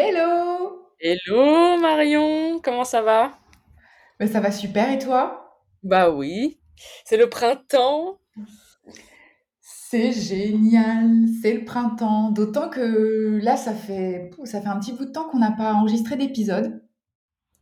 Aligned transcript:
Hello! 0.00 0.92
Hello 1.00 1.76
Marion, 1.80 2.60
comment 2.62 2.84
ça 2.84 3.02
va? 3.02 3.32
Mais 4.20 4.28
ça 4.28 4.38
va 4.38 4.52
super 4.52 4.92
et 4.92 4.98
toi? 5.00 5.58
Bah 5.82 6.10
oui, 6.10 6.60
c'est 7.04 7.16
le 7.16 7.28
printemps. 7.28 8.20
C'est 9.60 10.12
génial, 10.12 11.10
c'est 11.42 11.52
le 11.52 11.64
printemps. 11.64 12.30
D'autant 12.30 12.68
que 12.68 13.40
là, 13.42 13.56
ça 13.56 13.74
fait, 13.74 14.30
pouh, 14.30 14.46
ça 14.46 14.60
fait 14.60 14.68
un 14.68 14.78
petit 14.78 14.92
bout 14.92 15.06
de 15.06 15.10
temps 15.10 15.28
qu'on 15.28 15.40
n'a 15.40 15.50
pas 15.50 15.74
enregistré 15.74 16.14
d'épisode. 16.14 16.80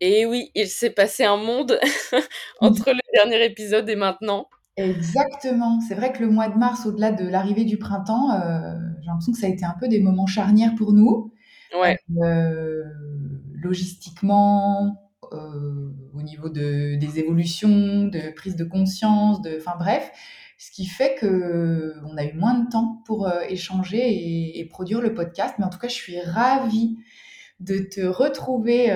Et 0.02 0.26
oui, 0.26 0.50
il 0.54 0.68
s'est 0.68 0.90
passé 0.90 1.24
un 1.24 1.38
monde 1.38 1.80
entre 2.60 2.90
le 2.90 3.00
dernier 3.14 3.46
épisode 3.46 3.88
et 3.88 3.96
maintenant. 3.96 4.46
Exactement. 4.76 5.80
C'est 5.88 5.94
vrai 5.94 6.12
que 6.12 6.22
le 6.22 6.28
mois 6.28 6.48
de 6.48 6.58
mars, 6.58 6.84
au-delà 6.84 7.12
de 7.12 7.26
l'arrivée 7.26 7.64
du 7.64 7.78
printemps, 7.78 8.32
euh, 8.32 8.74
j'ai 9.00 9.06
l'impression 9.06 9.32
que 9.32 9.38
ça 9.38 9.46
a 9.46 9.50
été 9.50 9.64
un 9.64 9.74
peu 9.80 9.88
des 9.88 10.00
moments 10.00 10.26
charnières 10.26 10.74
pour 10.74 10.92
nous. 10.92 11.32
Euh, 11.74 12.84
logistiquement, 13.54 15.10
euh, 15.32 15.90
au 16.14 16.22
niveau 16.22 16.48
de, 16.48 16.96
des 16.96 17.18
évolutions, 17.18 18.04
de 18.04 18.32
prise 18.34 18.56
de 18.56 18.64
conscience, 18.64 19.42
de, 19.42 19.56
enfin 19.58 19.76
bref, 19.78 20.10
ce 20.58 20.70
qui 20.70 20.86
fait 20.86 21.16
que 21.16 21.94
on 22.04 22.16
a 22.16 22.24
eu 22.24 22.34
moins 22.34 22.54
de 22.54 22.68
temps 22.70 23.02
pour 23.04 23.26
euh, 23.26 23.40
échanger 23.48 24.58
et, 24.58 24.64
produire 24.66 25.00
le 25.00 25.14
podcast. 25.14 25.54
Mais 25.58 25.64
en 25.64 25.70
tout 25.70 25.78
cas, 25.78 25.88
je 25.88 25.94
suis 25.94 26.20
ravie 26.20 26.96
de 27.60 27.78
te 27.78 28.02
retrouver 28.02 28.94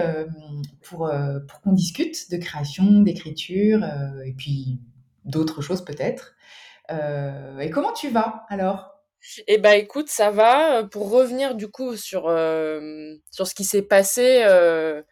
pour, 0.82 1.10
pour 1.48 1.60
qu'on 1.62 1.72
discute 1.72 2.30
de 2.30 2.36
création, 2.36 3.00
d'écriture 3.00 3.82
et 4.26 4.32
puis 4.32 4.80
d'autres 5.24 5.62
choses 5.62 5.82
peut-être. 5.82 6.34
Et 6.90 7.70
comment 7.70 7.94
tu 7.94 8.10
vas 8.10 8.44
alors? 8.50 8.89
Et 9.46 9.58
bah 9.58 9.76
écoute, 9.76 10.08
ça 10.08 10.30
va. 10.30 10.84
Pour 10.84 11.10
revenir 11.10 11.54
du 11.54 11.68
coup 11.68 11.96
sur, 11.96 12.28
euh, 12.28 13.14
sur 13.30 13.46
ce 13.46 13.54
qui 13.54 13.64
s'est 13.64 13.82
passé, 13.82 14.42
euh, 14.44 15.02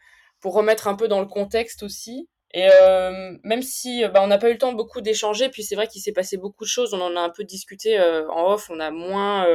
pour 0.41 0.55
remettre 0.55 0.89
un 0.89 0.95
peu 0.95 1.09
dans 1.09 1.20
le 1.20 1.27
contexte 1.27 1.83
aussi. 1.83 2.29
Et 2.55 2.69
euh, 2.70 3.36
même 3.45 3.62
si 3.62 4.05
bah, 4.09 4.23
on 4.23 4.27
n'a 4.29 4.39
pas 4.39 4.48
eu 4.48 4.53
le 4.55 4.59
temps 4.59 4.73
beaucoup 4.73 5.01
d'échanger, 5.03 5.51
puis 5.51 5.62
c'est 5.62 5.75
vrai 5.75 5.86
qu'il 5.89 6.01
s'est 6.01 6.12
passé 6.12 6.39
beaucoup 6.39 6.64
de 6.64 6.69
choses, 6.70 6.95
on 6.95 7.01
en 7.01 7.14
a 7.17 7.20
un 7.20 7.29
peu 7.31 7.45
discuté 7.45 8.01
en 8.01 8.53
off, 8.53 8.70
on 8.70 8.81
a 8.81 8.91
moins 8.91 9.47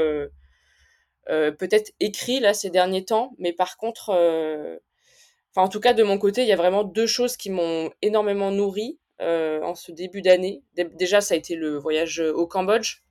peut-être 1.57 1.91
écrit 1.99 2.39
là 2.39 2.53
ces 2.53 2.69
derniers 2.69 3.05
temps, 3.05 3.31
mais 3.37 3.53
par 3.53 3.77
contre, 3.77 4.11
enfin 5.55 5.65
en 5.65 5.69
tout 5.69 5.79
cas 5.79 5.93
de 5.93 6.03
mon 6.03 6.17
côté, 6.17 6.41
il 6.41 6.47
y 6.47 6.51
a 6.53 6.57
vraiment 6.57 6.83
deux 6.83 7.07
choses 7.07 7.37
qui 7.37 7.49
m'ont 7.49 7.91
énormément 8.01 8.51
nourri 8.51 8.99
en 9.19 9.75
ce 9.75 9.91
début 9.91 10.21
d'année. 10.21 10.63
Dé- 10.75 10.89
Déjà, 10.95 11.21
ça 11.21 11.33
a 11.35 11.37
été 11.37 11.55
le 11.55 11.77
voyage 11.77 12.19
au 12.19 12.45
Cambodge. 12.47 13.02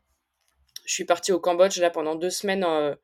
Je 0.85 0.95
suis 0.95 1.05
partie 1.05 1.33
au 1.33 1.41
Cambodge 1.41 1.79
là 1.79 1.91
pendant 1.91 2.15
deux 2.15 2.31
semaines 2.31 2.65
euh, 2.65 2.95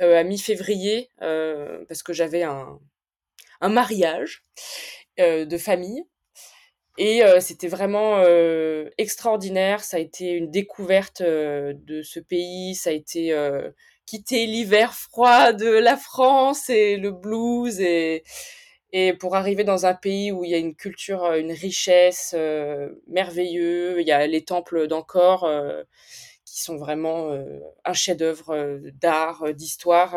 euh, 0.00 0.18
à 0.18 0.24
mi-février 0.24 1.08
euh, 1.20 1.84
parce 1.88 2.02
que 2.02 2.12
j'avais 2.12 2.42
un, 2.42 2.78
un 3.60 3.68
mariage 3.68 4.44
de 5.18 5.58
famille. 5.58 6.04
Et 6.98 7.22
c'était 7.40 7.68
vraiment 7.68 8.22
extraordinaire. 8.98 9.82
Ça 9.82 9.96
a 9.96 10.00
été 10.00 10.32
une 10.32 10.50
découverte 10.50 11.22
de 11.22 12.02
ce 12.02 12.20
pays. 12.20 12.74
Ça 12.74 12.90
a 12.90 12.92
été 12.92 13.34
quitter 14.06 14.46
l'hiver 14.46 14.94
froid 14.94 15.52
de 15.52 15.68
la 15.68 15.96
France 15.96 16.68
et 16.68 16.96
le 16.96 17.10
blues 17.10 17.80
et, 17.80 18.24
et 18.92 19.14
pour 19.14 19.36
arriver 19.36 19.64
dans 19.64 19.86
un 19.86 19.94
pays 19.94 20.32
où 20.32 20.44
il 20.44 20.50
y 20.50 20.54
a 20.54 20.58
une 20.58 20.74
culture, 20.74 21.32
une 21.32 21.52
richesse 21.52 22.34
merveilleuse. 23.06 23.96
Il 24.00 24.06
y 24.06 24.12
a 24.12 24.26
les 24.26 24.44
temples 24.44 24.86
d'Angkor 24.86 25.44
euh, 25.44 25.82
qui 26.52 26.60
sont 26.60 26.76
vraiment 26.76 27.32
euh, 27.32 27.60
un 27.86 27.94
chef-d'œuvre 27.94 28.50
euh, 28.50 28.78
d'art, 29.00 29.42
euh, 29.42 29.52
d'histoire 29.54 30.14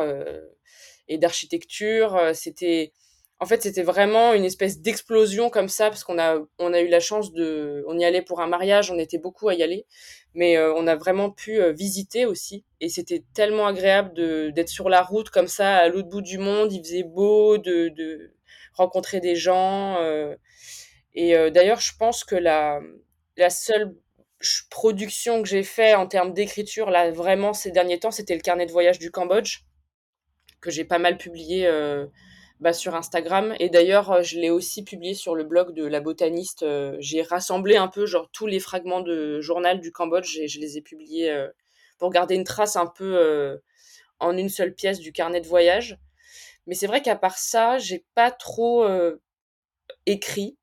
et 1.08 1.18
d'architecture. 1.18 2.20
C'était 2.34 2.92
en 3.40 3.46
fait, 3.46 3.62
c'était 3.62 3.84
vraiment 3.84 4.34
une 4.34 4.44
espèce 4.44 4.80
d'explosion 4.80 5.50
comme 5.50 5.70
ça, 5.70 5.90
parce 5.90 6.04
qu'on 6.04 6.20
a, 6.20 6.40
on 6.58 6.74
a 6.74 6.82
eu 6.82 6.88
la 6.88 7.00
chance 7.00 7.32
de, 7.34 7.84
on 7.88 7.98
y 7.98 8.06
allait 8.06 8.22
pour 8.22 8.42
un 8.42 8.48
mariage, 8.48 8.92
on 8.92 8.98
était 8.98 9.18
beaucoup 9.18 9.50
à 9.50 9.54
y 9.54 9.62
aller, 9.62 9.86
mais 10.34 10.58
on 10.58 10.88
a 10.88 10.96
vraiment 10.96 11.30
pu 11.30 11.60
visiter 11.74 12.26
aussi, 12.26 12.64
et 12.80 12.88
c'était 12.88 13.26
tellement 13.34 13.68
agréable 13.68 14.14
de, 14.14 14.52
d'être 14.52 14.70
sur 14.70 14.88
la 14.88 15.02
route 15.02 15.30
comme 15.30 15.48
ça, 15.48 15.76
à 15.76 15.90
l'autre 15.90 16.08
bout 16.08 16.22
du 16.22 16.38
monde, 16.38 16.72
il 16.72 16.80
faisait 16.80 17.04
beau, 17.04 17.58
de, 17.58 18.34
rencontrer 18.74 19.20
des 19.20 19.36
gens, 19.36 20.00
et 21.14 21.34
d'ailleurs, 21.52 21.82
je 21.82 21.92
pense 22.00 22.24
que 22.24 22.36
la, 22.36 22.80
la 23.36 23.50
seule 23.50 23.94
production 24.70 25.42
que 25.42 25.48
j'ai 25.48 25.64
fait 25.64 25.96
en 25.96 26.08
termes 26.08 26.34
d'écriture, 26.34 26.90
là, 26.90 27.12
vraiment, 27.12 27.54
ces 27.54 27.72
derniers 27.72 28.00
temps, 28.00 28.12
c'était 28.12 28.36
le 28.36 28.42
carnet 28.42 28.66
de 28.66 28.72
voyage 28.72 29.00
du 29.00 29.12
Cambodge, 29.12 29.62
que 30.62 30.72
j'ai 30.72 30.86
pas 30.86 31.00
mal 31.00 31.18
publié 31.18 31.68
euh, 31.68 32.08
bah, 32.60 32.74
sur 32.74 32.96
Instagram. 32.96 33.56
Et 33.60 33.70
d'ailleurs, 33.70 34.12
euh, 34.12 34.22
je 34.24 34.40
l'ai 34.40 34.50
aussi 34.50 34.84
publié 34.84 35.14
sur 35.14 35.36
le 35.36 35.44
blog 35.44 35.74
de 35.74 35.86
la 35.86 36.02
botaniste. 36.02 36.64
Euh, 36.64 36.96
j'ai 37.00 37.22
rassemblé 37.22 37.78
un 37.78 37.88
peu 37.88 38.06
genre 38.06 38.30
tous 38.32 38.48
les 38.48 38.60
fragments 38.60 39.02
de 39.02 39.40
journal 39.42 39.80
du 39.80 39.92
Cambodge 39.92 40.38
et 40.38 40.48
je 40.48 40.60
les 40.60 40.78
ai 40.78 40.82
publiés 40.82 41.46
pour 41.98 42.10
garder 42.10 42.36
une 42.36 42.44
trace 42.44 42.76
un 42.76 42.88
peu 42.88 43.60
en 44.20 44.38
une 44.38 44.50
seule 44.50 44.74
pièce 44.74 45.00
du 45.00 45.12
carnet 45.12 45.42
de 45.42 45.48
voyage. 45.48 45.98
Mais 46.68 46.76
c'est 46.76 46.88
vrai 46.88 47.02
qu'à 47.02 47.16
part 47.16 47.38
ça, 47.38 47.78
j'ai 47.78 48.06
pas 48.16 48.32
trop 48.32 48.88
écrit. 50.06 50.58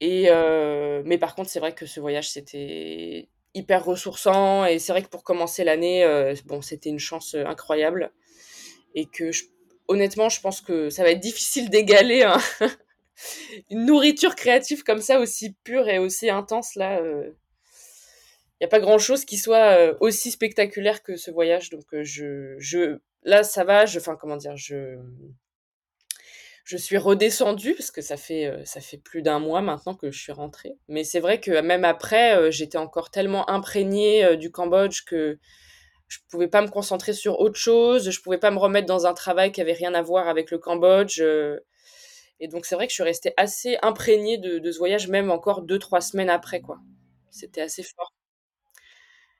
Et 0.00 0.26
euh, 0.30 1.02
mais 1.06 1.18
par 1.18 1.34
contre, 1.34 1.50
c'est 1.50 1.60
vrai 1.60 1.74
que 1.74 1.86
ce 1.86 2.00
voyage 2.00 2.30
c'était 2.30 3.28
hyper 3.54 3.84
ressourçant 3.84 4.66
et 4.66 4.78
c'est 4.78 4.92
vrai 4.92 5.02
que 5.02 5.08
pour 5.08 5.24
commencer 5.24 5.64
l'année, 5.64 6.04
euh, 6.04 6.34
bon, 6.44 6.60
c'était 6.60 6.90
une 6.90 6.98
chance 6.98 7.34
euh, 7.34 7.46
incroyable 7.46 8.12
et 8.94 9.06
que 9.06 9.30
honnêtement, 9.88 10.28
je 10.30 10.40
pense 10.40 10.60
que 10.62 10.90
ça 10.90 11.04
va 11.04 11.10
être 11.12 11.20
difficile 11.20 11.70
d'égaler 11.70 12.22
un- 12.24 12.38
une 13.70 13.86
nourriture 13.86 14.34
créative 14.34 14.82
comme 14.82 15.00
ça 15.00 15.20
aussi 15.20 15.54
pure 15.64 15.88
et 15.88 15.98
aussi 15.98 16.30
intense 16.30 16.74
là. 16.74 17.00
Il 18.60 18.64
n'y 18.64 18.66
a 18.66 18.68
pas 18.68 18.80
grand-chose 18.80 19.24
qui 19.24 19.36
soit 19.36 19.78
euh, 19.78 19.94
aussi 20.00 20.30
spectaculaire 20.30 21.02
que 21.02 21.16
ce 21.16 21.30
voyage, 21.30 21.68
donc 21.70 21.84
euh, 21.92 22.02
je, 22.04 22.54
je, 22.58 22.98
là 23.22 23.42
ça 23.44 23.64
va. 23.64 23.84
Enfin 23.84 24.16
comment 24.16 24.36
dire, 24.36 24.56
je, 24.56 24.96
je 26.66 26.76
suis 26.76 26.98
redescendue 26.98 27.74
parce 27.74 27.92
que 27.92 28.02
ça 28.02 28.16
fait 28.16 28.46
euh, 28.46 28.64
ça 28.64 28.80
fait 28.80 28.98
plus 28.98 29.22
d'un 29.22 29.38
mois 29.38 29.62
maintenant 29.62 29.94
que 29.94 30.10
je 30.10 30.20
suis 30.20 30.32
rentrée. 30.32 30.76
Mais 30.88 31.04
c'est 31.04 31.20
vrai 31.20 31.40
que 31.40 31.60
même 31.60 31.84
après, 31.84 32.36
euh, 32.36 32.50
j'étais 32.50 32.76
encore 32.76 33.10
tellement 33.10 33.48
imprégnée 33.48 34.24
euh, 34.24 34.36
du 34.36 34.50
Cambodge 34.50 35.04
que 35.04 35.38
je 36.08 36.18
pouvais 36.28 36.48
pas 36.48 36.62
me 36.62 36.68
concentrer 36.68 37.12
sur 37.12 37.38
autre 37.38 37.56
chose, 37.56 38.10
je 38.10 38.20
pouvais 38.20 38.38
pas 38.38 38.50
me 38.50 38.58
remettre 38.58 38.88
dans 38.88 39.06
un 39.06 39.14
travail 39.14 39.52
qui 39.52 39.60
avait 39.60 39.74
rien 39.74 39.94
à 39.94 40.02
voir 40.02 40.26
avec 40.28 40.50
le 40.50 40.58
Cambodge. 40.58 41.20
et 42.40 42.48
donc 42.48 42.66
c'est 42.66 42.74
vrai 42.74 42.86
que 42.86 42.90
je 42.90 42.94
suis 42.94 43.02
restée 43.04 43.32
assez 43.36 43.78
imprégnée 43.82 44.38
de, 44.38 44.70
ce 44.70 44.78
voyage, 44.78 45.08
même 45.08 45.30
encore 45.30 45.62
deux, 45.62 45.78
trois 45.78 46.00
semaines 46.00 46.30
après, 46.30 46.60
quoi. 46.60 46.78
C'était 47.30 47.60
assez 47.60 47.82
fort. 47.82 48.12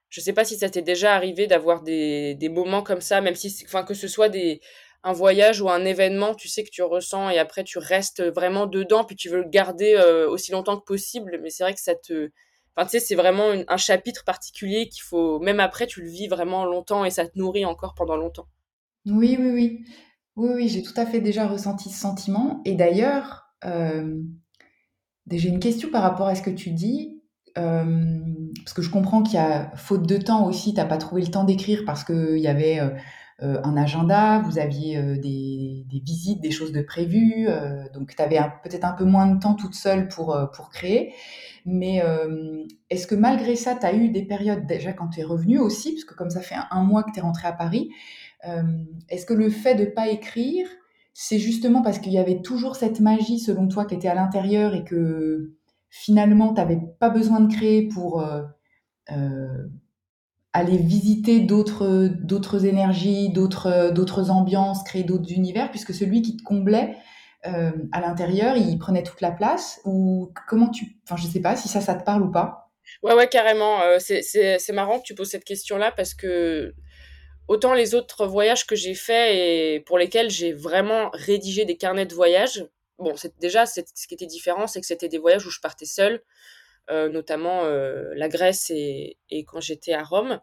Je 0.08 0.20
sais 0.20 0.32
pas 0.32 0.44
si 0.44 0.56
ça 0.56 0.70
t'est 0.70 0.82
déjà 0.82 1.14
arrivé 1.14 1.46
d'avoir 1.46 1.82
des, 1.82 2.34
des 2.34 2.48
moments 2.48 2.82
comme 2.82 3.00
ça, 3.00 3.20
même 3.20 3.34
si, 3.36 3.64
enfin, 3.64 3.84
que 3.84 3.94
ce 3.94 4.08
soit 4.08 4.28
des, 4.28 4.60
un 5.06 5.12
voyage 5.12 5.60
ou 5.60 5.70
un 5.70 5.84
événement, 5.84 6.34
tu 6.34 6.48
sais 6.48 6.64
que 6.64 6.70
tu 6.70 6.82
ressens 6.82 7.30
et 7.30 7.38
après 7.38 7.62
tu 7.62 7.78
restes 7.78 8.20
vraiment 8.20 8.66
dedans, 8.66 9.04
puis 9.04 9.14
tu 9.14 9.28
veux 9.28 9.38
le 9.38 9.48
garder 9.48 9.94
euh, 9.94 10.28
aussi 10.28 10.50
longtemps 10.50 10.76
que 10.76 10.84
possible, 10.84 11.38
mais 11.44 11.50
c'est 11.50 11.62
vrai 11.62 11.74
que 11.74 11.80
ça 11.80 11.94
te, 11.94 12.32
enfin, 12.74 12.88
tu 12.88 12.98
sais, 12.98 13.00
c'est 13.00 13.14
vraiment 13.14 13.52
un 13.68 13.76
chapitre 13.76 14.24
particulier 14.24 14.88
qu'il 14.88 15.02
faut, 15.02 15.38
même 15.38 15.60
après, 15.60 15.86
tu 15.86 16.02
le 16.02 16.08
vis 16.08 16.26
vraiment 16.26 16.64
longtemps 16.64 17.04
et 17.04 17.10
ça 17.10 17.24
te 17.24 17.38
nourrit 17.38 17.64
encore 17.64 17.94
pendant 17.94 18.16
longtemps. 18.16 18.48
Oui, 19.06 19.36
oui, 19.38 19.50
oui. 19.50 19.84
Oui, 20.34 20.50
oui, 20.54 20.68
j'ai 20.68 20.82
tout 20.82 20.92
à 20.96 21.06
fait 21.06 21.20
déjà 21.20 21.46
ressenti 21.46 21.88
ce 21.88 22.00
sentiment. 22.00 22.60
Et 22.64 22.74
d'ailleurs, 22.74 23.44
euh, 23.64 24.20
j'ai 25.30 25.48
une 25.48 25.60
question 25.60 25.88
par 25.88 26.02
rapport 26.02 26.26
à 26.26 26.34
ce 26.34 26.42
que 26.42 26.50
tu 26.50 26.70
dis, 26.72 27.22
euh, 27.56 28.18
parce 28.64 28.74
que 28.74 28.82
je 28.82 28.90
comprends 28.90 29.22
qu'il 29.22 29.36
y 29.36 29.38
a 29.42 29.70
faute 29.76 30.04
de 30.04 30.16
temps 30.16 30.48
aussi, 30.48 30.74
t'as 30.74 30.84
pas 30.84 30.98
trouvé 30.98 31.22
le 31.22 31.30
temps 31.30 31.44
d'écrire 31.44 31.84
parce 31.86 32.02
qu'il 32.02 32.38
y 32.38 32.48
avait 32.48 32.80
un 33.38 33.76
agenda, 33.76 34.40
vous 34.40 34.58
aviez 34.58 34.96
euh, 34.96 35.18
des, 35.18 35.84
visites, 35.90 36.40
des 36.40 36.50
choses 36.50 36.72
de 36.72 36.80
prévues, 36.80 37.46
euh, 37.48 37.84
donc 37.92 38.14
tu 38.16 38.22
avais 38.22 38.38
peut-être 38.62 38.84
un 38.84 38.92
peu 38.92 39.04
moins 39.04 39.26
de 39.26 39.38
temps 39.38 39.54
toute 39.54 39.74
seule 39.74 40.08
pour, 40.08 40.34
euh, 40.34 40.46
créer. 40.72 41.12
Mais 41.66 42.00
euh, 42.02 42.64
est-ce 42.90 43.06
que 43.06 43.16
malgré 43.16 43.56
ça, 43.56 43.74
tu 43.74 43.84
as 43.84 43.92
eu 43.92 44.08
des 44.08 44.22
périodes 44.22 44.66
déjà 44.66 44.92
quand 44.92 45.08
tu 45.08 45.20
es 45.20 45.24
revenue 45.24 45.58
aussi, 45.58 45.92
parce 45.92 46.04
que 46.04 46.14
comme 46.14 46.30
ça 46.30 46.40
fait 46.40 46.54
un, 46.70 46.82
mois 46.84 47.02
que 47.02 47.10
tu 47.10 47.18
es 47.18 47.22
rentrée 47.22 47.48
à 47.48 47.52
Paris, 47.52 47.90
euh, 48.46 48.62
est-ce 49.08 49.26
que 49.26 49.34
le 49.34 49.50
fait 49.50 49.74
de 49.74 49.84
pas 49.84 50.08
écrire, 50.08 50.68
c'est 51.12 51.38
justement 51.38 51.82
parce 51.82 51.98
qu'il 51.98 52.12
y 52.12 52.18
avait 52.18 52.40
toujours 52.40 52.76
cette 52.76 53.00
magie, 53.00 53.40
selon 53.40 53.66
toi, 53.66 53.84
qui 53.84 53.94
était 53.94 54.08
à 54.08 54.14
l'intérieur 54.14 54.74
et 54.74 54.84
que 54.84 55.56
finalement, 55.90 56.54
tu 56.54 56.60
n'avais 56.60 56.78
pas 57.00 57.10
besoin 57.10 57.40
de 57.40 57.52
créer 57.52 57.88
pour 57.88 58.20
euh, 58.20 58.42
euh, 59.10 59.66
aller 60.56 60.78
visiter 60.78 61.40
d'autres 61.40 62.08
d'autres 62.08 62.64
énergies, 62.64 63.28
d'autres 63.30 63.90
d'autres 63.92 64.30
ambiances, 64.30 64.82
créer 64.84 65.04
d'autres 65.04 65.30
univers, 65.32 65.70
puisque 65.70 65.94
celui 65.94 66.22
qui 66.22 66.36
te 66.36 66.42
comblait 66.42 66.96
euh, 67.46 67.70
à 67.92 68.00
l'intérieur, 68.00 68.56
il 68.56 68.78
prenait 68.78 69.02
toute 69.02 69.20
la 69.20 69.30
place 69.30 69.80
Ou 69.84 70.32
comment 70.48 70.68
tu... 70.68 70.96
Enfin, 71.04 71.16
je 71.16 71.26
sais 71.26 71.40
pas 71.40 71.56
si 71.56 71.68
ça, 71.68 71.80
ça 71.80 71.94
te 71.94 72.04
parle 72.04 72.22
ou 72.22 72.30
pas. 72.30 72.70
Ouais, 73.02 73.14
ouais, 73.14 73.28
carrément. 73.28 73.82
euh, 73.82 73.98
c'est, 74.00 74.72
marrant 74.72 74.98
que 74.98 75.04
tu 75.04 75.14
poses 75.14 75.30
cette 75.30 75.44
question-là 75.44 75.92
parce 75.92 76.14
que 76.14 76.74
autant 77.48 77.74
les 77.74 77.94
autres 77.94 78.26
voyages 78.26 78.66
que 78.66 78.74
j'ai 78.74 78.94
faits 78.94 79.34
et 79.34 79.80
pour 79.86 79.98
lesquels 79.98 80.30
j'ai 80.30 80.52
vraiment 80.52 81.10
rédigé 81.12 81.64
des 81.64 81.76
carnets 81.76 82.06
de 82.06 82.14
voyage, 82.14 82.66
bon, 82.98 83.14
déjà 83.40 83.66
ce 83.66 83.80
qui 83.80 84.14
était 84.14 84.26
différent, 84.26 84.66
c'est 84.66 84.80
que 84.80 84.86
c'était 84.86 85.08
des 85.08 85.18
voyages 85.18 85.46
où 85.46 85.50
je 85.50 85.60
partais 85.60 85.86
seule, 85.86 86.22
notamment 86.90 87.64
euh, 87.64 88.12
la 88.14 88.28
Grèce 88.28 88.70
et, 88.70 89.18
quand 89.46 89.60
j'étais 89.60 89.92
à 89.92 90.02
Rome. 90.02 90.40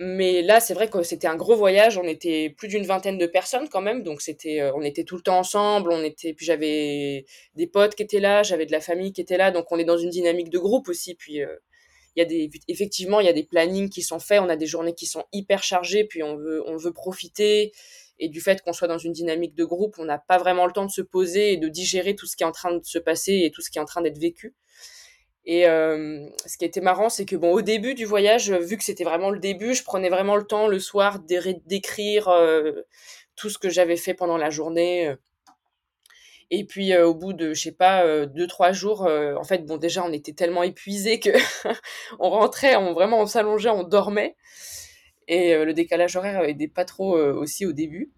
Mais 0.00 0.42
là, 0.42 0.60
c'est 0.60 0.74
vrai 0.74 0.88
que 0.88 1.02
c'était 1.02 1.26
un 1.26 1.34
gros 1.34 1.56
voyage. 1.56 1.98
On 1.98 2.04
était 2.04 2.50
plus 2.56 2.68
d'une 2.68 2.86
vingtaine 2.86 3.18
de 3.18 3.26
personnes 3.26 3.68
quand 3.68 3.80
même, 3.80 4.04
donc 4.04 4.20
c'était, 4.20 4.60
euh, 4.60 4.72
on 4.76 4.82
était 4.82 5.02
tout 5.02 5.16
le 5.16 5.22
temps 5.22 5.38
ensemble. 5.38 5.90
On 5.90 6.04
était, 6.04 6.34
puis 6.34 6.46
j'avais 6.46 7.26
des 7.56 7.66
potes 7.66 7.96
qui 7.96 8.04
étaient 8.04 8.20
là, 8.20 8.44
j'avais 8.44 8.66
de 8.66 8.72
la 8.72 8.80
famille 8.80 9.12
qui 9.12 9.20
était 9.20 9.36
là, 9.36 9.50
donc 9.50 9.66
on 9.72 9.78
est 9.78 9.84
dans 9.84 9.98
une 9.98 10.10
dynamique 10.10 10.50
de 10.50 10.58
groupe 10.58 10.88
aussi. 10.88 11.14
Puis 11.16 11.42
euh, 11.42 11.56
il 12.14 12.20
y 12.20 12.22
a 12.22 12.26
des, 12.26 12.50
effectivement, 12.68 13.20
il 13.20 13.26
y 13.26 13.28
a 13.28 13.32
des 13.32 13.44
plannings 13.44 13.88
qui 13.90 14.02
sont 14.02 14.20
faits. 14.20 14.40
On 14.40 14.48
a 14.48 14.56
des 14.56 14.66
journées 14.66 14.94
qui 14.94 15.06
sont 15.06 15.24
hyper 15.32 15.64
chargées, 15.64 16.04
puis 16.04 16.22
on 16.22 16.36
veut, 16.36 16.62
on 16.66 16.76
veut 16.76 16.92
profiter. 16.92 17.72
Et 18.20 18.28
du 18.28 18.40
fait 18.40 18.62
qu'on 18.62 18.72
soit 18.72 18.88
dans 18.88 18.98
une 18.98 19.12
dynamique 19.12 19.54
de 19.54 19.64
groupe, 19.64 19.96
on 19.98 20.04
n'a 20.04 20.18
pas 20.18 20.38
vraiment 20.38 20.66
le 20.66 20.72
temps 20.72 20.86
de 20.86 20.90
se 20.90 21.02
poser 21.02 21.52
et 21.52 21.56
de 21.56 21.68
digérer 21.68 22.14
tout 22.14 22.26
ce 22.26 22.36
qui 22.36 22.42
est 22.44 22.46
en 22.46 22.52
train 22.52 22.72
de 22.76 22.84
se 22.84 22.98
passer 22.98 23.42
et 23.44 23.50
tout 23.50 23.62
ce 23.62 23.70
qui 23.70 23.78
est 23.78 23.82
en 23.82 23.84
train 23.84 24.02
d'être 24.02 24.18
vécu. 24.18 24.54
Et 25.50 25.66
euh, 25.66 26.28
ce 26.44 26.58
qui 26.58 26.66
était 26.66 26.82
marrant, 26.82 27.08
c'est 27.08 27.24
que 27.24 27.34
bon, 27.34 27.52
au 27.54 27.62
début 27.62 27.94
du 27.94 28.04
voyage, 28.04 28.52
vu 28.52 28.76
que 28.76 28.84
c'était 28.84 29.02
vraiment 29.02 29.30
le 29.30 29.38
début, 29.38 29.72
je 29.72 29.82
prenais 29.82 30.10
vraiment 30.10 30.36
le 30.36 30.44
temps 30.44 30.68
le 30.68 30.78
soir 30.78 31.20
d'écrire 31.20 32.28
euh, 32.28 32.82
tout 33.34 33.48
ce 33.48 33.56
que 33.56 33.70
j'avais 33.70 33.96
fait 33.96 34.12
pendant 34.12 34.36
la 34.36 34.50
journée. 34.50 35.14
Et 36.50 36.66
puis 36.66 36.92
euh, 36.92 37.06
au 37.06 37.14
bout 37.14 37.32
de, 37.32 37.54
je 37.54 37.62
sais 37.62 37.72
pas, 37.72 38.26
deux 38.26 38.46
trois 38.46 38.72
jours, 38.72 39.06
en 39.08 39.42
fait, 39.42 39.64
bon, 39.64 39.78
déjà, 39.78 40.04
on 40.04 40.12
était 40.12 40.34
tellement 40.34 40.64
épuisés 40.64 41.18
que 41.18 41.30
on 42.18 42.28
rentrait, 42.28 42.76
on 42.76 42.92
vraiment 42.92 43.18
on 43.22 43.26
s'allongeait, 43.26 43.70
on 43.70 43.84
dormait. 43.84 44.36
Et 45.28 45.56
le 45.64 45.72
décalage 45.72 46.14
horaire 46.16 46.42
aidait 46.44 46.68
pas 46.68 46.84
trop 46.84 47.16
aussi 47.16 47.64
au 47.64 47.72
début. 47.72 48.12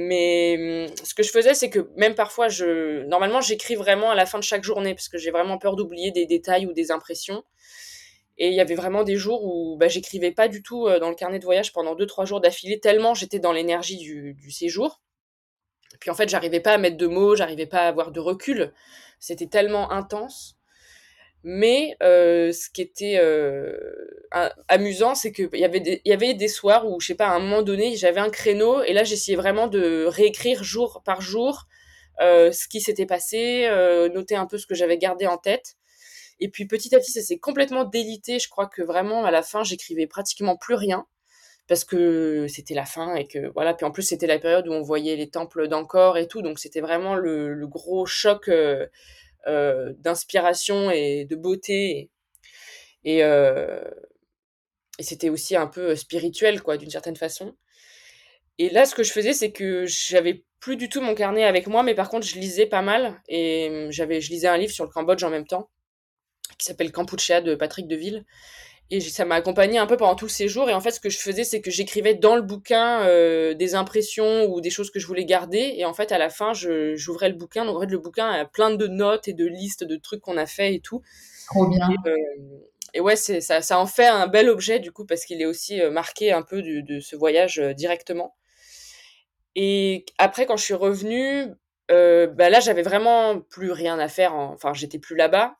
Mais 0.00 0.86
hum, 0.88 0.96
ce 1.04 1.12
que 1.12 1.24
je 1.24 1.30
faisais, 1.30 1.54
c'est 1.54 1.70
que 1.70 1.90
même 1.96 2.14
parfois, 2.14 2.48
je 2.48 3.02
normalement, 3.06 3.40
j'écris 3.40 3.74
vraiment 3.74 4.10
à 4.10 4.14
la 4.14 4.26
fin 4.26 4.38
de 4.38 4.44
chaque 4.44 4.62
journée 4.62 4.94
parce 4.94 5.08
que 5.08 5.18
j'ai 5.18 5.32
vraiment 5.32 5.58
peur 5.58 5.74
d'oublier 5.74 6.12
des 6.12 6.24
détails 6.24 6.66
ou 6.66 6.72
des 6.72 6.92
impressions. 6.92 7.42
Et 8.36 8.48
il 8.48 8.54
y 8.54 8.60
avait 8.60 8.76
vraiment 8.76 9.02
des 9.02 9.16
jours 9.16 9.44
où 9.44 9.76
bah, 9.76 9.88
j'écrivais 9.88 10.30
pas 10.30 10.46
du 10.46 10.62
tout 10.62 10.86
euh, 10.86 11.00
dans 11.00 11.08
le 11.08 11.16
carnet 11.16 11.40
de 11.40 11.44
voyage 11.44 11.72
pendant 11.72 11.96
2-3 11.96 12.26
jours 12.26 12.40
d'affilée, 12.40 12.78
tellement 12.78 13.14
j'étais 13.14 13.40
dans 13.40 13.52
l'énergie 13.52 13.96
du, 13.96 14.34
du, 14.34 14.52
séjour. 14.52 15.00
Puis 15.98 16.10
en 16.10 16.14
fait, 16.14 16.28
j'arrivais 16.28 16.60
pas 16.60 16.74
à 16.74 16.78
mettre 16.78 16.96
de 16.96 17.08
mots, 17.08 17.34
j'arrivais 17.34 17.66
pas 17.66 17.80
à 17.80 17.88
avoir 17.88 18.12
de 18.12 18.20
recul. 18.20 18.72
C'était 19.18 19.48
tellement 19.48 19.90
intense. 19.90 20.57
Mais 21.44 21.96
euh, 22.02 22.52
ce 22.52 22.68
qui 22.68 22.82
était 22.82 23.18
euh, 23.20 23.78
amusant, 24.66 25.14
c'est 25.14 25.32
qu'il 25.32 25.48
y, 25.52 25.64
avait 25.64 26.34
des, 26.34 26.48
soirs 26.48 26.86
où, 26.88 27.00
je 27.00 27.06
sais 27.06 27.14
pas, 27.14 27.28
à 27.28 27.34
un 27.34 27.38
moment 27.38 27.62
donné, 27.62 27.96
j'avais 27.96 28.20
un 28.20 28.30
créneau 28.30 28.82
et 28.82 28.92
là, 28.92 29.04
j'essayais 29.04 29.36
vraiment 29.36 29.68
de 29.68 30.04
réécrire 30.06 30.64
jour 30.64 31.02
par 31.04 31.20
jour 31.20 31.66
euh, 32.20 32.50
ce 32.50 32.66
qui 32.66 32.80
s'était 32.80 33.06
passé, 33.06 33.68
noter 34.12 34.34
un 34.34 34.46
peu 34.46 34.58
ce 34.58 34.66
que 34.66 34.74
j'avais 34.74 34.98
gardé 34.98 35.26
en 35.26 35.38
tête. 35.38 35.76
Et 36.40 36.48
puis 36.48 36.66
petit 36.66 36.94
à 36.94 36.98
petit, 36.98 37.12
ça 37.12 37.22
s'est 37.22 37.38
complètement 37.38 37.84
délité. 37.84 38.38
Je 38.38 38.48
crois 38.48 38.66
que 38.66 38.82
vraiment, 38.82 39.24
à 39.24 39.30
la 39.30 39.42
fin, 39.42 39.64
j'écrivais 39.64 40.06
pratiquement 40.06 40.56
plus 40.56 40.74
rien 40.74 41.06
parce 41.68 41.84
que 41.84 42.46
c'était 42.48 42.74
la 42.74 42.86
fin 42.86 43.14
et 43.14 43.26
que 43.26 43.52
voilà. 43.54 43.74
Puis 43.74 43.86
en 43.86 43.90
plus, 43.90 44.02
c'était 44.02 44.26
la 44.26 44.38
période 44.38 44.66
où 44.68 44.72
on 44.72 44.82
voyait 44.82 45.16
les 45.16 45.30
temples 45.30 45.68
d'Angkor 45.68 46.16
et 46.16 46.26
tout, 46.26 46.42
donc 46.42 46.58
c'était 46.58 46.80
vraiment 46.80 47.14
le, 47.14 47.66
gros 47.66 48.06
choc 48.06 48.50
euh, 49.48 49.92
d'inspiration 49.98 50.90
et 50.90 51.24
de 51.24 51.36
beauté. 51.36 52.10
Et, 53.04 53.24
euh, 53.24 53.82
et 54.98 55.02
c'était 55.02 55.30
aussi 55.30 55.56
un 55.56 55.66
peu 55.66 55.96
spirituel, 55.96 56.62
quoi, 56.62 56.76
d'une 56.76 56.90
certaine 56.90 57.16
façon. 57.16 57.56
Et 58.58 58.70
là, 58.70 58.84
ce 58.84 58.94
que 58.94 59.02
je 59.02 59.12
faisais, 59.12 59.32
c'est 59.32 59.52
que 59.52 59.86
j'avais 59.86 60.44
plus 60.60 60.76
du 60.76 60.88
tout 60.88 61.00
mon 61.00 61.14
carnet 61.14 61.44
avec 61.44 61.68
moi, 61.68 61.82
mais 61.82 61.94
par 61.94 62.08
contre, 62.08 62.26
je 62.26 62.38
lisais 62.38 62.66
pas 62.66 62.82
mal. 62.82 63.20
Et 63.28 63.86
j'avais, 63.90 64.20
je 64.20 64.30
lisais 64.30 64.48
un 64.48 64.58
livre 64.58 64.72
sur 64.72 64.84
le 64.84 64.90
Cambodge 64.90 65.22
en 65.22 65.30
même 65.30 65.46
temps, 65.46 65.70
qui 66.58 66.66
s'appelle 66.66 66.92
Kampuchea 66.92 67.40
de 67.40 67.54
Patrick 67.54 67.86
Deville. 67.86 68.24
Et 68.90 69.00
ça 69.00 69.26
m'a 69.26 69.34
accompagné 69.34 69.76
un 69.78 69.86
peu 69.86 69.98
pendant 69.98 70.14
tout 70.14 70.24
le 70.24 70.30
séjour. 70.30 70.70
Et 70.70 70.72
en 70.72 70.80
fait, 70.80 70.92
ce 70.92 71.00
que 71.00 71.10
je 71.10 71.18
faisais, 71.18 71.44
c'est 71.44 71.60
que 71.60 71.70
j'écrivais 71.70 72.14
dans 72.14 72.36
le 72.36 72.40
bouquin 72.40 73.02
euh, 73.02 73.52
des 73.52 73.74
impressions 73.74 74.46
ou 74.46 74.62
des 74.62 74.70
choses 74.70 74.90
que 74.90 74.98
je 74.98 75.06
voulais 75.06 75.26
garder. 75.26 75.74
Et 75.76 75.84
en 75.84 75.92
fait, 75.92 76.10
à 76.10 76.16
la 76.16 76.30
fin, 76.30 76.52
j'ouvrais 76.54 77.28
le 77.28 77.34
bouquin. 77.34 77.66
Donc, 77.66 77.76
en 77.76 77.80
fait, 77.80 77.90
le 77.90 77.98
bouquin 77.98 78.30
a 78.30 78.46
plein 78.46 78.70
de 78.70 78.86
notes 78.86 79.28
et 79.28 79.34
de 79.34 79.44
listes 79.44 79.84
de 79.84 79.96
trucs 79.96 80.22
qu'on 80.22 80.38
a 80.38 80.46
fait 80.46 80.74
et 80.74 80.80
tout. 80.80 81.02
Trop 81.48 81.66
bien. 81.66 81.86
Et, 81.90 82.08
euh, 82.08 82.16
et 82.94 83.00
ouais, 83.00 83.16
ça, 83.16 83.60
ça 83.60 83.78
en 83.78 83.86
fait 83.86 84.06
un 84.06 84.26
bel 84.26 84.48
objet, 84.48 84.78
du 84.78 84.90
coup, 84.90 85.04
parce 85.04 85.26
qu'il 85.26 85.42
est 85.42 85.46
aussi 85.46 85.82
euh, 85.82 85.90
marqué 85.90 86.32
un 86.32 86.42
peu 86.42 86.62
de, 86.62 86.80
de 86.80 86.98
ce 87.00 87.14
voyage 87.14 87.58
euh, 87.58 87.74
directement. 87.74 88.36
Et 89.54 90.06
après, 90.16 90.46
quand 90.46 90.56
je 90.56 90.64
suis 90.64 90.72
revenue, 90.74 91.48
bah 91.90 92.48
là, 92.48 92.60
j'avais 92.60 92.82
vraiment 92.82 93.40
plus 93.40 93.70
rien 93.70 93.98
à 93.98 94.08
faire. 94.08 94.34
En... 94.34 94.54
Enfin, 94.54 94.72
j'étais 94.72 94.98
plus 94.98 95.16
là-bas 95.16 95.56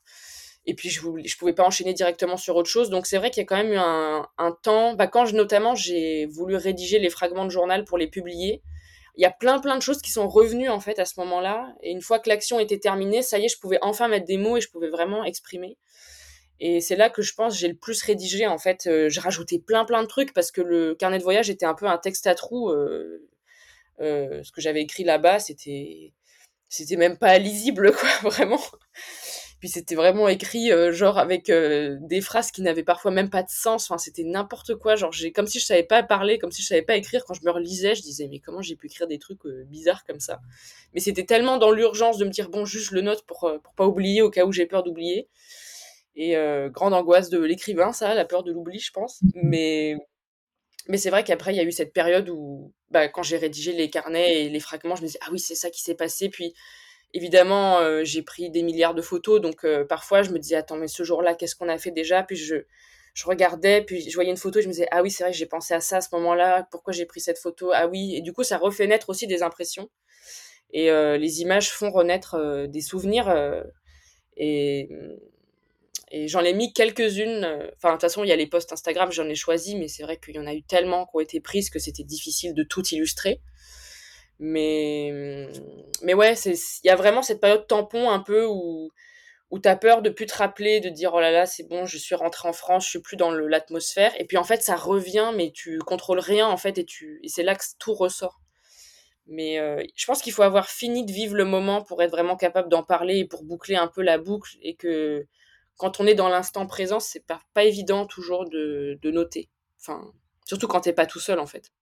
et 0.67 0.75
puis 0.75 0.91
je 0.91 1.01
ne 1.07 1.39
pouvais 1.39 1.55
pas 1.55 1.65
enchaîner 1.65 1.95
directement 1.95 2.37
sur 2.37 2.57
autre 2.57 2.69
chose. 2.69 2.91
Donc 2.91 3.07
c'est 3.07 3.19
vrai 3.19 3.31
qu'il 3.31 3.41
y 3.41 3.45
a 3.45 3.47
quand 3.47 3.57
même 3.57 3.73
eu 3.73 3.79
un, 3.79 4.27
un 4.39 4.53
temps, 4.53 4.95
bah, 4.95 5.07
quand 5.07 5.25
je, 5.27 5.35
notamment 5.35 5.75
j'ai 5.75 6.27
voulu 6.27 6.57
rédiger 6.57 6.99
les 6.99 7.11
fragments 7.11 7.45
de 7.45 7.51
journal 7.51 7.85
pour 7.85 7.99
les 7.99 8.07
publier, 8.09 8.63
il 9.17 9.23
y 9.23 9.27
a 9.27 9.31
plein 9.31 9.59
plein 9.59 9.77
de 9.77 9.83
choses 9.83 10.01
qui 10.01 10.13
sont 10.13 10.29
revenues 10.29 10.69
en 10.69 10.79
fait 10.81 10.99
à 10.99 11.05
ce 11.05 11.19
moment-là. 11.21 11.75
Et 11.83 11.91
une 11.91 12.03
fois 12.03 12.21
que 12.21 12.29
l'action 12.29 12.61
était 12.61 12.79
terminée, 12.79 13.23
ça 13.23 13.39
y 13.39 13.47
est, 13.47 13.49
je 13.49 13.59
pouvais 13.59 13.79
enfin 13.83 14.09
mettre 14.09 14.27
des 14.27 14.39
mots 14.39 14.57
et 14.57 14.61
je 14.61 14.71
pouvais 14.71 14.89
vraiment 14.89 15.25
exprimer. 15.25 15.77
Et 16.61 16.81
c'est 16.81 16.97
là 16.97 17.11
que 17.11 17.23
je 17.23 17.35
pense 17.35 17.57
j'ai 17.59 17.69
le 17.69 17.77
plus 17.77 18.03
rédigé 18.03 18.47
en 18.47 18.59
fait. 18.59 18.87
Euh, 18.87 19.09
j'ai 19.09 19.21
rajouté 19.21 19.59
plein 19.59 19.85
plein 19.85 20.03
de 20.03 20.09
trucs 20.09 20.33
parce 20.33 20.53
que 20.53 20.61
le 20.61 20.95
carnet 20.95 21.19
de 21.19 21.23
voyage 21.25 21.51
était 21.51 21.67
un 21.67 21.75
peu 21.75 21.87
un 21.87 21.99
texte 21.99 22.27
à 22.27 22.35
trous. 22.35 22.71
Euh, 22.71 23.29
euh, 24.01 24.43
ce 24.45 24.53
que 24.53 24.61
j'avais 24.61 24.83
écrit 24.83 25.05
là-bas, 25.05 25.41
c'était 25.41 26.13
c'était 26.69 26.97
même 26.97 27.19
pas 27.19 27.39
lisible 27.39 27.93
quoi, 27.93 28.09
vraiment. 28.31 28.61
Puis 29.61 29.69
c'était 29.69 29.95
vraiment 29.97 30.29
écrit 30.29 30.71
euh, 30.71 30.93
genre 30.93 31.19
avec 31.19 31.51
euh, 31.51 31.97
des 32.01 32.21
phrases 32.21 32.51
qui 32.53 32.63
n'avaient 32.63 32.85
parfois 32.85 33.11
même 33.11 33.29
pas 33.29 33.43
de 33.43 33.51
sens. 33.51 33.91
Enfin, 33.91 33.99
c'était 33.99 34.23
n'importe 34.23 34.77
quoi. 34.77 34.95
Genre 34.95 35.13
j'ai 35.13 35.33
comme 35.33 35.47
si 35.47 35.59
je 35.59 35.67
savais 35.67 35.83
pas 35.83 36.03
parler, 36.03 36.39
comme 36.39 36.53
si 36.53 36.63
je 36.63 36.69
savais 36.69 36.83
pas 36.83 36.97
écrire. 36.97 37.25
Quand 37.25 37.35
je 37.35 37.45
me 37.45 37.51
relisais, 37.51 37.95
je 37.95 38.03
disais 38.03 38.29
mais 38.31 38.39
comment 38.39 38.63
j'ai 38.63 38.77
pu 38.77 38.87
écrire 38.87 39.09
des 39.09 39.19
trucs 39.19 39.45
euh, 39.47 39.65
bizarres 39.67 40.05
comme 40.05 40.21
ça? 40.21 40.41
Mais 40.95 41.01
c'était 41.01 41.25
tellement 41.25 41.59
dans 41.59 41.73
l'urgence 41.73 42.19
de 42.19 42.25
me 42.25 42.31
dire 42.31 42.51
bon 42.51 42.65
juste 42.65 42.93
le 42.93 43.01
note 43.01 43.25
pour 43.27 43.51
pour 43.63 43.75
pas 43.75 43.87
oublier 43.87 44.23
au 44.23 44.31
cas 44.31 44.45
où 44.45 44.53
j'ai 44.53 44.67
peur 44.67 44.83
d'oublier. 44.85 45.29
Et 46.21 46.35
grande 46.71 46.95
angoisse 46.95 47.31
de 47.31 47.39
l'écrivain, 47.39 47.93
ça, 47.93 48.13
la 48.13 48.25
peur 48.25 48.43
de 48.43 48.51
l'oubli, 48.51 48.81
je 48.81 48.91
pense. 48.91 49.21
Mais 49.35 49.97
mais 50.89 50.97
c'est 50.97 51.11
vrai 51.11 51.23
qu'après, 51.23 51.53
il 51.53 51.57
y 51.57 51.61
a 51.61 51.65
eu 51.65 51.73
cette 51.73 51.93
période 51.93 52.29
où, 52.31 52.73
bah, 52.91 53.09
quand 53.09 53.23
j'ai 53.23 53.37
rédigé 53.37 53.73
les 53.73 53.91
carnets 53.91 54.45
et 54.45 54.49
les 54.49 54.61
fragments, 54.61 54.97
je 54.97 55.03
me 55.03 55.07
disais, 55.07 55.19
ah 55.23 55.29
oui, 55.31 55.39
c'est 55.39 55.55
ça 55.55 55.71
qui 55.71 55.83
s'est 55.83 55.95
passé. 55.95 56.31
Puis, 56.31 56.55
Évidemment, 57.15 57.79
euh, 57.81 58.05
j'ai 58.05 58.23
pris 58.23 58.51
des 58.51 58.63
milliards 58.63 58.95
de 58.95 59.03
photos, 59.03 59.41
donc 59.41 59.65
euh, 59.65 59.85
parfois 59.85 60.23
je 60.23 60.31
me 60.31 60.39
disais, 60.39 60.57
attends, 60.57 60.77
mais 60.77 60.89
ce 60.89 61.03
jour-là, 61.03 61.35
qu'est-ce 61.35 61.57
qu'on 61.57 61.69
a 61.69 61.79
fait 61.79 61.91
déjà? 61.91 62.23
Puis 62.23 62.37
je, 62.37 62.57
je 63.15 63.25
regardais, 63.27 63.83
puis 63.83 64.09
je 64.09 64.15
voyais 64.15 64.31
une 64.31 64.37
photo, 64.37 64.59
et 64.59 64.63
je 64.63 64.69
me 64.69 64.73
disais, 64.73 64.89
ah 64.91 65.03
oui, 65.03 65.11
c'est 65.11 65.25
vrai, 65.25 65.33
j'ai 65.33 65.47
pensé 65.47 65.73
à 65.75 65.81
ça 65.81 65.97
à 65.99 66.01
ce 66.03 66.09
moment-là, 66.13 66.69
pourquoi 66.71 66.93
j'ai 66.93 67.07
pris 67.07 67.21
cette 67.21 67.39
photo? 67.39 67.71
Ah 67.73 67.89
oui, 67.89 68.15
et 68.17 68.21
du 68.21 68.33
coup, 68.33 68.45
ça 68.45 68.59
refait 68.59 68.87
naître 68.87 69.09
aussi 69.09 69.27
des 69.27 69.43
impressions. 69.43 69.89
Et 70.73 70.91
euh, 70.91 71.17
les 71.17 71.41
images 71.41 71.71
font 71.71 71.91
renaître 71.91 72.67
des 72.69 72.83
souvenirs. 72.83 73.35
et 74.37 74.89
et 76.11 76.29
j'en 76.29 76.41
ai 76.41 76.55
mis 76.55 76.73
quelques-unes. 76.73 77.45
Enfin, 77.77 77.89
de 77.91 77.95
toute 77.95 78.01
façon, 78.01 78.25
il 78.25 78.29
y 78.29 78.33
a 78.33 78.37
les 78.37 78.47
posts 78.47 78.73
Instagram, 78.73 79.13
j'en 79.13 79.29
ai 79.29 79.35
choisi, 79.35 79.77
mais 79.77 79.89
c'est 79.89 80.03
vrai 80.03 80.19
qu'il 80.19 80.37
y 80.37 80.39
en 80.39 80.47
a 80.47 80.55
eu 80.55 80.63
tellement 80.63 81.05
qui 81.07 81.11
ont 81.15 81.21
été 81.21 81.41
prises 81.41 81.71
que 81.71 81.79
c'était 81.79 82.05
difficile 82.05 82.55
de 82.55 82.63
tout 82.63 82.83
illustrer. 82.89 83.41
Mais, 84.41 85.49
mais 86.03 86.15
ouais, 86.15 86.35
il 86.35 86.87
y 86.87 86.91
a 86.91 86.97
vraiment 86.97 87.23
cette 87.23 87.41
période 87.41 87.67
tampon 87.67 88.11
un 88.11 88.21
peu 88.21 88.47
où, 88.47 88.91
où 89.51 89.59
tu 89.59 89.69
as 89.69 89.77
peur 89.77 90.03
de 90.03 90.11
plus 90.11 90.27
te 90.27 90.37
rappeler, 90.37 90.81
de 90.81 90.89
dire 90.89 91.13
oh 91.15 91.21
là 91.21 91.31
là, 91.31 91.47
c'est 91.47 91.65
bon, 91.69 91.87
je 91.87 91.99
suis 91.99 92.15
rentré 92.15 92.49
en 92.49 92.53
France, 92.53 92.85
je 92.85 92.91
suis 92.91 93.01
plus 93.01 93.17
dans 93.17 93.31
l'atmosphère. 93.33 94.13
Et 94.21 94.25
puis 94.25 94.37
en 94.37 94.45
fait, 94.45 94.63
ça 94.63 94.77
revient, 94.77 95.33
mais 95.35 95.51
tu 95.53 95.79
contrôles 95.79 96.21
rien 96.21 96.47
en 96.47 96.57
fait, 96.57 96.79
et, 96.79 96.85
tu, 96.85 97.21
et 97.23 97.29
c'est 97.29 97.43
là 97.43 97.55
que 97.55 97.65
tout 97.79 97.95
ressort. 97.95 98.41
Mais 99.27 99.59
euh, 99.59 99.83
je 99.95 100.07
pense 100.07 100.23
qu'il 100.23 100.33
faut 100.33 100.43
avoir 100.43 100.69
fini 100.69 101.05
de 101.05 101.13
vivre 101.13 101.37
le 101.37 101.45
moment 101.45 101.83
pour 101.83 102.03
être 102.03 102.11
vraiment 102.11 102.37
capable 102.37 102.69
d'en 102.71 102.83
parler 102.83 103.19
et 103.19 103.25
pour 103.27 103.45
boucler 103.45 103.77
un 103.77 103.89
peu 103.89 104.03
la 104.03 104.19
boucle. 104.19 104.57
Et 104.63 104.75
que 104.75 105.27
quand 105.77 106.01
on 106.01 106.07
est 106.07 106.15
dans 106.15 106.29
l'instant 106.29 106.67
présent, 106.67 106.99
c'est 106.99 107.27
pas, 107.27 107.41
pas 107.55 107.65
évident 107.65 108.07
toujours 108.07 108.49
de, 108.49 108.99
de 109.03 109.11
noter. 109.11 109.51
Enfin, 109.81 110.13
surtout 110.47 110.67
quand 110.67 110.81
t'es 110.81 110.95
pas 110.95 111.07
tout 111.07 111.21
seul 111.21 111.39
en 111.41 111.47
fait. 111.47 111.73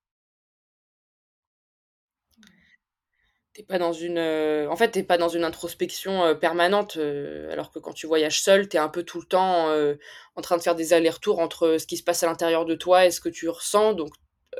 T'es 3.56 3.62
pas 3.62 3.78
dans 3.78 3.94
une 3.94 4.18
euh, 4.18 4.68
en 4.68 4.76
fait 4.76 4.90
t'es 4.90 5.02
pas 5.02 5.16
dans 5.16 5.30
une 5.30 5.42
introspection 5.42 6.24
euh, 6.24 6.34
permanente 6.34 6.98
euh, 6.98 7.50
alors 7.50 7.72
que 7.72 7.78
quand 7.78 7.94
tu 7.94 8.06
voyages 8.06 8.42
seul 8.42 8.68
t'es 8.68 8.76
un 8.76 8.90
peu 8.90 9.02
tout 9.02 9.18
le 9.18 9.26
temps 9.26 9.70
en 10.34 10.42
train 10.42 10.58
de 10.58 10.62
faire 10.62 10.74
des 10.74 10.92
allers-retours 10.92 11.38
entre 11.38 11.78
ce 11.78 11.86
qui 11.86 11.96
se 11.96 12.02
passe 12.02 12.22
à 12.22 12.26
l'intérieur 12.26 12.66
de 12.66 12.74
toi 12.74 13.06
et 13.06 13.10
ce 13.10 13.20
que 13.20 13.30
tu 13.30 13.48
ressens. 13.48 13.94
Donc 13.94 14.10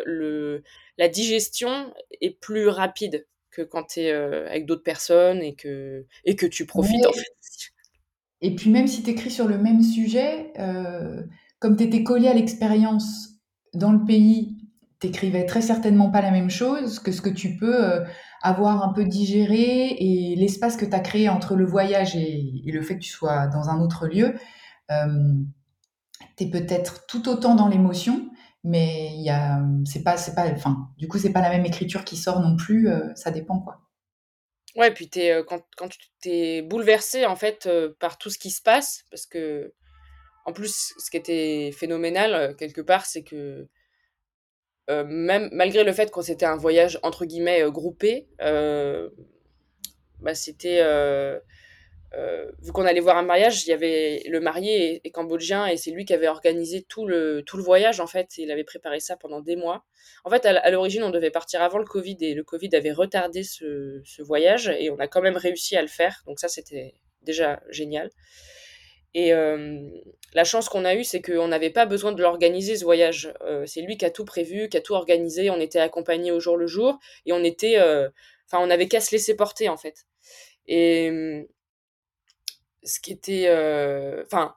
le 0.07 0.63
la 0.97 1.09
digestion 1.09 1.93
est 2.23 2.41
plus 2.41 2.69
rapide 2.69 3.27
que 3.51 3.61
quand 3.61 3.83
t'es 3.85 4.11
avec 4.11 4.65
d'autres 4.65 4.83
personnes 4.83 5.43
et 5.43 5.55
que 5.55 6.07
et 6.25 6.35
que 6.35 6.47
tu 6.47 6.65
profites 6.65 7.07
en 7.07 7.13
fait. 7.13 7.37
Et 8.41 8.55
puis 8.55 8.71
même 8.71 8.87
si 8.87 9.03
t'écris 9.03 9.31
sur 9.31 9.47
le 9.47 9.59
même 9.59 9.83
sujet 9.83 10.53
comme 11.59 11.77
t'étais 11.77 12.03
collé 12.03 12.29
à 12.29 12.35
l'expérience 12.35 13.29
dans 13.75 13.93
le 13.93 14.05
pays 14.07 14.57
t'écrivais 15.01 15.45
très 15.45 15.61
certainement 15.61 16.11
pas 16.11 16.23
la 16.23 16.31
même 16.31 16.51
chose 16.51 16.99
que 16.99 17.13
ce 17.13 17.21
que 17.21 17.29
tu 17.29 17.57
peux 17.57 18.03
avoir 18.43 18.83
un 18.83 18.93
peu 18.93 19.05
digéré 19.05 19.97
et 19.99 20.37
l'espace 20.37 20.77
que 20.77 20.85
tu 20.85 20.95
as 20.95 21.01
créé 21.01 21.29
entre 21.29 21.55
le 21.55 21.65
voyage 21.65 22.17
et, 22.17 22.63
le 22.67 22.83
fait 22.83 22.95
que 22.95 23.03
tu 23.03 23.11
sois 23.11 23.47
dans 23.47 23.69
un 23.69 23.81
autre 23.81 24.07
lieu. 24.07 24.35
Euh, 24.91 25.35
tu 26.37 26.45
es 26.45 26.51
peut-être 26.51 27.07
tout 27.07 27.29
autant 27.29 27.55
dans 27.55 27.69
l'émotion, 27.69 28.31
mais 28.65 29.11
il 29.15 29.23
y 29.23 29.31
a, 29.31 29.61
c'est 29.85 30.03
pas, 30.03 30.17
c'est 30.17 30.35
pas, 30.35 30.49
enfin, 30.51 30.89
du 30.99 31.09
coup, 31.09 31.19
c'est 31.19 31.33
pas 31.33 31.41
la 31.41 31.51
même 31.51 31.65
écriture 31.65 32.05
qui 32.05 32.17
sort 32.17 32.41
non 32.41 32.57
plus, 32.57 32.89
euh, 32.89 33.15
ça 33.15 33.31
dépend 33.31 33.61
quoi. 33.61 33.81
Ouais, 34.77 34.93
puis 34.93 35.09
es, 35.17 35.43
quand, 35.47 35.63
quand 35.77 35.89
tu 35.89 35.99
t'es 36.21 36.61
bouleversé 36.61 37.25
en 37.25 37.37
fait 37.37 37.69
par 37.99 38.19
tout 38.19 38.29
ce 38.29 38.39
qui 38.39 38.51
se 38.51 38.61
passe, 38.61 39.05
parce 39.11 39.27
que 39.27 39.73
en 40.45 40.53
plus, 40.53 40.95
ce 40.99 41.11
qui 41.11 41.17
était 41.17 41.73
phénoménal 41.73 42.55
quelque 42.57 42.83
part, 42.83 43.07
c'est 43.07 43.25
que 43.25 43.69
euh, 44.89 45.05
même 45.05 45.49
malgré 45.53 45.83
le 45.83 45.93
fait 45.93 46.11
qu'on 46.11 46.23
c'était 46.23 46.47
un 46.47 46.57
voyage 46.57 46.99
entre 47.03 47.25
guillemets 47.25 47.63
euh, 47.63 47.71
groupé, 47.71 48.29
euh, 48.41 49.09
bah, 50.21 50.35
c'était 50.35 50.83
vu 52.63 52.73
qu'on 52.73 52.87
allait 52.87 53.01
voir 53.01 53.19
un 53.19 53.23
mariage, 53.23 53.67
il 53.67 53.71
y 53.71 53.73
avait 53.73 54.23
le 54.29 54.41
marié 54.41 55.03
est, 55.05 55.11
cambodgien 55.11 55.67
et 55.67 55.77
c'est 55.77 55.91
lui 55.91 56.07
qui 56.07 56.15
avait 56.15 56.29
organisé 56.29 56.83
tout 56.83 57.07
le 57.07 57.43
tout 57.45 57.59
le 57.59 57.63
voyage 57.63 58.01
en 58.01 58.07
fait. 58.07 58.39
Il 58.39 58.51
avait 58.51 58.65
préparé 58.65 59.01
ça 59.01 59.17
pendant 59.17 59.41
des 59.41 59.57
mois. 59.57 59.85
En 60.25 60.31
fait, 60.31 60.47
à, 60.47 60.71
l'origine, 60.71 61.03
on 61.03 61.11
devait 61.11 61.31
partir 61.31 61.61
avant 61.63 61.79
le 61.79 61.85
Covid 61.85 62.17
et 62.21 62.35
le 62.35 62.43
Covid 62.43 62.71
avait 62.75 62.93
retardé 62.93 63.43
ce, 63.43 64.01
ce 64.05 64.23
voyage 64.23 64.69
et 64.79 64.89
on 64.91 64.99
a 64.99 65.09
quand 65.09 65.21
même 65.21 65.37
réussi 65.37 65.77
à 65.77 65.83
le 65.83 65.89
faire. 65.89 66.23
Donc 66.27 66.41
ça, 66.41 66.49
c'était 66.49 66.95
déjà 67.23 67.61
génial. 67.69 68.11
Et 69.19 69.33
la 70.35 70.45
chance 70.45 70.69
qu'on 70.69 70.85
a 70.85 70.95
eue, 70.95 71.03
c'est 71.03 71.23
qu'on 71.23 71.49
n'avait 71.49 71.71
pas 71.71 71.87
besoin 71.87 72.13
de 72.13 72.21
l'organiser, 72.21 72.77
ce 72.77 72.85
voyage. 72.85 73.33
c'est 73.65 73.81
lui 73.81 73.97
qui 73.97 74.05
a 74.05 74.11
tout 74.11 74.27
prévu, 74.27 74.69
qui 74.69 74.77
a 74.77 74.83
tout 74.83 74.93
organisé. 74.93 75.49
On 75.49 75.59
était 75.59 75.79
accompagnés 75.79 76.33
au 76.33 76.39
jour 76.39 76.59
le 76.59 76.67
jour. 76.67 76.99
Et 77.25 77.33
on 77.33 77.43
était. 77.43 77.79
Enfin, 78.47 78.63
on 78.63 78.67
n'avait 78.67 78.89
qu'à 78.89 79.01
se 79.01 79.13
laisser 79.13 79.35
porter, 79.35 79.71
en 79.71 79.79
fait. 79.79 80.05
Et. 80.67 81.47
ce 82.85 83.01
qui 83.01 83.11
était. 83.13 83.49
Enfin, 84.27 84.55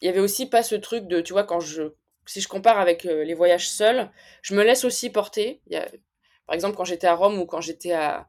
il 0.00 0.06
y 0.06 0.08
avait 0.08 0.20
aussi 0.20 0.46
pas 0.46 0.62
ce 0.62 0.76
truc 0.76 1.06
de. 1.06 1.20
Tu 1.20 1.34
vois, 1.34 1.44
quand 1.44 1.60
je. 1.60 1.92
Si 2.24 2.40
je 2.40 2.48
compare 2.48 2.78
avec 2.78 3.04
les 3.04 3.34
voyages 3.34 3.68
seuls, 3.68 4.10
je 4.40 4.54
me 4.54 4.62
laisse 4.62 4.86
aussi 4.86 5.10
porter. 5.10 5.60
Par 6.46 6.54
exemple, 6.54 6.74
quand 6.74 6.86
j'étais 6.86 7.06
à 7.06 7.14
Rome 7.14 7.38
ou 7.38 7.44
quand 7.44 7.60
j'étais 7.60 7.92
à, 7.92 8.26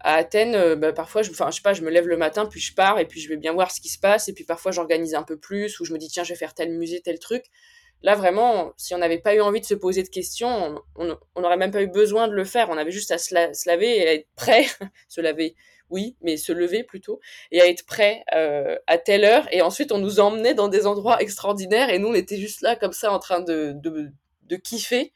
à 0.00 0.14
Athènes, 0.14 0.54
euh, 0.54 0.76
bah, 0.76 0.92
parfois, 0.92 1.22
je, 1.22 1.30
je 1.30 1.36
sais 1.36 1.62
pas, 1.62 1.74
je 1.74 1.82
me 1.82 1.90
lève 1.90 2.08
le 2.08 2.16
matin, 2.16 2.46
puis 2.46 2.60
je 2.60 2.74
pars, 2.74 2.98
et 2.98 3.06
puis 3.06 3.20
je 3.20 3.28
vais 3.28 3.36
bien 3.36 3.52
voir 3.52 3.70
ce 3.70 3.80
qui 3.80 3.88
se 3.88 3.98
passe, 3.98 4.28
et 4.28 4.32
puis 4.32 4.44
parfois 4.44 4.72
j'organise 4.72 5.14
un 5.14 5.22
peu 5.22 5.36
plus, 5.36 5.78
ou 5.80 5.84
je 5.84 5.92
me 5.92 5.98
dis, 5.98 6.08
tiens, 6.08 6.24
je 6.24 6.30
vais 6.30 6.38
faire 6.38 6.54
tel 6.54 6.72
musée, 6.72 7.00
tel 7.00 7.18
truc. 7.18 7.44
Là, 8.02 8.14
vraiment, 8.14 8.72
si 8.78 8.94
on 8.94 8.98
n'avait 8.98 9.18
pas 9.18 9.34
eu 9.34 9.40
envie 9.40 9.60
de 9.60 9.66
se 9.66 9.74
poser 9.74 10.02
de 10.02 10.08
questions, 10.08 10.82
on 10.96 11.40
n'aurait 11.40 11.58
même 11.58 11.70
pas 11.70 11.82
eu 11.82 11.86
besoin 11.86 12.28
de 12.28 12.32
le 12.32 12.44
faire. 12.44 12.70
On 12.70 12.78
avait 12.78 12.90
juste 12.90 13.10
à 13.10 13.18
se, 13.18 13.34
laver 13.66 13.98
et 13.98 14.08
à 14.08 14.14
être 14.14 14.28
prêt, 14.36 14.64
se 15.08 15.20
laver, 15.20 15.54
oui, 15.90 16.16
mais 16.22 16.38
se 16.38 16.52
lever 16.52 16.82
plutôt, 16.82 17.20
et 17.52 17.60
à 17.60 17.68
être 17.68 17.84
prêt 17.84 18.24
euh, 18.34 18.76
à 18.86 18.96
telle 18.96 19.24
heure. 19.24 19.46
Et 19.52 19.60
ensuite, 19.60 19.92
on 19.92 19.98
nous 19.98 20.18
emmenait 20.18 20.54
dans 20.54 20.68
des 20.68 20.86
endroits 20.86 21.20
extraordinaires, 21.20 21.90
et 21.90 21.98
nous, 21.98 22.08
on 22.08 22.14
était 22.14 22.38
juste 22.38 22.62
là, 22.62 22.74
comme 22.74 22.92
ça, 22.92 23.12
en 23.12 23.18
train 23.18 23.40
de, 23.40 23.72
de, 23.74 24.10
de 24.44 24.56
kiffer. 24.56 25.12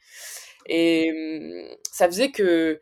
Et 0.67 1.11
hum, 1.11 1.75
ça 1.91 2.05
faisait 2.05 2.31
que 2.31 2.79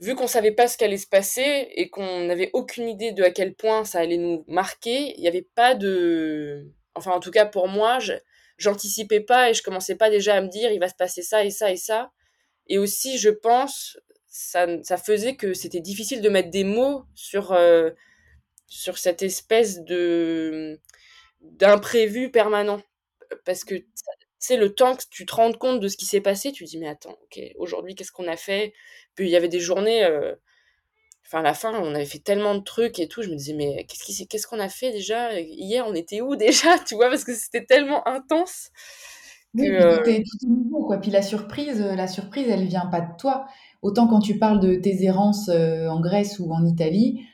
vu 0.00 0.14
qu'on 0.14 0.26
savait 0.26 0.52
pas 0.52 0.66
ce 0.66 0.78
qu'allait 0.78 0.96
se 0.96 1.06
passer 1.06 1.68
et 1.74 1.90
qu'on 1.90 2.24
n'avait 2.24 2.50
aucune 2.54 2.88
idée 2.88 3.12
de 3.12 3.22
à 3.22 3.30
quel 3.30 3.54
point 3.54 3.84
ça 3.84 4.00
allait 4.00 4.16
nous 4.16 4.44
marquer, 4.48 5.14
il 5.16 5.20
n'y 5.20 5.28
avait 5.28 5.46
pas 5.54 5.74
de... 5.74 6.66
Enfin, 6.94 7.12
en 7.12 7.20
tout 7.20 7.30
cas, 7.30 7.46
pour 7.46 7.68
moi, 7.68 7.98
j'anticipais 8.58 9.20
pas 9.20 9.50
et 9.50 9.54
je 9.54 9.62
commençais 9.62 9.96
pas 9.96 10.10
déjà 10.10 10.36
à 10.36 10.40
me 10.40 10.48
dire 10.48 10.70
il 10.72 10.80
va 10.80 10.88
se 10.88 10.94
passer 10.94 11.22
ça 11.22 11.44
et 11.44 11.50
ça 11.50 11.70
et 11.70 11.76
ça. 11.76 12.10
Et 12.66 12.78
aussi, 12.78 13.18
je 13.18 13.30
pense, 13.30 13.98
ça, 14.26 14.66
ça 14.82 14.96
faisait 14.96 15.36
que 15.36 15.54
c'était 15.54 15.80
difficile 15.80 16.22
de 16.22 16.28
mettre 16.28 16.50
des 16.50 16.64
mots 16.64 17.04
sur, 17.14 17.52
euh, 17.52 17.90
sur 18.66 18.98
cette 18.98 19.22
espèce 19.22 19.80
de 19.84 20.80
d'imprévu 21.40 22.30
permanent. 22.30 22.82
Parce 23.44 23.64
que 23.64 23.74
c'est 24.40 24.56
le 24.56 24.74
temps 24.74 24.96
que 24.96 25.02
tu 25.10 25.26
te 25.26 25.34
rends 25.34 25.52
compte 25.52 25.80
de 25.80 25.88
ce 25.88 25.98
qui 25.98 26.06
s'est 26.06 26.22
passé, 26.22 26.50
tu 26.50 26.64
te 26.64 26.70
dis 26.70 26.78
mais 26.78 26.88
attends, 26.88 27.16
ok, 27.24 27.40
aujourd'hui 27.58 27.94
qu'est-ce 27.94 28.10
qu'on 28.10 28.26
a 28.26 28.36
fait? 28.36 28.72
Puis 29.14 29.28
il 29.28 29.30
y 29.30 29.36
avait 29.36 29.48
des 29.48 29.60
journées, 29.60 30.02
euh, 30.02 30.34
enfin 31.26 31.40
à 31.40 31.42
la 31.42 31.52
fin 31.52 31.78
on 31.78 31.94
avait 31.94 32.06
fait 32.06 32.18
tellement 32.18 32.54
de 32.54 32.64
trucs 32.64 32.98
et 32.98 33.06
tout, 33.06 33.22
je 33.22 33.28
me 33.28 33.36
disais 33.36 33.52
mais 33.52 33.84
qu'est-ce 33.84 34.24
qu'est-ce 34.24 34.46
qu'on 34.46 34.58
a 34.58 34.70
fait 34.70 34.92
déjà? 34.92 35.38
Hier 35.38 35.86
on 35.86 35.94
était 35.94 36.22
où 36.22 36.36
déjà? 36.36 36.78
Tu 36.88 36.94
vois 36.94 37.10
parce 37.10 37.24
que 37.24 37.34
c'était 37.34 37.66
tellement 37.66 38.06
intense. 38.08 38.70
Que, 39.54 39.62
oui, 39.62 39.68
euh 39.68 40.48
nouveau 40.48 40.86
quoi. 40.86 40.98
Puis 40.98 41.10
la 41.10 41.22
surprise, 41.22 41.80
la 41.80 42.08
surprise 42.08 42.48
elle 42.48 42.64
vient 42.64 42.86
pas 42.86 43.02
de 43.02 43.14
toi. 43.18 43.46
Autant 43.82 44.08
quand 44.08 44.20
tu 44.20 44.38
parles 44.38 44.60
de 44.60 44.74
tes 44.76 45.04
errances 45.04 45.50
euh, 45.50 45.86
en 45.88 46.00
Grèce 46.00 46.38
ou 46.38 46.50
en 46.50 46.64
Italie, 46.64 47.26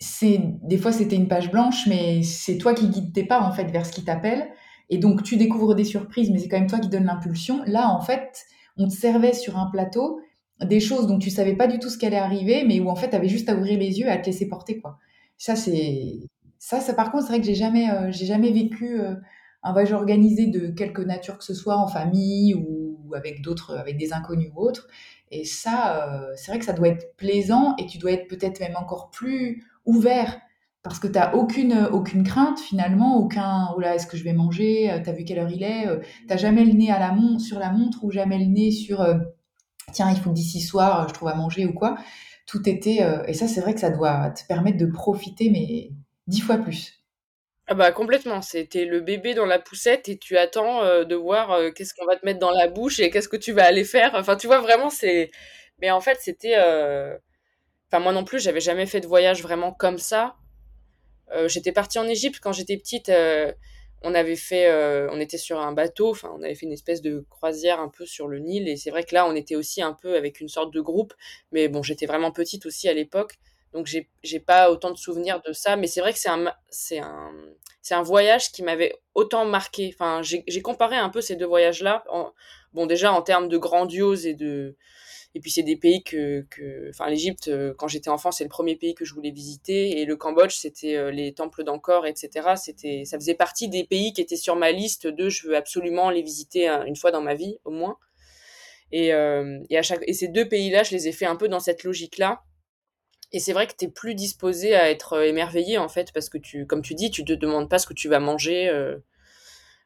c'est 0.00 0.40
des 0.62 0.78
fois 0.78 0.90
c'était 0.90 1.16
une 1.16 1.28
page 1.28 1.52
blanche, 1.52 1.86
mais 1.86 2.24
c'est 2.24 2.58
toi 2.58 2.74
qui 2.74 2.88
guides 2.88 3.12
tes 3.12 3.24
pas 3.24 3.40
en 3.40 3.52
fait 3.52 3.70
vers 3.70 3.86
ce 3.86 3.92
qui 3.92 4.02
t'appelle. 4.02 4.50
Et 4.90 4.98
donc, 4.98 5.22
tu 5.22 5.36
découvres 5.36 5.74
des 5.74 5.84
surprises, 5.84 6.30
mais 6.30 6.38
c'est 6.38 6.48
quand 6.48 6.58
même 6.58 6.68
toi 6.68 6.80
qui 6.80 6.88
donnes 6.88 7.04
l'impulsion. 7.04 7.62
Là, 7.66 7.88
en 7.88 8.00
fait, 8.00 8.44
on 8.76 8.88
te 8.88 8.92
servait 8.92 9.32
sur 9.32 9.56
un 9.58 9.66
plateau 9.70 10.20
des 10.64 10.80
choses 10.80 11.06
dont 11.06 11.18
tu 11.18 11.30
savais 11.30 11.54
pas 11.54 11.66
du 11.66 11.78
tout 11.78 11.88
ce 11.88 11.96
qui 11.96 12.06
allait 12.06 12.18
arriver, 12.18 12.64
mais 12.66 12.80
où 12.80 12.88
en 12.90 12.96
fait, 12.96 13.10
tu 13.10 13.16
avais 13.16 13.28
juste 13.28 13.48
à 13.48 13.54
ouvrir 13.54 13.78
les 13.78 13.98
yeux 13.98 14.06
et 14.06 14.10
à 14.10 14.18
te 14.18 14.26
laisser 14.26 14.48
porter, 14.48 14.78
quoi. 14.80 14.98
Ça, 15.38 15.56
c'est, 15.56 16.18
ça, 16.58 16.80
ça, 16.80 16.92
par 16.92 17.10
contre, 17.10 17.24
c'est 17.24 17.32
vrai 17.32 17.40
que 17.40 17.46
j'ai 17.46 17.54
jamais, 17.54 17.90
euh, 17.90 18.12
jamais 18.12 18.52
vécu 18.52 19.00
euh, 19.00 19.14
un 19.62 19.72
voyage 19.72 19.92
organisé 19.92 20.46
de 20.46 20.68
quelque 20.68 21.00
nature 21.00 21.38
que 21.38 21.44
ce 21.44 21.54
soit 21.54 21.76
en 21.76 21.86
famille 21.86 22.54
ou 22.54 22.98
avec 23.14 23.42
d'autres, 23.42 23.76
avec 23.76 23.96
des 23.96 24.12
inconnus 24.12 24.50
ou 24.54 24.60
autres. 24.60 24.88
Et 25.30 25.44
ça, 25.44 26.04
euh, 26.08 26.32
c'est 26.36 26.50
vrai 26.50 26.58
que 26.58 26.64
ça 26.64 26.72
doit 26.72 26.88
être 26.88 27.16
plaisant 27.16 27.74
et 27.78 27.86
tu 27.86 27.98
dois 27.98 28.12
être 28.12 28.28
peut-être 28.28 28.60
même 28.60 28.76
encore 28.76 29.10
plus 29.10 29.64
ouvert 29.86 30.40
parce 30.82 30.98
que 30.98 31.06
tu 31.06 31.14
n'as 31.14 31.34
aucune, 31.34 31.88
aucune 31.92 32.24
crainte 32.24 32.58
finalement, 32.58 33.16
aucun 33.16 33.68
oh 33.76 33.80
là, 33.80 33.94
est-ce 33.94 34.06
que 34.06 34.16
je 34.16 34.24
vais 34.24 34.32
manger, 34.32 34.90
euh, 34.90 35.00
tu 35.00 35.10
as 35.10 35.12
vu 35.12 35.24
quelle 35.24 35.38
heure 35.38 35.50
il 35.50 35.62
est, 35.62 35.86
euh, 35.86 35.98
tu 36.20 36.26
n'as 36.28 36.36
jamais 36.36 36.64
le 36.64 36.72
nez 36.72 36.90
sur 37.38 37.58
la 37.58 37.70
montre 37.70 38.02
ou 38.02 38.10
jamais 38.10 38.38
le 38.38 38.46
nez 38.46 38.70
sur 38.70 39.02
euh, 39.02 39.18
tiens, 39.92 40.10
il 40.10 40.16
faut 40.16 40.30
que 40.30 40.34
d'ici 40.34 40.60
soir 40.60 41.06
je 41.08 41.14
trouve 41.14 41.28
à 41.28 41.34
manger 41.34 41.66
ou 41.66 41.74
quoi. 41.74 41.96
Tout 42.46 42.68
était, 42.68 42.98
et 43.28 43.32
ça 43.32 43.46
c'est 43.46 43.60
vrai 43.60 43.74
que 43.74 43.80
ça 43.80 43.90
doit 43.90 44.30
te 44.30 44.44
permettre 44.48 44.76
de 44.76 44.86
profiter, 44.86 45.50
mais 45.50 45.90
dix 46.26 46.40
fois 46.40 46.56
plus. 46.56 47.04
Ah 47.68 47.74
bah 47.74 47.92
complètement, 47.92 48.42
c'était 48.42 48.86
le 48.86 49.00
bébé 49.00 49.34
dans 49.34 49.46
la 49.46 49.60
poussette 49.60 50.08
et 50.08 50.18
tu 50.18 50.36
attends 50.36 50.82
de 51.04 51.14
voir 51.14 51.56
qu'est-ce 51.76 51.94
qu'on 51.94 52.06
va 52.06 52.16
te 52.16 52.26
mettre 52.26 52.40
dans 52.40 52.50
la 52.50 52.66
bouche 52.66 52.98
et 52.98 53.10
qu'est-ce 53.10 53.28
que 53.28 53.36
tu 53.36 53.52
vas 53.52 53.66
aller 53.66 53.84
faire. 53.84 54.10
Enfin, 54.14 54.34
tu 54.34 54.48
vois, 54.48 54.58
vraiment, 54.60 54.90
c'est. 54.90 55.30
Mais 55.80 55.92
en 55.92 56.00
fait, 56.00 56.18
c'était. 56.20 56.56
Enfin, 56.56 58.02
moi 58.02 58.12
non 58.12 58.24
plus, 58.24 58.40
j'avais 58.40 58.60
jamais 58.60 58.86
fait 58.86 59.00
de 59.00 59.06
voyage 59.06 59.42
vraiment 59.42 59.72
comme 59.72 59.98
ça. 59.98 60.34
Euh, 61.32 61.48
j'étais 61.48 61.72
partie 61.72 61.98
en 61.98 62.08
Égypte 62.08 62.40
quand 62.42 62.52
j'étais 62.52 62.76
petite. 62.76 63.08
Euh, 63.08 63.52
on 64.02 64.14
avait 64.14 64.36
fait, 64.36 64.66
euh, 64.70 65.08
on 65.12 65.20
était 65.20 65.36
sur 65.36 65.60
un 65.60 65.72
bateau, 65.72 66.10
enfin, 66.10 66.32
on 66.34 66.42
avait 66.42 66.54
fait 66.54 66.64
une 66.64 66.72
espèce 66.72 67.02
de 67.02 67.26
croisière 67.28 67.80
un 67.80 67.88
peu 67.88 68.06
sur 68.06 68.28
le 68.28 68.38
Nil. 68.38 68.68
Et 68.68 68.76
c'est 68.76 68.90
vrai 68.90 69.04
que 69.04 69.14
là, 69.14 69.26
on 69.26 69.34
était 69.34 69.56
aussi 69.56 69.82
un 69.82 69.92
peu 69.92 70.16
avec 70.16 70.40
une 70.40 70.48
sorte 70.48 70.72
de 70.72 70.80
groupe. 70.80 71.12
Mais 71.52 71.68
bon, 71.68 71.82
j'étais 71.82 72.06
vraiment 72.06 72.32
petite 72.32 72.66
aussi 72.66 72.88
à 72.88 72.94
l'époque. 72.94 73.34
Donc, 73.72 73.86
j'ai, 73.86 74.40
pas 74.40 74.70
autant 74.72 74.90
de 74.90 74.96
souvenirs 74.96 75.40
de 75.46 75.52
ça. 75.52 75.76
Mais 75.76 75.86
c'est 75.86 76.00
vrai 76.00 76.12
que 76.12 76.18
c'est 76.18 76.28
un, 76.28 76.46
un, 76.46 77.32
un 77.90 78.02
voyage 78.02 78.50
qui 78.52 78.62
m'avait 78.62 78.94
autant 79.14 79.44
marqué. 79.44 79.94
Enfin, 79.94 80.22
j'ai 80.22 80.62
comparé 80.62 80.96
un 80.96 81.10
peu 81.10 81.20
ces 81.20 81.36
deux 81.36 81.46
voyages-là. 81.46 82.04
bon, 82.72 82.86
déjà 82.86 83.12
en 83.12 83.22
termes 83.22 83.48
de 83.48 83.58
grandiose 83.58 84.26
et 84.26 84.34
de, 84.34 84.76
et 85.34 85.40
puis 85.40 85.50
c'est 85.52 85.62
des 85.62 85.76
pays 85.76 86.02
que, 86.02 86.44
enfin 86.88 87.08
l'Égypte, 87.08 87.48
euh, 87.48 87.72
quand 87.78 87.86
j'étais 87.86 88.10
enfant, 88.10 88.32
c'est 88.32 88.42
le 88.42 88.50
premier 88.50 88.74
pays 88.74 88.94
que 88.94 89.04
je 89.04 89.14
voulais 89.14 89.30
visiter. 89.30 90.00
Et 90.00 90.04
le 90.04 90.16
Cambodge, 90.16 90.54
c'était 90.54 90.96
euh, 90.96 91.12
les 91.12 91.32
temples 91.32 91.62
d'Angkor, 91.62 92.06
etc. 92.06 92.54
C'était, 92.56 93.04
ça 93.04 93.16
faisait 93.16 93.34
partie 93.34 93.68
des 93.68 93.84
pays 93.84 94.12
qui 94.12 94.20
étaient 94.20 94.36
sur 94.36 94.56
ma 94.56 94.72
liste 94.72 95.06
de 95.06 95.28
je 95.28 95.46
veux 95.46 95.56
absolument 95.56 96.10
les 96.10 96.22
visiter 96.22 96.68
une 96.68 96.96
fois 96.96 97.12
dans 97.12 97.22
ma 97.22 97.34
vie 97.34 97.58
au 97.64 97.70
moins. 97.70 97.96
Et, 98.90 99.14
euh, 99.14 99.60
et, 99.70 99.78
à 99.78 99.82
chaque, 99.82 100.02
et 100.08 100.14
ces 100.14 100.26
deux 100.26 100.48
pays-là, 100.48 100.82
je 100.82 100.90
les 100.90 101.06
ai 101.06 101.12
fait 101.12 101.26
un 101.26 101.36
peu 101.36 101.46
dans 101.46 101.60
cette 101.60 101.84
logique-là. 101.84 102.42
Et 103.30 103.38
c'est 103.38 103.52
vrai 103.52 103.68
que 103.68 103.74
tu 103.78 103.84
es 103.84 103.88
plus 103.88 104.16
disposé 104.16 104.74
à 104.74 104.90
être 104.90 105.22
émerveillé 105.22 105.78
en 105.78 105.88
fait, 105.88 106.12
parce 106.12 106.28
que 106.28 106.38
tu, 106.38 106.66
comme 106.66 106.82
tu 106.82 106.94
dis, 106.94 107.12
tu 107.12 107.24
te 107.24 107.32
demandes 107.32 107.70
pas 107.70 107.78
ce 107.78 107.86
que 107.86 107.94
tu 107.94 108.08
vas 108.08 108.18
manger. 108.18 108.68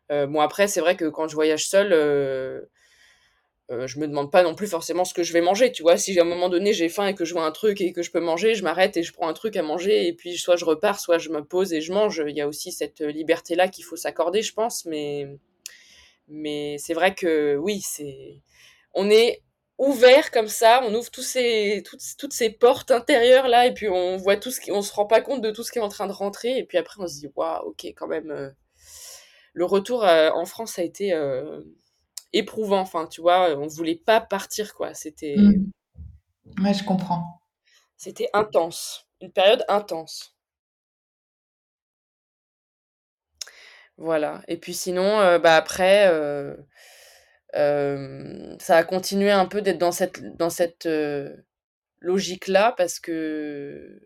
Bon 0.09 0.41
après, 0.41 0.69
c'est 0.69 0.81
vrai 0.81 0.97
que 0.97 1.05
quand 1.05 1.29
je 1.29 1.35
voyage 1.35 1.69
seul, 1.69 1.93
euh, 3.71 3.87
je 3.87 3.99
me 3.99 4.07
demande 4.07 4.31
pas 4.31 4.43
non 4.43 4.55
plus 4.55 4.67
forcément 4.67 5.05
ce 5.07 5.15
que 5.15 5.23
je 5.23 5.33
vais 5.33 5.41
manger, 5.41 5.73
tu 5.73 5.83
vois. 5.83 5.97
Si 5.97 6.19
à 6.19 6.23
un 6.23 6.27
moment 6.27 6.51
donné 6.51 6.75
j'ai 6.75 6.91
faim 6.91 7.07
et 7.07 7.15
que 7.15 7.25
je 7.25 7.33
vois 7.33 7.47
un 7.47 7.53
truc 7.53 7.81
et 7.81 7.93
que 7.93 8.03
je 8.03 8.11
peux 8.11 8.21
manger, 8.21 8.55
je 8.55 8.63
m'arrête 8.63 8.97
et 8.99 9.03
je 9.03 9.13
prends 9.13 9.29
un 9.29 9.33
truc 9.33 9.57
à 9.57 9.63
manger 9.63 10.07
et 10.07 10.13
puis 10.13 10.37
soit 10.37 10.57
je 10.57 10.67
repars, 10.67 11.01
soit 11.01 11.19
je 11.19 11.31
me 11.31 11.43
pose 11.43 11.73
et 11.73 11.81
je 11.81 11.93
mange. 11.93 12.23
Il 12.27 12.37
y 12.37 12.43
a 12.43 12.49
aussi 12.49 12.73
cette 12.73 13.01
liberté 13.01 13.55
là 13.55 13.69
qu'il 13.69 13.85
faut 13.85 13.97
s'accorder, 13.97 14.43
je 14.43 14.53
pense. 14.53 14.85
Mais 14.85 15.29
mais 16.29 16.77
c'est 16.79 16.95
vrai 16.95 17.15
que 17.15 17.57
oui, 17.57 17.81
c'est 17.83 18.43
on 18.95 19.11
est 19.11 19.43
ouvert 19.79 20.31
comme 20.31 20.49
ça, 20.49 20.83
on 20.85 20.95
ouvre 20.95 21.11
tous 21.11 21.23
ces, 21.23 21.83
toutes, 21.85 22.01
toutes 22.19 22.33
ces 22.33 22.51
portes 22.51 22.91
intérieures 22.91 23.49
là 23.49 23.67
et 23.67 23.75
puis 23.75 23.89
on 23.89 24.17
voit 24.17 24.37
tout 24.37 24.51
ce 24.51 24.61
qui, 24.61 24.71
se 24.71 24.93
rend 24.93 25.07
pas 25.07 25.21
compte 25.21 25.41
de 25.43 25.51
tout 25.51 25.65
ce 25.65 25.73
qui 25.73 25.79
est 25.79 25.83
en 25.83 25.89
train 25.89 26.07
de 26.07 26.13
rentrer 26.13 26.59
et 26.59 26.65
puis 26.65 26.79
après 26.79 27.03
on 27.03 27.09
se 27.09 27.19
dit 27.19 27.29
waouh, 27.35 27.69
ok 27.71 27.87
quand 27.97 28.07
même. 28.09 28.31
Euh, 28.31 28.51
le 29.55 29.65
retour 29.65 30.05
euh, 30.05 30.31
en 30.31 30.45
France 30.47 30.79
a 30.79 30.83
été 30.83 31.13
éprouvant. 32.35 32.81
Enfin, 32.81 33.07
tu 33.07 33.23
vois, 33.23 33.57
on 33.59 33.67
voulait 33.67 33.97
pas 33.97 34.21
partir, 34.21 34.75
quoi. 34.75 34.95
C'était. 34.95 35.37
Mmh. 35.39 35.71
Ouais, 36.63 36.75
je 36.75 36.85
comprends. 36.85 37.41
C'était 37.97 38.29
intense. 38.35 39.07
Une 39.21 39.33
période 39.33 39.65
intense. 39.69 40.35
Voilà. 43.97 44.43
Et 44.49 44.57
puis 44.57 44.75
sinon, 44.75 45.21
euh, 45.21 45.39
bah 45.39 45.57
après, 45.57 46.09
euh, 46.09 46.57
euh, 47.55 48.57
ça 48.59 48.77
a 48.77 48.85
continué 48.85 49.31
un 49.31 49.47
peu 49.47 49.63
d'être 49.63 49.79
dans 49.79 49.93
cette, 49.93 50.37
dans 50.37 50.51
cette 50.51 50.89
logique-là 52.01 52.75
parce 52.77 53.01
que 53.01 54.01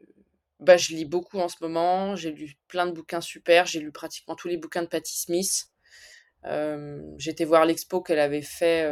bah, 0.61 0.76
je 0.76 0.94
lis 0.94 1.04
beaucoup 1.04 1.38
en 1.38 1.49
ce 1.49 1.56
moment. 1.62 2.16
J'ai 2.16 2.32
lu 2.32 2.56
plein 2.68 2.87
de 2.87 2.92
bouquins 2.92 3.20
super. 3.20 3.66
J'ai 3.66 3.80
lu 3.80 3.92
pratiquement 3.92 4.35
tous 4.37 4.49
les 4.49 4.56
bouquins 4.58 4.82
de 4.82 4.88
Patti 4.88 5.16
Smith. 5.18 5.70
J'étais 7.18 7.45
voir 7.45 7.64
l'expo 7.64 8.00
qu'elle 8.00 8.21
avait 8.21 8.42
fait, 8.42 8.85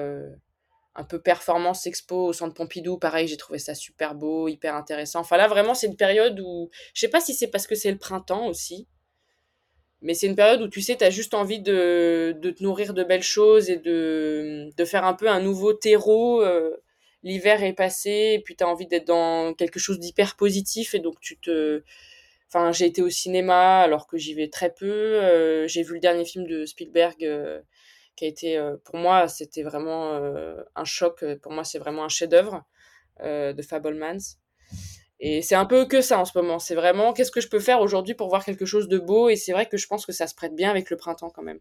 un 0.97 1.05
peu 1.05 1.21
performance 1.21 1.87
expo 1.87 2.27
au 2.27 2.33
centre 2.33 2.55
Pompidou. 2.55 2.99
Pareil, 2.99 3.29
j'ai 3.29 3.37
trouvé 3.37 3.59
ça 3.59 3.75
super 3.75 4.15
beau, 4.15 4.49
hyper 4.49 4.75
intéressant. 4.75 5.21
Enfin 5.21 5.37
là, 5.37 5.47
vraiment, 5.47 5.75
c'est 5.75 5.87
une 5.87 5.97
période 5.97 6.41
où, 6.41 6.71
je 6.95 7.01
sais 7.01 7.09
pas 7.09 7.21
si 7.21 7.35
c'est 7.35 7.49
parce 7.49 7.67
que 7.67 7.75
c'est 7.75 7.91
le 7.91 7.99
printemps 7.99 8.47
aussi, 8.47 8.89
mais 10.03 10.15
c'est 10.15 10.27
une 10.27 10.37
période 10.37 10.63
où 10.63 10.69
tu 10.69 10.83
sais, 10.83 10.97
tu 10.97 11.05
as 11.05 11.11
juste 11.11 11.35
envie 11.35 11.61
de, 11.61 12.37
de, 12.41 12.51
te 12.51 12.63
nourrir 12.63 12.95
de 12.95 13.05
belles 13.05 13.23
choses 13.23 13.71
et 13.71 13.77
de, 13.77 14.71
de 14.77 14.85
faire 14.85 15.05
un 15.05 15.15
peu 15.15 15.29
un 15.29 15.41
nouveau 15.41 15.73
terreau. 15.73 16.43
L'hiver 17.23 17.63
est 17.65 17.73
passé 17.73 18.35
et 18.35 18.41
puis 18.43 18.57
tu 18.57 18.63
as 18.63 18.69
envie 18.69 18.87
d'être 18.87 19.07
dans 19.07 19.53
quelque 19.55 19.81
chose 19.81 19.99
d'hyper 19.99 20.37
positif 20.37 20.95
et 20.95 21.01
donc 21.01 21.21
tu 21.21 21.39
te... 21.39 21.83
Enfin, 22.49 22.73
j'ai 22.73 22.87
été 22.87 23.03
au 23.03 23.11
cinéma 23.11 23.81
alors 23.81 24.07
que 24.07 24.17
j'y 24.17 24.35
vais 24.35 24.49
très 24.49 24.73
peu. 24.73 25.67
j'ai 25.67 25.83
vu 25.83 25.95
le 25.95 26.01
dernier 26.01 26.25
film 26.25 26.47
de 26.47 26.65
Spielberg 26.65 27.17
qui 28.15 28.25
a 28.25 28.29
été, 28.29 28.73
pour 28.85 28.97
moi, 28.97 29.29
c'était 29.29 29.63
vraiment 29.63 30.15
un 30.75 30.85
choc. 30.85 31.25
Pour 31.43 31.53
moi, 31.53 31.65
c'est 31.65 31.79
vraiment 31.79 32.05
un 32.05 32.09
chef-d'œuvre 32.09 32.65
de 33.23 33.63
Fablemans. 33.63 34.39
Et 35.19 35.43
c'est 35.43 35.55
un 35.55 35.67
peu 35.67 35.87
que 35.87 36.01
ça 36.01 36.19
en 36.19 36.25
ce 36.25 36.37
moment. 36.39 36.59
C'est 36.59 36.75
vraiment 36.75 37.13
qu'est-ce 37.13 37.31
que 37.31 37.41
je 37.41 37.49
peux 37.49 37.61
faire 37.61 37.81
aujourd'hui 37.81 38.15
pour 38.15 38.29
voir 38.29 38.45
quelque 38.45 38.67
chose 38.67 38.89
de 38.89 38.99
beau? 38.99 39.29
Et 39.29 39.37
c'est 39.37 39.53
vrai 39.53 39.67
que 39.67 39.77
je 39.77 39.87
pense 39.87 40.07
que 40.07 40.13
ça 40.13 40.27
se 40.27 40.35
prête 40.35 40.55
bien 40.55 40.71
avec 40.71 40.91
le 40.91 40.97
printemps 40.97 41.31
quand 41.31 41.43
même. 41.43 41.61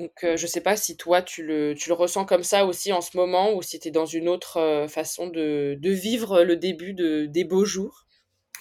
Donc 0.00 0.24
je 0.36 0.46
sais 0.46 0.62
pas 0.62 0.76
si 0.76 0.96
toi 0.96 1.20
tu 1.20 1.44
le, 1.44 1.74
tu 1.74 1.90
le 1.90 1.94
ressens 1.94 2.24
comme 2.24 2.42
ça 2.42 2.64
aussi 2.64 2.92
en 2.92 3.02
ce 3.02 3.16
moment 3.16 3.52
ou 3.52 3.60
si 3.60 3.78
tu 3.78 3.88
es 3.88 3.90
dans 3.90 4.06
une 4.06 4.28
autre 4.28 4.86
façon 4.88 5.26
de, 5.26 5.76
de, 5.78 5.90
vivre 5.90 6.42
le 6.42 6.56
début 6.56 6.94
de, 6.94 7.26
des 7.26 7.44
beaux 7.44 7.66
jours. 7.66 8.06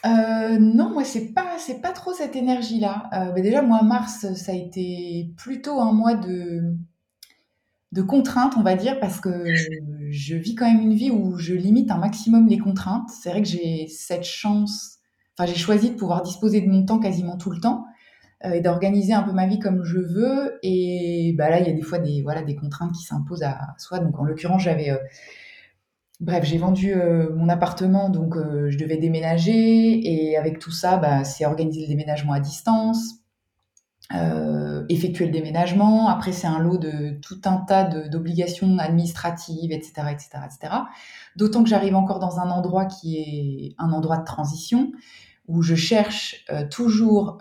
Euh, 0.06 0.58
non, 0.60 0.92
moi 0.92 1.04
c'est 1.04 1.34
pas 1.34 1.58
c'est 1.58 1.82
pas 1.82 1.92
trop 1.92 2.14
cette 2.14 2.36
énergie-là. 2.36 3.10
Euh, 3.14 3.42
déjà 3.42 3.62
moi 3.62 3.82
mars 3.84 4.34
ça 4.34 4.52
a 4.54 4.56
été 4.56 5.34
plutôt 5.36 5.80
un 5.80 5.92
mois 5.92 6.16
de 6.16 6.76
de 7.92 8.02
contraintes, 8.04 8.54
on 8.58 8.62
va 8.62 8.76
dire, 8.76 9.00
parce 9.00 9.20
que 9.20 9.46
je 10.12 10.36
vis 10.36 10.56
quand 10.56 10.72
même 10.72 10.82
une 10.82 10.94
vie 10.94 11.10
où 11.12 11.38
je 11.38 11.54
limite 11.54 11.90
un 11.92 11.98
maximum 11.98 12.48
les 12.48 12.60
contraintes. 12.60 13.10
C'est 13.10 13.30
vrai 13.32 13.42
que 13.42 13.48
j'ai 13.48 13.88
cette 13.88 14.24
chance, 14.24 15.00
enfin 15.38 15.52
j'ai 15.52 15.58
choisi 15.58 15.90
de 15.92 15.96
pouvoir 15.96 16.22
disposer 16.22 16.62
de 16.62 16.68
mon 16.68 16.86
temps 16.86 17.00
quasiment 17.00 17.36
tout 17.38 17.50
le 17.52 17.60
temps 17.60 17.86
euh, 18.46 18.52
et 18.52 18.62
d'organiser 18.62 19.14
un 19.14 19.24
peu 19.24 19.32
ma 19.34 19.48
vie 19.48 19.60
comme 19.60 19.84
je 19.84 19.98
veux. 20.00 20.60
Et 20.64 21.34
bah 21.38 21.50
là 21.50 21.60
il 21.60 21.68
y 21.68 21.70
a 21.70 21.74
des 21.74 21.82
fois 21.82 22.00
des 22.00 22.22
voilà 22.22 22.44
des 22.44 22.56
contraintes 22.56 22.94
qui 22.94 23.04
s'imposent 23.04 23.44
à 23.44 23.60
soi. 23.78 24.00
Donc 24.00 24.18
en 24.20 24.24
l'occurrence 24.24 24.62
j'avais 24.64 24.92
Bref, 26.20 26.44
j'ai 26.44 26.58
vendu 26.58 26.94
euh, 26.94 27.34
mon 27.34 27.48
appartement, 27.48 28.10
donc 28.10 28.36
euh, 28.36 28.70
je 28.70 28.78
devais 28.78 28.98
déménager. 28.98 30.06
Et 30.06 30.36
avec 30.36 30.60
tout 30.60 30.72
ça, 30.72 30.98
bah, 30.98 31.24
c'est 31.24 31.46
organiser 31.46 31.82
le 31.82 31.88
déménagement 31.88 32.34
à 32.34 32.42
distance, 32.42 33.00
euh, 34.14 34.84
effectuer 34.90 35.26
le 35.28 35.32
déménagement. 35.32 36.10
Après, 36.10 36.34
c'est 36.34 36.48
un 36.48 36.60
lot 36.60 36.78
de 36.78 37.18
tout 37.22 37.40
un 37.46 37.58
tas 37.58 37.86
d'obligations 37.86 38.78
administratives, 38.80 39.72
etc., 39.72 39.94
etc., 40.12 40.30
etc. 40.46 40.74
D'autant 41.38 41.64
que 41.64 41.70
j'arrive 41.70 41.96
encore 41.96 42.20
dans 42.20 42.40
un 42.40 42.50
endroit 42.50 42.86
qui 42.86 43.18
est 43.18 43.76
un 43.78 43.94
endroit 43.94 44.18
de 44.18 44.26
transition, 44.26 44.92
où 45.48 45.62
je 45.62 45.76
cherche 45.76 46.46
toujours 46.70 47.40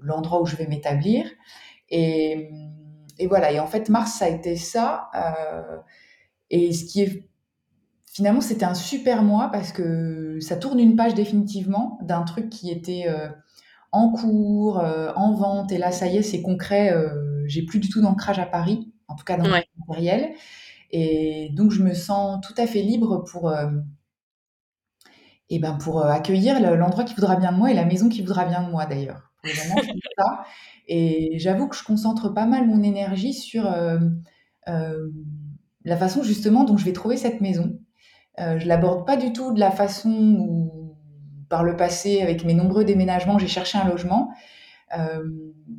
l'endroit 0.00 0.40
où 0.40 0.46
je 0.46 0.56
vais 0.56 0.66
m'établir. 0.66 1.26
Et, 1.90 2.50
et, 3.18 3.26
voilà. 3.26 3.52
Et 3.52 3.60
en 3.60 3.66
fait, 3.66 3.90
mars, 3.90 4.12
ça 4.12 4.24
a 4.24 4.28
été 4.28 4.56
ça. 4.56 5.10
et 6.50 6.72
ce 6.72 6.84
qui 6.84 7.02
est 7.02 7.28
finalement, 8.14 8.40
c'était 8.40 8.64
un 8.64 8.74
super 8.74 9.22
mois 9.22 9.50
parce 9.50 9.72
que 9.72 10.38
ça 10.40 10.56
tourne 10.56 10.78
une 10.78 10.96
page 10.96 11.14
définitivement 11.14 11.98
d'un 12.00 12.22
truc 12.22 12.48
qui 12.48 12.70
était 12.70 13.06
euh, 13.08 13.28
en 13.92 14.10
cours, 14.10 14.78
euh, 14.78 15.12
en 15.16 15.34
vente. 15.34 15.72
Et 15.72 15.78
là, 15.78 15.90
ça 15.90 16.06
y 16.06 16.16
est, 16.16 16.22
c'est 16.22 16.40
concret. 16.40 16.92
Euh, 16.92 17.44
j'ai 17.46 17.62
plus 17.62 17.80
du 17.80 17.88
tout 17.90 18.00
d'ancrage 18.00 18.38
à 18.38 18.46
Paris, 18.46 18.92
en 19.08 19.16
tout 19.16 19.24
cas 19.24 19.36
dans 19.36 19.44
le 19.44 19.62
matériel. 19.88 20.32
Et 20.92 21.50
donc, 21.54 21.72
je 21.72 21.82
me 21.82 21.92
sens 21.92 22.40
tout 22.40 22.54
à 22.56 22.68
fait 22.68 22.82
libre 22.82 23.24
pour, 23.24 23.52
et 25.50 25.58
ben 25.58 25.74
pour 25.74 26.06
accueillir 26.06 26.60
l'endroit 26.76 27.02
qui 27.02 27.14
voudra 27.14 27.34
bien 27.34 27.50
de 27.50 27.58
moi 27.58 27.72
et 27.72 27.74
la 27.74 27.84
maison 27.84 28.08
qui 28.08 28.22
voudra 28.22 28.44
bien 28.44 28.62
de 28.62 28.70
moi 28.70 28.86
d'ailleurs. 28.86 29.32
ça. 30.16 30.44
Et 30.86 31.36
j'avoue 31.38 31.66
que 31.66 31.76
je 31.76 31.82
concentre 31.82 32.28
pas 32.28 32.46
mal 32.46 32.68
mon 32.68 32.82
énergie 32.84 33.34
sur 33.34 33.68
la 34.66 35.96
façon 35.96 36.22
justement 36.22 36.62
dont 36.62 36.76
je 36.76 36.84
vais 36.84 36.92
trouver 36.92 37.16
cette 37.16 37.40
maison. 37.40 37.76
Euh, 38.40 38.58
je 38.58 38.66
l'aborde 38.66 39.06
pas 39.06 39.16
du 39.16 39.32
tout 39.32 39.52
de 39.52 39.60
la 39.60 39.70
façon 39.70 40.10
où, 40.10 40.96
par 41.48 41.62
le 41.62 41.76
passé, 41.76 42.20
avec 42.20 42.44
mes 42.44 42.54
nombreux 42.54 42.84
déménagements, 42.84 43.38
j'ai 43.38 43.46
cherché 43.48 43.78
un 43.78 43.88
logement 43.88 44.32
euh, 44.96 45.22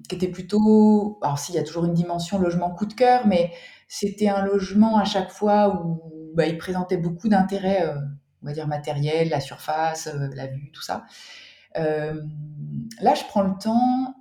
qui 0.07 0.15
était 0.15 0.27
plutôt. 0.27 1.19
Alors, 1.21 1.39
s'il 1.39 1.55
y 1.55 1.57
a 1.57 1.63
toujours 1.63 1.85
une 1.85 1.93
dimension 1.93 2.39
logement 2.39 2.71
coup 2.71 2.85
de 2.85 2.93
cœur, 2.93 3.27
mais 3.27 3.51
c'était 3.87 4.29
un 4.29 4.45
logement 4.45 4.97
à 4.97 5.05
chaque 5.05 5.31
fois 5.31 5.81
où 5.83 6.33
bah, 6.35 6.47
il 6.47 6.57
présentait 6.57 6.97
beaucoup 6.97 7.27
d'intérêt, 7.27 7.85
euh, 7.87 7.95
on 8.41 8.47
va 8.47 8.53
dire 8.53 8.67
matériel, 8.67 9.29
la 9.29 9.41
surface, 9.41 10.09
la 10.35 10.47
vue, 10.47 10.71
tout 10.71 10.81
ça. 10.81 11.05
là, 11.75 13.13
je 13.15 13.23
prends 13.27 13.41
le 13.41 13.57
temps 13.61 14.15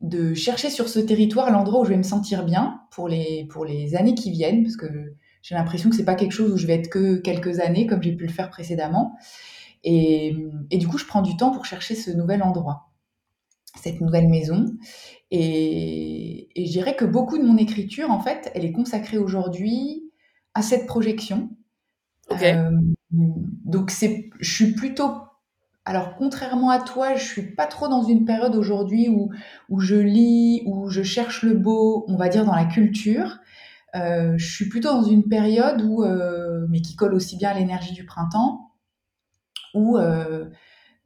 de 0.00 0.34
chercher 0.34 0.70
sur 0.70 0.88
ce 0.88 1.00
territoire 1.00 1.50
l'endroit 1.50 1.80
où 1.80 1.84
je 1.84 1.90
vais 1.90 1.96
me 1.96 2.02
sentir 2.02 2.44
bien 2.44 2.82
pour 2.90 3.08
les, 3.08 3.46
pour 3.50 3.64
les 3.64 3.94
années 3.96 4.14
qui 4.14 4.30
viennent, 4.30 4.62
parce 4.62 4.76
que 4.76 5.14
j'ai 5.42 5.54
l'impression 5.54 5.90
que 5.90 5.96
c'est 5.96 6.04
pas 6.04 6.14
quelque 6.14 6.32
chose 6.32 6.52
où 6.52 6.56
je 6.56 6.66
vais 6.66 6.74
être 6.74 6.90
que 6.90 7.16
quelques 7.16 7.60
années 7.60 7.86
comme 7.86 8.02
j'ai 8.02 8.14
pu 8.14 8.26
le 8.26 8.32
faire 8.32 8.50
précédemment. 8.50 9.16
Et, 9.84 10.36
et, 10.70 10.78
du 10.78 10.88
coup, 10.88 10.98
je 10.98 11.06
prends 11.06 11.22
du 11.22 11.36
temps 11.36 11.52
pour 11.52 11.64
chercher 11.64 11.94
ce 11.94 12.10
nouvel 12.10 12.42
endroit, 12.42 12.90
cette 13.80 14.00
nouvelle 14.00 14.28
maison. 14.28 14.66
Et, 15.30 16.48
et 16.60 16.66
je 16.66 16.72
dirais 16.72 16.96
que 16.96 17.04
beaucoup 17.04 17.38
de 17.38 17.44
mon 17.44 17.56
écriture, 17.56 18.10
en 18.10 18.20
fait, 18.20 18.50
elle 18.54 18.64
est 18.64 18.72
consacrée 18.72 19.18
aujourd'hui 19.18 20.10
à 20.54 20.62
cette 20.62 20.86
projection. 20.86 21.50
Euh, 22.42 22.72
donc, 23.10 23.90
c'est, 23.90 24.30
je 24.40 24.52
suis 24.52 24.72
plutôt 24.72 25.12
alors, 25.88 26.16
contrairement 26.16 26.68
à 26.68 26.80
toi, 26.80 27.14
je 27.14 27.24
suis 27.24 27.54
pas 27.54 27.64
trop 27.64 27.88
dans 27.88 28.02
une 28.02 28.26
période 28.26 28.54
aujourd'hui 28.54 29.08
où, 29.08 29.30
où 29.70 29.80
je 29.80 29.94
lis, 29.94 30.62
où 30.66 30.90
je 30.90 31.02
cherche 31.02 31.42
le 31.42 31.54
beau, 31.54 32.04
on 32.08 32.16
va 32.16 32.28
dire 32.28 32.44
dans 32.44 32.54
la 32.54 32.66
culture. 32.66 33.38
Euh, 33.96 34.34
je 34.36 34.52
suis 34.52 34.68
plutôt 34.68 34.92
dans 34.92 35.04
une 35.04 35.28
période 35.28 35.82
où, 35.82 36.04
euh, 36.04 36.66
mais 36.68 36.82
qui 36.82 36.96
colle 36.96 37.14
aussi 37.14 37.36
bien 37.36 37.50
à 37.50 37.54
l'énergie 37.54 37.94
du 37.94 38.04
printemps, 38.04 38.72
où 39.74 39.96
euh, 39.96 40.44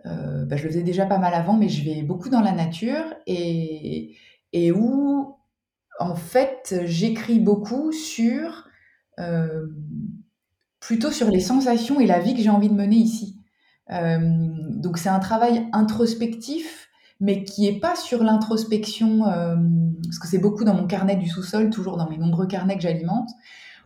bah, 0.05 0.57
je 0.57 0.65
le 0.65 0.69
faisais 0.69 0.83
déjà 0.83 1.07
pas 1.07 1.19
mal 1.19 1.35
avant, 1.35 1.57
mais 1.57 1.69
je 1.69 1.85
vais 1.85 2.03
beaucoup 2.03 2.29
dans 2.29 2.41
la 2.41 2.53
nature 2.53 3.05
et, 3.27 4.17
où, 4.73 5.37
en 5.99 6.15
fait, 6.15 6.83
j'écris 6.85 7.39
beaucoup 7.39 7.93
sur 7.93 8.69
plutôt 10.81 11.13
sur 11.13 11.31
les 11.31 11.41
sensations 11.41 12.01
et 12.01 12.07
la 12.07 12.19
vie 12.19 12.35
que 12.35 12.41
j'ai 12.41 12.51
envie 12.51 12.69
de 12.69 12.75
mener 12.75 12.97
ici. 12.97 13.39
donc 13.89 14.99
c'est 14.99 15.11
un 15.11 15.21
travail 15.21 15.69
introspectif 15.73 16.89
mais 17.21 17.45
qui 17.45 17.69
est 17.69 17.79
pas 17.79 17.95
sur 17.95 18.25
l'introspection, 18.25 19.23
parce 20.05 20.19
que 20.19 20.29
c'est 20.29 20.39
beaucoup 20.39 20.65
dans 20.65 20.75
mon 20.75 20.87
carnet 20.87 21.17
du 21.17 21.29
sous-sol, 21.29 21.71
toujours 21.71 21.97
dans 21.97 22.09
mes 22.09 22.19
nombreux 22.19 22.47
carnets 22.47 22.77
que 22.77 22.83
j'alimente. 22.83 23.31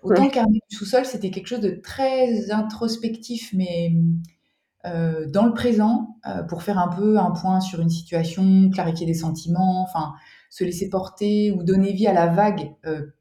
Autant 0.03 0.25
le 0.25 0.31
carnet 0.31 0.61
du 0.71 0.77
sous-sol, 0.77 1.05
c'était 1.05 1.31
quelque 1.31 1.47
chose 1.47 1.61
de 1.61 1.71
très 1.71 2.51
introspectif, 2.51 3.53
mais 3.53 3.93
euh, 4.85 5.27
dans 5.27 5.47
le 5.47 5.53
présent, 5.53 6.17
euh, 6.27 6.43
pour 6.43 6.63
faire 6.63 6.79
un 6.79 6.89
peu 6.89 7.19
un 7.19 7.31
point 7.31 7.61
sur 7.61 7.81
une 7.81 7.91
situation, 7.91 8.71
clarifier 8.71 9.07
des 9.07 9.15
sentiments, 9.15 9.83
enfin 9.83 10.15
se 10.51 10.65
laisser 10.65 10.89
porter 10.89 11.51
ou 11.51 11.63
donner 11.65 11.93
vie 11.93 12.07
à 12.07 12.13
la 12.13 12.29
vague 12.29 12.73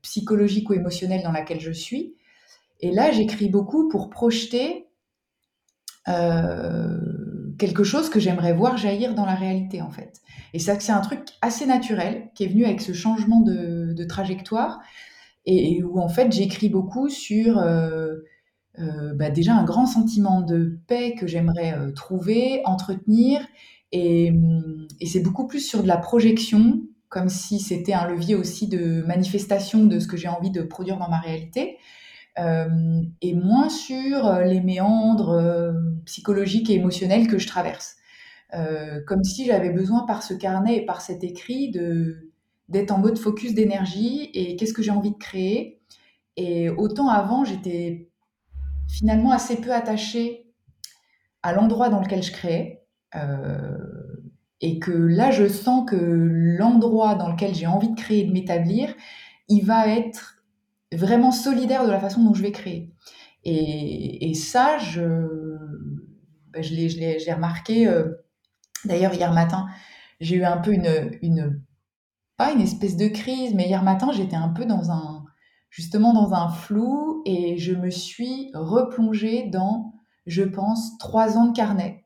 psychologique 0.02 0.70
ou 0.70 0.74
émotionnelle 0.74 1.24
dans 1.24 1.32
laquelle 1.32 1.60
je 1.60 1.72
suis. 1.72 2.16
Et 2.82 2.92
là, 2.92 3.12
j'écris 3.12 3.50
beaucoup 3.50 3.90
pour 3.90 4.10
projeter 4.10 4.88
quelque 7.58 7.84
chose 7.84 8.10
que 8.10 8.20
j'aimerais 8.20 8.54
voir 8.54 8.78
jaillir 8.78 9.16
dans 9.16 9.26
la 9.26 9.36
réalité 9.36 9.82
en 9.82 9.90
fait. 9.90 10.22
Et 10.54 10.60
ça, 10.60 10.80
c'est 10.80 10.92
un 10.92 11.02
truc 11.02 11.22
assez 11.42 11.66
naturel 11.66 12.30
qui 12.34 12.44
est 12.44 12.48
venu 12.48 12.66
avec 12.66 12.82
ce 12.82 12.94
changement 12.94 13.42
de, 13.42 14.04
trajectoire 14.08 14.80
et, 15.46 15.84
où 15.84 16.00
en 16.00 16.10
fait 16.10 16.32
j'écris 16.32 16.70
beaucoup 16.70 17.10
sur 17.10 17.58
euh, 17.58 18.16
euh, 18.80 19.14
bah, 19.14 19.30
déjà 19.30 19.56
un 19.56 19.64
grand 19.64 19.86
sentiment 19.86 20.42
de 20.42 20.80
paix 20.88 21.16
que 21.18 21.28
j'aimerais 21.28 21.74
euh, 21.74 21.92
trouver, 21.92 22.62
entretenir 22.66 23.42
et, 23.92 24.34
et 25.00 25.06
c'est 25.06 25.22
beaucoup 25.22 25.48
plus 25.48 25.62
sur 25.62 25.82
de 25.82 25.88
la 25.88 25.98
projection 25.98 26.82
comme 27.10 27.30
si 27.30 27.60
c'était 27.60 27.94
un 27.94 28.08
levier 28.08 28.36
aussi 28.36 28.68
de 28.68 29.02
manifestation 29.08 29.86
de 29.86 30.00
ce 30.00 30.08
que 30.08 30.18
j'ai 30.18 30.28
envie 30.28 30.52
de 30.52 30.62
produire 30.62 30.98
dans 30.98 31.10
ma 31.10 31.20
réalité, 31.20 31.78
et 32.38 33.34
moins 33.34 33.70
sur 33.70 34.28
euh, 34.28 34.44
les 34.44 34.62
méandres 34.62 35.32
euh, 35.32 35.72
psychologiques 36.06 36.70
et 36.70 36.76
émotionnels 36.76 37.28
que 37.28 37.38
je 37.38 37.48
traverse. 37.48 37.96
comme 39.08 39.24
si 39.24 39.46
j'avais 39.46 39.72
besoin 39.72 40.06
par 40.06 40.24
ce 40.24 40.34
carnet 40.34 40.78
et 40.78 40.86
par 40.86 41.02
cet 41.02 41.24
écrit 41.24 41.72
de 41.72 42.32
d'être 42.70 42.92
en 42.92 42.98
mode 42.98 43.18
focus 43.20 43.54
d'énergie 43.54 44.30
et 44.34 44.56
qu'est-ce 44.56 44.74
que 44.74 44.82
j'ai 44.82 44.92
envie 44.92 45.12
de 45.12 45.18
créer. 45.18 45.82
Et 46.36 46.70
autant 46.70 47.10
avant, 47.10 47.46
j'étais 47.46 48.10
finalement 48.88 49.32
assez 49.32 49.62
peu 49.62 49.72
attachée 49.72 50.46
à 51.44 51.54
l'endroit 51.54 51.90
dans 51.90 52.02
lequel 52.02 52.24
je 52.24 52.32
créais. 52.32 52.86
Euh, 53.16 53.78
et 54.62 54.80
que 54.80 54.92
là, 54.92 55.32
je 55.32 55.48
sens 55.48 55.88
que 55.90 55.96
l'endroit 55.96 57.16
dans 57.16 57.30
lequel 57.30 57.54
j'ai 57.54 57.68
envie 57.68 57.90
de 57.90 57.96
créer 57.96 58.22
et 58.22 58.28
de 58.28 58.32
m'établir, 58.32 58.94
il 59.48 59.64
va 59.64 59.88
être 59.88 60.35
vraiment 60.96 61.32
solidaire 61.32 61.86
de 61.86 61.92
la 61.92 62.00
façon 62.00 62.24
dont 62.24 62.34
je 62.34 62.42
vais 62.42 62.52
créer. 62.52 62.92
Et, 63.44 64.34
ça, 64.34 64.80
je, 64.80 65.02
ben, 66.52 66.64
je 66.64 66.74
l'ai 66.74 67.34
remarqué. 67.34 67.88
Euh, 67.88 68.10
d'ailleurs, 68.86 69.14
hier 69.14 69.32
matin, 69.34 69.68
j'ai 70.20 70.38
eu 70.38 70.44
un 70.44 70.58
peu 70.58 70.74
une, 70.74 71.62
pas 72.38 72.52
une 72.52 72.62
espèce 72.62 72.98
de 72.98 73.08
crise, 73.08 73.54
mais 73.54 73.68
hier 73.68 73.84
matin, 73.84 74.12
j'étais 74.12 74.36
un 74.36 74.50
peu 74.50 74.66
dans 74.66 74.92
un, 74.92 75.26
justement 75.70 76.14
dans 76.14 76.34
un 76.34 76.50
flou 76.50 77.22
et 77.26 77.58
je 77.58 77.74
me 77.74 77.90
suis 77.90 78.50
replongée 78.54 79.50
dans, 79.50 79.94
je 80.26 80.44
pense, 80.44 80.98
trois 80.98 81.38
ans 81.38 81.48
de 81.48 81.56
carnet 81.56 82.04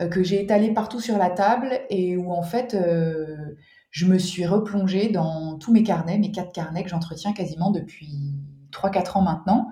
euh, 0.00 0.08
que 0.08 0.22
j'ai 0.22 0.42
étalé 0.42 0.74
partout 0.74 1.00
sur 1.00 1.16
la 1.16 1.30
table 1.30 1.80
et 1.88 2.16
où 2.16 2.32
en 2.32 2.42
fait 2.42 2.74
euh, 2.74 3.54
je 3.96 4.04
me 4.04 4.18
suis 4.18 4.44
replongée 4.44 5.08
dans 5.08 5.56
tous 5.56 5.72
mes 5.72 5.82
carnets, 5.82 6.18
mes 6.18 6.30
quatre 6.30 6.52
carnets 6.52 6.82
que 6.82 6.90
j'entretiens 6.90 7.32
quasiment 7.32 7.70
depuis 7.70 8.34
3-4 8.70 9.16
ans 9.16 9.22
maintenant. 9.22 9.70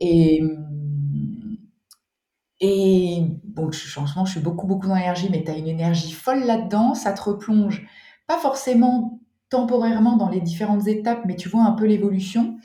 Et, 0.00 0.42
et 2.58 3.22
bon, 3.44 3.70
franchement, 3.70 4.24
je 4.24 4.32
suis 4.32 4.40
beaucoup, 4.40 4.66
beaucoup 4.66 4.88
d'énergie, 4.88 5.28
mais 5.30 5.44
tu 5.44 5.52
as 5.52 5.56
une 5.56 5.68
énergie 5.68 6.10
folle 6.10 6.42
là-dedans, 6.44 6.94
ça 6.96 7.12
te 7.12 7.22
replonge, 7.22 7.86
pas 8.26 8.36
forcément 8.36 9.20
temporairement 9.48 10.16
dans 10.16 10.28
les 10.28 10.40
différentes 10.40 10.88
étapes, 10.88 11.22
mais 11.24 11.36
tu 11.36 11.48
vois 11.48 11.62
un 11.62 11.72
peu 11.72 11.86
l'évolution. 11.86 12.56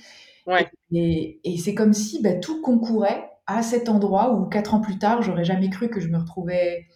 Ouais. 0.48 0.68
Et, 0.92 1.40
et 1.44 1.60
c'est 1.60 1.76
comme 1.76 1.94
si 1.94 2.24
bah, 2.24 2.34
tout 2.34 2.60
concourait 2.64 3.30
à 3.46 3.62
cet 3.62 3.88
endroit 3.88 4.34
où 4.34 4.48
quatre 4.48 4.74
ans 4.74 4.82
plus 4.82 4.98
tard, 4.98 5.22
j'aurais 5.22 5.46
jamais 5.46 5.70
cru 5.70 5.90
que 5.90 6.00
je 6.00 6.08
me 6.08 6.18
retrouvais 6.18 6.88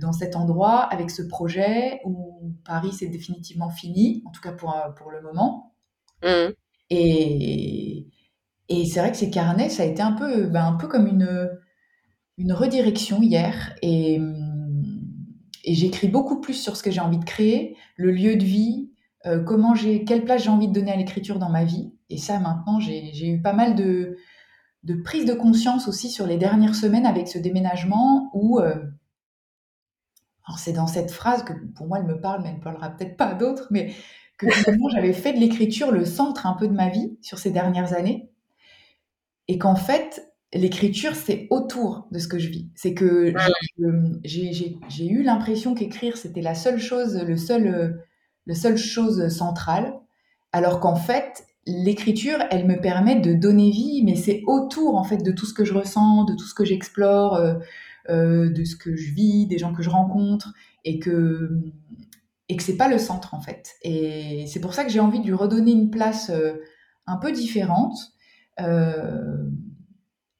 dans 0.00 0.12
cet 0.12 0.36
endroit 0.36 0.80
avec 0.80 1.10
ce 1.10 1.22
projet 1.22 2.00
où 2.04 2.54
Paris 2.64 2.92
c'est 2.92 3.08
définitivement 3.08 3.70
fini, 3.70 4.22
en 4.26 4.30
tout 4.30 4.40
cas 4.40 4.52
pour, 4.52 4.74
euh, 4.74 4.90
pour 4.96 5.10
le 5.10 5.22
moment. 5.22 5.74
Mmh. 6.22 6.52
Et, 6.90 8.08
et 8.68 8.86
c'est 8.86 9.00
vrai 9.00 9.10
que 9.10 9.16
ces 9.16 9.30
carnets, 9.30 9.68
ça 9.68 9.82
a 9.82 9.86
été 9.86 10.02
un 10.02 10.12
peu, 10.12 10.46
ben, 10.46 10.66
un 10.66 10.72
peu 10.74 10.88
comme 10.88 11.06
une, 11.06 11.50
une 12.38 12.52
redirection 12.52 13.22
hier. 13.22 13.74
Et, 13.82 14.20
et 15.64 15.74
j'écris 15.74 16.08
beaucoup 16.08 16.40
plus 16.40 16.54
sur 16.54 16.76
ce 16.76 16.82
que 16.82 16.90
j'ai 16.90 17.00
envie 17.00 17.18
de 17.18 17.24
créer, 17.24 17.76
le 17.96 18.10
lieu 18.10 18.36
de 18.36 18.44
vie, 18.44 18.90
euh, 19.26 19.42
comment 19.42 19.74
j'ai, 19.74 20.04
quelle 20.04 20.24
place 20.24 20.44
j'ai 20.44 20.50
envie 20.50 20.68
de 20.68 20.72
donner 20.72 20.92
à 20.92 20.96
l'écriture 20.96 21.38
dans 21.38 21.50
ma 21.50 21.64
vie. 21.64 21.92
Et 22.08 22.16
ça, 22.16 22.38
maintenant, 22.40 22.80
j'ai 22.80 23.28
eu 23.28 23.42
pas 23.42 23.52
mal 23.52 23.74
de, 23.74 24.16
de 24.84 24.94
prise 24.94 25.26
de 25.26 25.34
conscience 25.34 25.88
aussi 25.88 26.10
sur 26.10 26.26
les 26.26 26.38
dernières 26.38 26.74
semaines 26.74 27.06
avec 27.06 27.28
ce 27.28 27.38
déménagement 27.38 28.30
où, 28.32 28.60
euh, 28.60 28.76
alors 30.48 30.58
c'est 30.58 30.72
dans 30.72 30.86
cette 30.86 31.10
phrase 31.10 31.44
que 31.44 31.52
pour 31.76 31.86
moi 31.86 31.98
elle 31.98 32.06
me 32.06 32.20
parle, 32.20 32.42
mais 32.42 32.48
elle 32.48 32.56
ne 32.56 32.62
parlera 32.62 32.88
peut-être 32.90 33.16
pas 33.16 33.26
à 33.26 33.34
d'autres, 33.34 33.68
mais 33.70 33.92
que 34.38 34.48
finalement 34.50 34.88
j'avais 34.88 35.12
fait 35.12 35.34
de 35.34 35.38
l'écriture 35.38 35.92
le 35.92 36.06
centre 36.06 36.46
un 36.46 36.54
peu 36.54 36.68
de 36.68 36.72
ma 36.72 36.88
vie 36.88 37.18
sur 37.20 37.38
ces 37.38 37.50
dernières 37.50 37.92
années, 37.92 38.30
et 39.46 39.58
qu'en 39.58 39.76
fait 39.76 40.32
l'écriture 40.54 41.14
c'est 41.14 41.46
autour 41.50 42.08
de 42.10 42.18
ce 42.18 42.28
que 42.28 42.38
je 42.38 42.48
vis. 42.48 42.70
C'est 42.74 42.94
que 42.94 43.34
j'ai 44.24 45.06
eu 45.06 45.22
l'impression 45.22 45.74
qu'écrire 45.74 46.16
c'était 46.16 46.40
la 46.40 46.54
seule 46.54 46.78
chose, 46.78 47.22
le 47.22 47.36
seul, 47.36 48.02
le 48.46 48.54
seule 48.54 48.78
chose 48.78 49.28
centrale, 49.28 50.00
alors 50.52 50.80
qu'en 50.80 50.96
fait 50.96 51.44
l'écriture, 51.68 52.38
elle 52.50 52.66
me 52.66 52.80
permet 52.80 53.16
de 53.16 53.34
donner 53.34 53.70
vie, 53.70 54.02
mais 54.02 54.14
c'est 54.14 54.42
autour 54.46 54.96
en 54.96 55.04
fait 55.04 55.18
de 55.18 55.30
tout 55.30 55.44
ce 55.44 55.52
que 55.52 55.66
je 55.66 55.74
ressens, 55.74 56.24
de 56.24 56.34
tout 56.34 56.46
ce 56.46 56.54
que 56.54 56.64
j'explore, 56.64 57.34
euh, 57.34 57.54
euh, 58.08 58.50
de 58.50 58.64
ce 58.64 58.76
que 58.76 58.96
je 58.96 59.12
vis, 59.12 59.46
des 59.46 59.58
gens 59.58 59.72
que 59.72 59.82
je 59.82 59.90
rencontre, 59.90 60.52
et 60.84 60.98
que 60.98 61.50
et 62.48 62.56
que 62.56 62.62
c'est 62.62 62.76
pas 62.76 62.88
le 62.88 62.98
centre 62.98 63.34
en 63.34 63.40
fait. 63.40 63.74
Et 63.82 64.46
c'est 64.46 64.60
pour 64.60 64.72
ça 64.72 64.84
que 64.84 64.90
j'ai 64.90 65.00
envie 65.00 65.20
de 65.20 65.26
lui 65.26 65.34
redonner 65.34 65.72
une 65.72 65.90
place 65.90 66.30
euh, 66.30 66.54
un 67.06 67.16
peu 67.16 67.32
différente. 67.32 67.96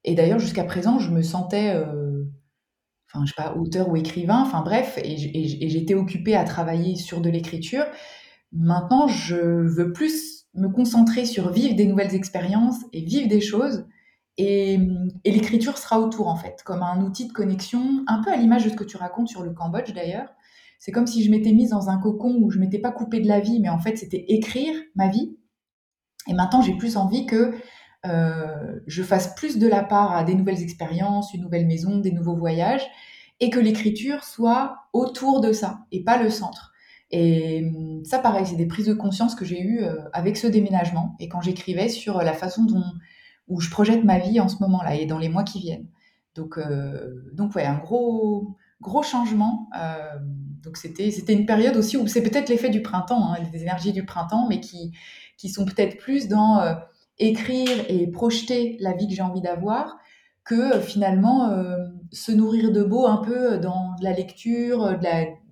et 0.04 0.14
d'ailleurs, 0.14 0.38
jusqu'à 0.38 0.64
présent, 0.64 0.98
je 0.98 1.11
me 1.11 1.22
sentais, 1.22 1.70
enfin, 3.07 3.24
je 3.24 3.33
sais 3.33 3.35
pas, 3.37 3.54
auteur 3.57 3.88
ou 3.88 3.96
écrivain, 3.96 4.42
enfin 4.42 4.62
bref, 4.62 4.98
et 5.02 5.16
j'étais 5.68 5.94
occupée 5.94 6.35
à 6.35 6.44
travailler 6.44 6.96
sur 6.96 7.20
de 7.20 7.31
l'écriture. 7.31 7.85
Maintenant, 8.52 9.09
je 9.09 9.37
veux 9.37 9.92
plus 9.92 10.46
me 10.54 10.68
concentrer 10.68 11.24
sur 11.24 11.50
vivre 11.50 11.74
des 11.74 11.87
nouvelles 11.87 12.14
expériences 12.14 12.85
et 12.92 13.02
vivre 13.02 13.28
des 13.28 13.40
choses. 13.40 13.87
Et, 14.38 14.79
l'écriture 15.24 15.77
sera 15.77 16.01
autour, 16.01 16.29
en 16.29 16.37
fait, 16.37 16.62
comme 16.64 16.83
un 16.83 17.03
outil 17.03 17.27
de 17.27 17.33
connexion, 17.33 18.05
un 18.07 18.22
peu 18.22 18.31
à 18.31 18.37
l'image 18.37 18.64
de 18.64 18.70
ce 18.70 18.77
que 18.77 18.85
tu 18.85 18.96
racontes 18.96 19.29
sur 19.29 19.42
le 19.42 19.53
Cambodge 19.53 19.92
d'ailleurs. 19.92 20.29
C'est 20.79 20.92
comme 20.92 21.09
si 21.09 21.24
je 21.24 21.31
m'étais 21.31 21.53
mise 21.53 21.70
dans 21.70 21.90
un 21.90 21.98
cocon 21.98 22.38
où 22.40 22.51
je 22.51 22.61
m'étais 22.61 22.79
pas 22.79 22.92
coupée 22.92 23.20
de 23.20 23.27
la 23.27 23.40
vie, 23.40 23.59
mais 23.61 23.68
en 23.68 23.79
fait, 23.79 23.96
c'était 23.96 24.24
écrire 24.29 24.74
ma 24.94 25.09
vie. 25.09 25.37
Et 26.29 26.35
maintenant, 26.35 26.62
j'ai 26.62 26.74
plus 26.74 26.96
envie 26.96 27.27
que 27.27 27.53
euh, 28.07 28.79
je 28.87 29.03
fasse 29.03 29.35
plus 29.35 29.59
de 29.59 29.66
la 29.66 29.83
part 29.83 30.12
à 30.12 30.22
des 30.22 30.35
nouvelles 30.35 30.62
expériences, 30.62 31.35
une 31.35 31.42
nouvelle 31.42 31.66
maison, 31.66 31.98
des 31.98 32.12
nouveaux 32.12 32.37
voyages, 32.37 32.87
et 33.40 33.51
que 33.51 33.59
l'écriture 33.59 34.22
soit 34.22 34.77
autour 34.92 35.40
de 35.40 35.53
ça 35.53 35.81
et 35.90 36.05
pas 36.05 36.22
le 36.22 36.31
centre. 36.31 36.72
Et 37.11 37.64
hum, 37.74 38.05
ça, 38.05 38.20
pareil, 38.20 38.46
c'est 38.46 38.57
des 38.57 38.66
prises 38.66 38.87
de 38.87 38.94
conscience 38.94 39.35
que 39.35 39.44
j'ai 39.44 39.61
eues 39.61 39.83
euh, 39.83 39.96
avec 40.12 40.37
ce 40.37 40.46
déménagement 40.46 41.16
et 41.18 41.29
quand 41.29 41.40
j'écrivais 41.40 41.88
sur 41.88 42.18
la 42.18 42.35
façon 42.35 42.64
dont 42.64 42.85
où 43.48 43.61
je 43.61 43.70
projette 43.70 44.04
ma 44.04 44.18
vie 44.18 44.40
en 44.40 44.48
ce 44.48 44.56
moment-là 44.61 44.94
et 44.96 45.06
dans 45.06 45.18
les 45.18 45.28
mois 45.28 45.44
qui 45.44 45.61
viennent. 45.61 45.87
Donc, 46.34 46.58
euh, 46.58 47.30
donc 47.32 47.54
ouais, 47.54 47.64
un 47.64 47.78
gros, 47.78 48.56
gros 48.80 49.02
changement. 49.02 49.68
donc 50.62 50.76
c'était, 50.76 51.08
une 51.32 51.46
période 51.46 51.76
aussi 51.76 51.96
où 51.96 52.06
c'est 52.06 52.22
peut-être 52.22 52.48
l'effet 52.48 52.70
du 52.70 52.82
printemps, 52.82 53.32
hein, 53.32 53.38
les 53.52 53.62
énergies 53.62 53.92
du 53.92 54.04
printemps, 54.04 54.46
mais 54.48 54.61
qui, 54.61 54.92
qui 55.37 55.48
sont 55.48 55.64
peut-être 55.64 55.96
plus 55.98 56.28
dans 56.28 56.62
écrire 57.18 57.84
et 57.88 58.06
projeter 58.06 58.76
la 58.78 58.92
vie 58.92 59.08
que 59.08 59.14
j'ai 59.14 59.22
envie 59.22 59.40
d'avoir 59.40 59.98
que 60.44 60.78
finalement 60.80 61.50
se 62.12 62.32
nourrir 62.32 62.72
de 62.72 62.82
beau 62.82 63.06
un 63.06 63.18
peu 63.18 63.58
dans 63.58 63.96
la 64.00 64.12
lecture, 64.12 64.96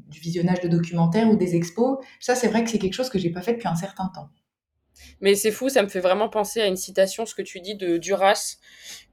du 0.09 0.21
visionnage 0.21 0.61
de 0.61 0.69
documentaires 0.69 1.31
ou 1.31 1.37
des 1.37 1.55
expos. 1.55 1.99
Ça, 2.21 2.35
c'est 2.35 2.49
vrai 2.49 2.65
que 2.65 2.71
c'est 2.71 2.79
quelque 2.79 2.95
chose 2.95 3.11
que 3.11 3.19
j'ai 3.19 3.31
pas 3.31 3.43
fait 3.43 3.55
depuis 3.55 3.69
un 3.69 3.77
certain 3.77 4.09
temps. 4.09 4.29
Mais 5.21 5.35
c'est 5.35 5.51
fou, 5.51 5.69
ça 5.69 5.83
me 5.83 5.89
fait 5.89 6.01
vraiment 6.01 6.29
penser 6.29 6.61
à 6.61 6.67
une 6.67 6.77
citation, 6.77 7.27
ce 7.27 7.35
que 7.35 7.43
tu 7.43 7.61
dis 7.61 7.75
de 7.75 7.97
Duras, 7.97 8.57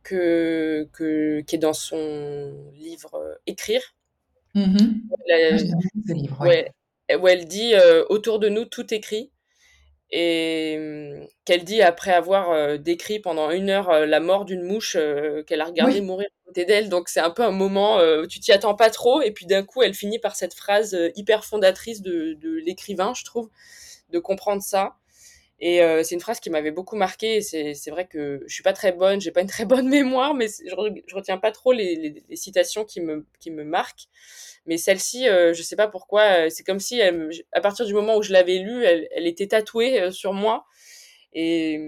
que, 0.04 0.88
que, 0.94 1.42
qui 1.42 1.56
est 1.56 1.60
dans 1.60 1.74
son 1.74 2.54
livre 2.74 3.16
euh, 3.16 3.36
Écrire. 3.48 3.82
Mm-hmm. 4.56 6.42
ouais. 6.42 6.72
Où 7.20 7.28
elle 7.28 7.48
dit 7.48 7.74
euh, 7.74 8.06
Autour 8.10 8.40
de 8.40 8.50
nous, 8.50 8.66
tout 8.66 8.94
écrit 8.94 9.32
et 10.16 10.76
hum, 10.78 11.28
qu'elle 11.44 11.64
dit 11.64 11.82
après 11.82 12.14
avoir 12.14 12.52
euh, 12.52 12.78
décrit 12.78 13.20
pendant 13.20 13.50
une 13.50 13.72
heure 13.72 14.06
la 14.06 14.20
mort 14.20 14.46
d'une 14.46 14.62
mouche 14.62 14.96
qu'elle 15.48 15.62
a 15.62 15.66
regardé 15.66 16.02
mourir 16.02 16.28
à 16.28 16.48
côté 16.48 16.66
d'elle. 16.66 16.90
Donc 16.90 17.10
c'est 17.10 17.20
un 17.20 17.32
peu 17.32 17.44
un 17.44 17.52
moment 17.52 17.98
où 17.98 18.28
tu 18.28 18.40
t'y 18.40 18.52
attends 18.52 18.76
pas 18.76 18.92
trop 18.92 19.22
et 19.22 19.32
puis 19.32 19.48
d'un 19.48 19.64
coup 19.64 19.82
elle 19.82 19.96
finit 19.96 20.20
par 20.20 20.36
cette 20.36 20.54
phrase 20.54 20.96
hyper 21.16 21.46
fondatrice 21.46 22.04
de, 22.04 22.38
de 22.40 22.52
l'écrivain, 22.58 23.14
je 23.16 23.24
trouve, 23.26 23.50
de 24.12 24.20
comprendre 24.20 24.62
ça. 24.62 24.98
Et 25.66 25.80
c'est 26.04 26.16
une 26.16 26.20
phrase 26.20 26.42
qui 26.42 26.50
m'avait 26.50 26.72
beaucoup 26.72 26.98
marqué. 26.98 27.40
C'est 27.40 27.90
vrai 27.90 28.06
que 28.06 28.44
je 28.48 28.54
suis 28.54 28.64
pas 28.64 28.74
très 28.74 28.92
bonne, 28.92 29.22
j'ai 29.22 29.32
pas 29.32 29.40
une 29.40 29.48
très 29.48 29.64
bonne 29.64 29.88
mémoire, 29.90 30.34
mais 30.34 30.48
je, 30.48 30.76
je 31.08 31.16
retiens 31.16 31.38
pas 31.38 31.52
trop 31.52 31.72
les, 31.72 32.22
citations 32.34 32.84
qui 32.84 33.00
me, 33.00 33.26
qui 33.40 33.50
me 33.50 33.64
marquent. 33.64 34.10
Mais 34.66 34.78
celle-ci, 34.78 35.28
euh, 35.28 35.54
je 35.54 35.62
sais 35.62 35.76
pas 35.76 35.88
pourquoi, 35.88 36.46
euh, 36.46 36.50
c'est 36.50 36.64
comme 36.64 36.80
si 36.80 37.02
à 37.02 37.62
partir 37.62 37.86
du 37.86 37.94
moment 37.94 38.18
où 38.18 38.24
je 38.24 38.32
l'avais 38.32 38.60
lue, 38.60 38.84
elle, 38.86 39.28
était 39.28 39.48
tatouée 39.48 40.02
euh, 40.02 40.12
sur 40.12 40.34
moi. 40.34 40.66
Et, 41.34 41.80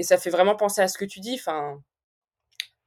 ça 0.00 0.16
fait 0.18 0.30
vraiment 0.30 0.56
penser 0.56 0.80
à 0.80 0.88
ce 0.88 0.98
que 0.98 1.04
tu 1.04 1.20
dis. 1.20 1.34
Enfin, 1.34 1.82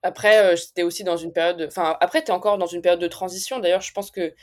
après, 0.03 0.55
aussi 0.83 1.03
dans 1.03 1.17
une 1.17 1.33
période. 1.33 1.65
Enfin, 1.67 1.97
après, 2.01 2.23
tu 2.23 2.29
es 2.29 2.31
encore 2.31 2.57
dans 2.57 2.65
une 2.67 2.81
période 2.81 2.99
de 2.99 3.07
transition. 3.07 3.59
D'ailleurs, 3.59 3.81
je 3.81 3.93
pense 3.93 4.11
que. 4.11 4.33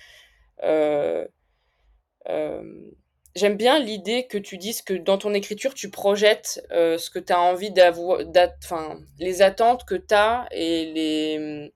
J'aime 3.35 3.57
bien 3.57 3.79
l'idée 3.79 4.27
que 4.27 4.37
tu 4.37 4.59
dises 4.59 4.83
que 4.83 4.93
dans 4.93 5.17
ton 5.17 5.33
écriture, 5.33 5.73
tu 5.73 5.91
projettes 5.91 6.67
ce 6.71 7.11
que 7.11 7.19
tu 7.19 7.33
as 7.33 7.41
envie 7.41 7.71
d'avoir, 7.71 8.21
enfin, 8.63 9.01
les 9.19 9.41
attentes 9.41 9.85
que 9.85 9.95
tu 9.95 10.15
as 10.15 10.47
et 10.51 10.93
les, 10.93 11.73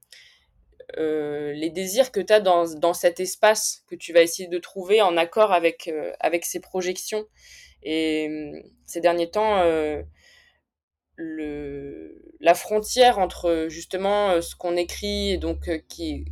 les 0.99 1.71
désirs 1.71 2.12
que 2.12 2.21
tu 2.21 2.33
as 2.33 2.40
dans, 2.40 2.66
dans, 2.75 2.92
cet 2.92 3.21
espace 3.21 3.85
que 3.88 3.95
tu 3.95 4.12
vas 4.12 4.21
essayer 4.21 4.49
de 4.49 4.59
trouver 4.59 5.01
en 5.01 5.16
accord 5.16 5.53
avec, 5.53 5.90
avec 6.21 6.45
ces 6.45 6.61
projections. 6.61 7.25
Et 7.83 8.53
ces 8.85 9.01
derniers 9.01 9.31
temps, 9.31 9.62
le, 11.16 12.23
la 12.40 12.55
frontière 12.55 13.19
entre 13.19 13.66
justement 13.71 14.40
ce 14.42 14.55
qu'on 14.55 14.77
écrit 14.77 15.38
donc 15.38 15.71
qui 15.88 16.27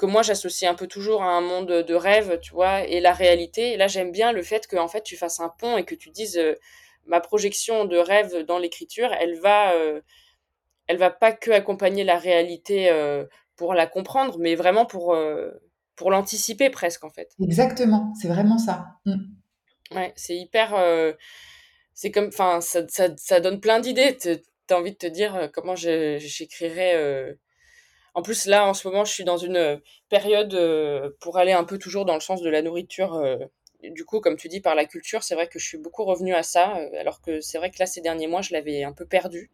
que 0.00 0.06
moi 0.06 0.22
j'associe 0.22 0.70
un 0.70 0.74
peu 0.74 0.86
toujours 0.86 1.22
à 1.22 1.26
un 1.26 1.42
monde 1.42 1.68
de 1.68 1.94
rêve, 1.94 2.40
tu 2.40 2.54
vois, 2.54 2.80
et 2.86 3.00
la 3.00 3.12
réalité. 3.12 3.72
Et 3.72 3.76
là, 3.76 3.86
j'aime 3.86 4.12
bien 4.12 4.32
le 4.32 4.42
fait 4.42 4.66
que 4.66 4.76
en 4.76 4.88
fait 4.88 5.02
tu 5.02 5.14
fasses 5.14 5.40
un 5.40 5.50
pont 5.50 5.76
et 5.76 5.84
que 5.84 5.94
tu 5.94 6.08
dises 6.08 6.40
ma 7.04 7.20
projection 7.20 7.84
de 7.84 7.98
rêve 7.98 8.46
dans 8.46 8.58
l'écriture, 8.58 9.12
elle 9.20 9.38
va, 9.38 9.74
elle 10.86 10.96
va 10.96 11.10
pas 11.10 11.32
que 11.32 11.50
accompagner 11.50 12.02
la 12.02 12.16
réalité 12.16 12.90
pour 13.56 13.74
la 13.74 13.86
comprendre, 13.86 14.38
mais 14.38 14.54
vraiment 14.54 14.86
pour 14.86 15.14
pour 15.96 16.10
l'anticiper 16.10 16.70
presque 16.70 17.04
en 17.04 17.10
fait. 17.10 17.28
Exactement, 17.38 18.14
c'est 18.18 18.28
vraiment 18.28 18.56
ça. 18.56 18.86
Mmh. 19.04 19.16
Ouais, 19.94 20.14
c'est 20.16 20.34
hyper. 20.34 20.74
c'est 21.92 22.10
comme, 22.10 22.28
enfin, 22.28 22.62
ça, 22.62 22.88
ça, 22.88 23.08
ça, 23.18 23.40
donne 23.40 23.60
plein 23.60 23.80
d'idées. 23.80 24.16
Tu 24.16 24.30
as 24.70 24.78
envie 24.78 24.92
de 24.92 24.96
te 24.96 25.06
dire 25.06 25.50
comment 25.52 25.76
j'écrirais. 25.76 27.36
En 28.14 28.22
plus, 28.22 28.46
là, 28.46 28.66
en 28.66 28.74
ce 28.74 28.86
moment, 28.88 29.04
je 29.04 29.12
suis 29.12 29.24
dans 29.24 29.36
une 29.36 29.80
période 30.08 30.56
pour 31.20 31.38
aller 31.38 31.52
un 31.52 31.64
peu 31.64 31.78
toujours 31.78 32.04
dans 32.04 32.14
le 32.14 32.20
sens 32.20 32.42
de 32.42 32.50
la 32.50 32.62
nourriture. 32.62 33.20
du 33.82 34.04
coup, 34.04 34.20
comme 34.20 34.36
tu 34.36 34.48
dis, 34.48 34.60
par 34.60 34.74
la 34.74 34.84
culture, 34.84 35.22
c'est 35.22 35.34
vrai 35.34 35.48
que 35.48 35.58
je 35.58 35.66
suis 35.66 35.78
beaucoup 35.78 36.04
revenue 36.04 36.34
à 36.34 36.42
ça, 36.42 36.76
alors 36.98 37.20
que 37.20 37.40
c'est 37.40 37.58
vrai 37.58 37.70
que 37.70 37.76
là, 37.78 37.86
ces 37.86 38.00
derniers 38.00 38.26
mois, 38.26 38.42
je 38.42 38.52
l'avais 38.52 38.82
un 38.82 38.92
peu 38.92 39.06
perdu. 39.06 39.50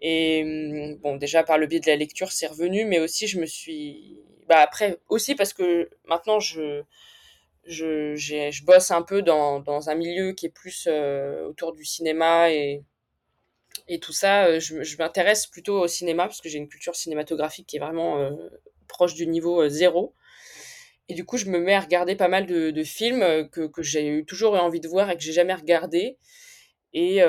Et 0.00 0.44
mmh, 0.44 0.96
bon, 0.96 1.16
déjà 1.16 1.42
par 1.42 1.58
le 1.58 1.66
biais 1.66 1.80
de 1.80 1.86
la 1.86 1.96
lecture, 1.96 2.32
c'est 2.32 2.46
revenu, 2.46 2.84
mais 2.84 2.98
aussi 2.98 3.26
je 3.26 3.40
me 3.40 3.46
suis. 3.46 4.18
Bah 4.48 4.60
après, 4.60 4.98
aussi 5.08 5.34
parce 5.34 5.52
que 5.52 5.90
maintenant, 6.04 6.38
je, 6.40 6.82
bosse 8.64 8.90
un 8.90 9.02
peu 9.02 9.22
dans, 9.22 9.60
dans, 9.60 9.90
un 9.90 9.94
milieu 9.94 10.32
qui 10.32 10.46
est 10.46 10.50
plus 10.50 10.88
autour 11.48 11.72
du 11.72 11.84
cinéma 11.84 12.52
et, 12.52 12.84
et 13.88 13.98
tout 13.98 14.12
ça. 14.12 14.58
Je, 14.58 14.82
je 14.82 14.96
m'intéresse 14.98 15.46
plutôt 15.46 15.80
au 15.80 15.88
cinéma 15.88 16.24
parce 16.24 16.40
que 16.40 16.48
j'ai 16.48 16.58
une 16.58 16.68
culture 16.68 16.96
cinématographique 16.96 17.66
qui 17.66 17.76
est 17.76 17.80
vraiment 17.80 18.30
proche 18.88 19.14
du 19.14 19.26
niveau 19.26 19.68
zéro. 19.68 20.14
Et 21.08 21.14
du 21.14 21.24
coup, 21.24 21.36
je 21.36 21.46
me 21.46 21.58
mets 21.58 21.74
à 21.74 21.80
regarder 21.80 22.16
pas 22.16 22.28
mal 22.28 22.46
de, 22.46 22.70
de 22.70 22.84
films 22.84 23.48
que, 23.50 23.66
que 23.66 23.82
j'ai 23.82 24.24
toujours 24.26 24.56
eu 24.56 24.58
envie 24.58 24.80
de 24.80 24.88
voir 24.88 25.10
et 25.10 25.16
que 25.16 25.22
j'ai 25.22 25.32
jamais 25.32 25.54
regardé. 25.54 26.18
Et 26.92 27.20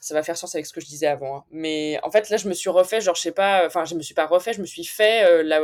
ça 0.00 0.14
va 0.14 0.22
faire 0.22 0.36
sens 0.36 0.54
avec 0.54 0.66
ce 0.66 0.72
que 0.72 0.80
je 0.80 0.86
disais 0.86 1.06
avant. 1.06 1.38
Hein. 1.38 1.44
Mais 1.50 1.98
en 2.02 2.10
fait, 2.10 2.30
là, 2.30 2.36
je 2.36 2.48
me 2.48 2.54
suis 2.54 2.70
refait, 2.70 3.00
genre, 3.00 3.16
je 3.16 3.22
sais 3.22 3.32
pas, 3.32 3.66
enfin, 3.66 3.84
je 3.84 3.94
me 3.94 4.02
suis 4.02 4.14
pas 4.14 4.26
refait, 4.26 4.52
je 4.52 4.60
me 4.60 4.66
suis 4.66 4.84
fait 4.84 5.42
la, 5.42 5.60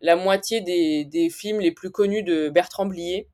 la 0.00 0.16
moitié 0.16 0.60
des, 0.60 1.06
des, 1.06 1.30
films 1.30 1.60
les 1.60 1.72
plus 1.72 1.90
connus 1.90 2.22
de 2.22 2.50
Bertrand 2.50 2.84
Blier. 2.84 3.28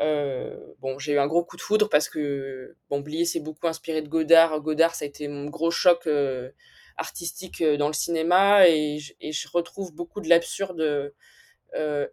Euh, 0.00 0.56
bon, 0.80 0.98
j'ai 0.98 1.14
eu 1.14 1.18
un 1.18 1.26
gros 1.26 1.44
coup 1.44 1.56
de 1.56 1.62
foudre 1.62 1.88
parce 1.88 2.08
que 2.08 2.76
bon, 2.88 3.00
Blier 3.00 3.24
s'est 3.24 3.40
beaucoup 3.40 3.66
inspiré 3.66 4.02
de 4.02 4.08
Godard. 4.08 4.60
Godard, 4.60 4.94
ça 4.94 5.04
a 5.04 5.08
été 5.08 5.26
mon 5.28 5.46
gros 5.46 5.70
choc 5.70 6.06
euh, 6.06 6.50
artistique 6.96 7.60
euh, 7.62 7.76
dans 7.76 7.88
le 7.88 7.94
cinéma 7.94 8.68
et, 8.68 8.98
et, 9.20 9.32
je 9.32 9.48
retrouve 9.48 9.92
beaucoup 9.94 10.20
de 10.20 10.28
l'absurde 10.28 11.12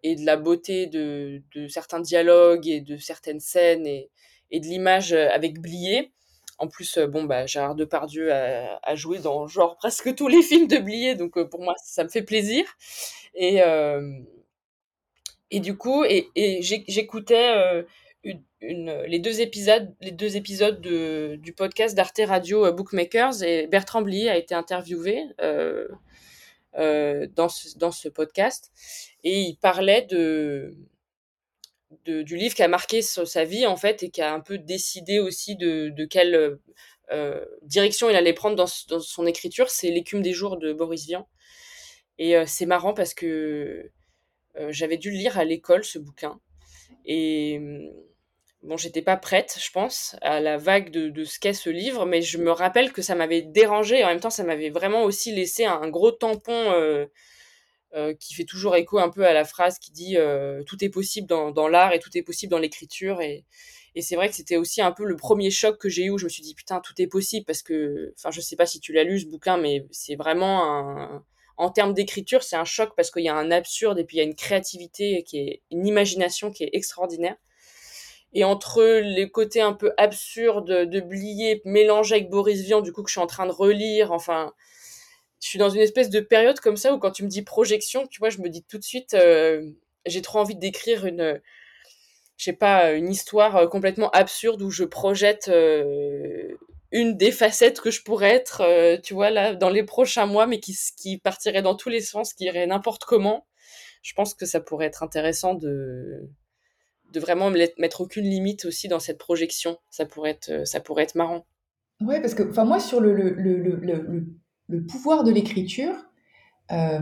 et 0.04 0.16
de 0.16 0.26
la 0.26 0.36
beauté 0.36 0.88
de, 0.88 1.42
de, 1.56 1.68
certains 1.68 2.02
dialogues 2.02 2.68
et 2.68 2.82
de 2.82 2.98
certaines 2.98 3.40
scènes 3.40 3.88
et, 3.88 4.10
et 4.52 4.60
de 4.60 4.66
l'image 4.66 5.14
avec 5.14 5.60
Blier. 5.60 6.12
En 6.58 6.68
plus, 6.68 6.98
bon, 7.00 7.24
bah, 7.26 7.46
Gérard 7.46 7.76
Depardieu 7.76 8.34
a, 8.34 8.80
a, 8.82 8.96
joué 8.96 9.20
dans 9.20 9.48
genre 9.48 9.78
presque 9.80 10.14
tous 10.16 10.28
les 10.28 10.42
films 10.42 10.68
de 10.68 10.78
Blier, 10.78 11.16
donc 11.16 11.42
pour 11.50 11.62
moi, 11.62 11.74
ça 11.84 12.04
me 12.04 12.10
fait 12.10 12.24
plaisir. 12.24 12.66
Et, 13.34 13.62
et 15.52 15.60
du 15.60 15.78
coup, 15.78 16.04
et, 16.04 16.30
et 16.36 16.62
j'écoutais 16.62 17.54
euh, 17.56 17.84
une, 18.62 18.92
les 19.04 19.20
deux 19.20 19.42
épisodes, 19.42 19.94
les 20.02 20.12
deux 20.12 20.38
épisodes 20.38 20.82
de, 20.82 21.36
du 21.40 21.54
podcast 21.54 21.96
d'Arte 21.96 22.22
Radio 22.26 22.66
euh, 22.66 22.72
Bookmakers 22.72 23.44
et 23.44 23.68
Bertrand 23.68 24.02
Blier 24.02 24.30
a 24.30 24.38
été 24.38 24.56
interviewé 24.56 25.24
euh, 25.42 25.88
dans, 27.36 27.50
ce, 27.50 27.78
dans 27.78 27.92
ce 27.92 28.10
podcast 28.10 28.72
et 29.24 29.42
il 29.42 29.56
parlait 29.58 30.02
de, 30.10 30.76
de, 32.06 32.24
du 32.24 32.38
livre 32.38 32.56
qui 32.56 32.64
a 32.64 32.68
marqué 32.68 33.02
sa 33.04 33.44
vie 33.46 33.68
en 33.68 33.78
fait 33.78 34.02
et 34.02 34.10
qui 34.10 34.22
a 34.22 34.34
un 34.34 34.42
peu 34.42 34.58
décidé 34.58 35.20
aussi 35.20 35.56
de, 35.56 35.90
de 35.90 36.06
quelle 36.06 36.58
direction 37.62 38.10
il 38.10 38.16
allait 38.16 38.34
prendre 38.34 38.56
dans, 38.56 38.66
dans 38.90 39.00
son 39.00 39.28
écriture. 39.28 39.70
C'est 39.70 39.92
L'écume 39.92 40.24
des 40.24 40.34
jours 40.34 40.58
de 40.58 40.74
Boris 40.74 41.06
Vian. 41.06 41.30
Et 42.18 42.36
c'est 42.48 42.66
marrant 42.66 42.94
parce 42.94 43.14
que 43.14 43.92
j'avais 44.70 44.98
dû 44.98 45.12
le 45.12 45.18
lire 45.18 45.38
à 45.38 45.46
l'école, 45.46 45.84
ce 45.84 46.00
bouquin. 46.00 46.40
Et 47.06 47.60
mm, 47.60 47.90
bon, 48.64 48.78
j'étais 48.78 49.02
pas 49.02 49.18
prête, 49.18 49.58
je 49.60 49.72
pense, 49.72 50.16
à 50.22 50.40
la 50.40 50.58
vague 50.58 50.90
de, 50.92 51.24
ce 51.24 51.40
qu'est 51.40 51.54
ce 51.54 51.70
livre, 51.70 52.06
mais 52.06 52.22
je 52.22 52.38
me 52.38 52.52
rappelle 52.52 52.92
que 52.92 53.02
ça 53.02 53.16
m'avait 53.16 53.42
dérangé 53.42 54.04
en 54.04 54.08
même 54.08 54.20
temps, 54.20 54.30
ça 54.30 54.44
m'avait 54.44 54.70
vraiment 54.70 55.04
aussi 55.04 55.34
laissé 55.34 55.66
un, 55.66 55.88
gros 55.90 56.12
tampon 56.12 56.72
euh, 56.72 57.06
euh, 57.94 58.14
qui 58.20 58.34
fait 58.34 58.44
toujours 58.44 58.76
écho 58.76 59.00
un 59.00 59.10
peu 59.10 59.26
à 59.26 59.34
la 59.34 59.46
phrase 59.46 59.80
qui 59.80 59.92
dit 59.92 60.18
euh, 60.18 60.64
tout 60.64 60.84
est 60.84 60.90
possible 60.90 61.28
dans, 61.28 61.52
dans 61.52 61.68
l'art 61.68 61.94
et 61.94 62.00
tout 62.00 62.16
est 62.18 62.24
possible 62.24 62.52
dans 62.52 62.60
l'écriture. 62.60 63.22
Et, 63.22 63.46
et 63.96 64.02
c'est 64.02 64.16
vrai 64.16 64.30
que 64.30 64.36
c'était 64.36 64.58
aussi 64.58 64.82
un 64.82 64.92
peu 64.92 65.06
le 65.06 65.16
premier 65.16 65.52
choc 65.52 65.78
que 65.78 65.90
j'ai 65.90 66.06
eu 66.06 66.10
où 66.10 66.18
je 66.18 66.26
me 66.26 66.30
suis 66.30 66.44
dit 66.44 66.56
putain, 66.56 66.82
tout 66.82 66.94
est 66.98 67.08
possible 67.08 67.46
parce 67.46 67.62
que, 67.62 68.14
enfin, 68.18 68.32
je 68.32 68.42
sais 68.42 68.56
pas 68.56 68.66
si 68.66 68.80
tu 68.80 68.94
l'as 68.94 69.04
lu 69.04 69.20
ce 69.20 69.28
bouquin, 69.28 69.58
mais 69.58 69.86
c'est 69.92 70.16
vraiment 70.16 70.64
un 70.66 71.24
en 71.58 71.70
termes 71.70 71.94
d'écriture, 71.94 72.44
c'est 72.44 72.56
un 72.56 72.66
choc 72.66 72.92
parce 72.96 73.12
qu'il 73.12 73.24
y 73.24 73.30
a 73.30 73.36
un 73.36 73.52
absurde 73.52 74.00
et 74.00 74.04
puis 74.04 74.18
il 74.18 74.20
y 74.20 74.24
a 74.24 74.26
une 74.26 74.36
créativité 74.36 75.24
qui 75.24 75.40
est 75.40 75.62
une 75.72 75.88
imagination 75.88 76.52
qui 76.52 76.64
est 76.64 76.70
extraordinaire. 76.74 77.36
Et 78.34 78.44
entre 78.44 78.84
les 78.84 79.30
côtés 79.30 79.62
un 79.62 79.72
peu 79.72 79.94
absurdes 79.98 80.90
de 80.90 81.00
Blier 81.00 81.62
mélangés 81.64 82.16
avec 82.16 82.30
Boris 82.30 82.62
Vian, 82.62 82.82
du 82.82 82.92
coup 82.92 83.02
que 83.02 83.10
je 83.10 83.14
suis 83.14 83.22
en 83.22 83.28
train 83.28 83.46
de 83.46 83.52
relire, 83.52 84.12
enfin, 84.12 84.54
je 85.42 85.48
suis 85.48 85.60
dans 85.60 85.70
une 85.70 85.82
espèce 85.82 86.10
de 86.10 86.20
période 86.20 86.60
comme 86.60 86.76
ça 86.76 86.94
où 86.94 87.00
quand 87.00 87.12
tu 87.12 87.24
me 87.24 87.30
dis 87.30 87.44
projection, 87.44 88.08
tu 88.08 88.20
vois, 88.20 88.30
je 88.30 88.40
me 88.40 88.50
dis 88.50 88.64
tout 88.64 88.78
de 88.78 88.84
suite, 88.84 89.14
euh, 89.14 89.62
j'ai 90.06 90.22
trop 90.22 90.40
envie 90.40 90.58
d'écrire 90.58 91.06
une, 91.06 91.40
je 92.36 92.44
sais 92.44 92.54
pas, 92.54 92.92
une 92.92 93.10
histoire 93.10 93.70
complètement 93.70 94.10
absurde 94.12 94.62
où 94.62 94.70
je 94.70 94.84
projette 94.84 95.48
euh, 95.48 96.58
une 96.96 97.18
des 97.18 97.34
facettes 97.34 97.82
que 97.82 97.92
je 97.92 98.02
pourrais 98.04 98.34
être, 98.34 98.62
euh, 98.62 98.98
tu 98.98 99.14
vois, 99.14 99.30
là, 99.30 99.54
dans 99.54 99.70
les 99.70 99.84
prochains 99.84 100.26
mois, 100.26 100.48
mais 100.48 100.62
qui, 100.62 100.74
qui 100.98 101.18
partirait 101.18 101.62
dans 101.62 101.76
tous 101.76 101.90
les 101.90 102.00
sens, 102.00 102.34
qui 102.34 102.46
irait 102.46 102.66
n'importe 102.68 103.04
comment. 103.04 103.46
Je 104.02 104.14
pense 104.14 104.34
que 104.34 104.46
ça 104.46 104.62
pourrait 104.62 104.86
être 104.86 105.04
intéressant 105.04 105.56
de, 105.56 106.30
de 107.12 107.20
vraiment 107.20 107.52
mettre 107.52 108.00
aucune 108.00 108.24
limite 108.24 108.64
aussi 108.64 108.88
dans 108.88 109.02
cette 109.02 109.18
projection. 109.18 109.78
Ça 109.90 110.06
pourrait 110.06 110.32
être, 110.32 110.66
ça 110.66 110.80
pourrait 110.80 111.04
être 111.04 111.16
marrant. 111.16 111.46
Ouais, 112.00 112.22
parce 112.22 112.34
que, 112.34 112.50
enfin, 112.50 112.64
moi, 112.64 112.80
sur 112.80 113.02
le, 113.02 113.14
le, 113.14 113.32
le, 113.32 113.58
le, 113.58 114.26
le 114.70 114.86
pouvoir 114.86 115.26
de 115.26 115.32
l'écriture, 115.32 115.96
euh, 116.72 117.00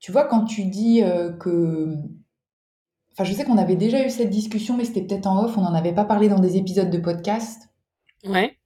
tu 0.00 0.12
vois, 0.12 0.24
quand 0.24 0.44
tu 0.44 0.64
dis 0.66 1.02
euh, 1.02 1.32
que 1.32 1.94
Enfin, 3.14 3.22
je 3.22 3.32
sais 3.32 3.44
qu'on 3.44 3.58
avait 3.58 3.76
déjà 3.76 4.04
eu 4.04 4.10
cette 4.10 4.30
discussion, 4.30 4.76
mais 4.76 4.84
c'était 4.84 5.02
peut-être 5.02 5.28
en 5.28 5.44
off. 5.44 5.56
On 5.56 5.60
n'en 5.60 5.74
avait 5.74 5.94
pas 5.94 6.04
parlé 6.04 6.28
dans 6.28 6.40
des 6.40 6.56
épisodes 6.56 6.90
de 6.90 6.98
podcast. 6.98 7.68
Ouais. 8.26 8.58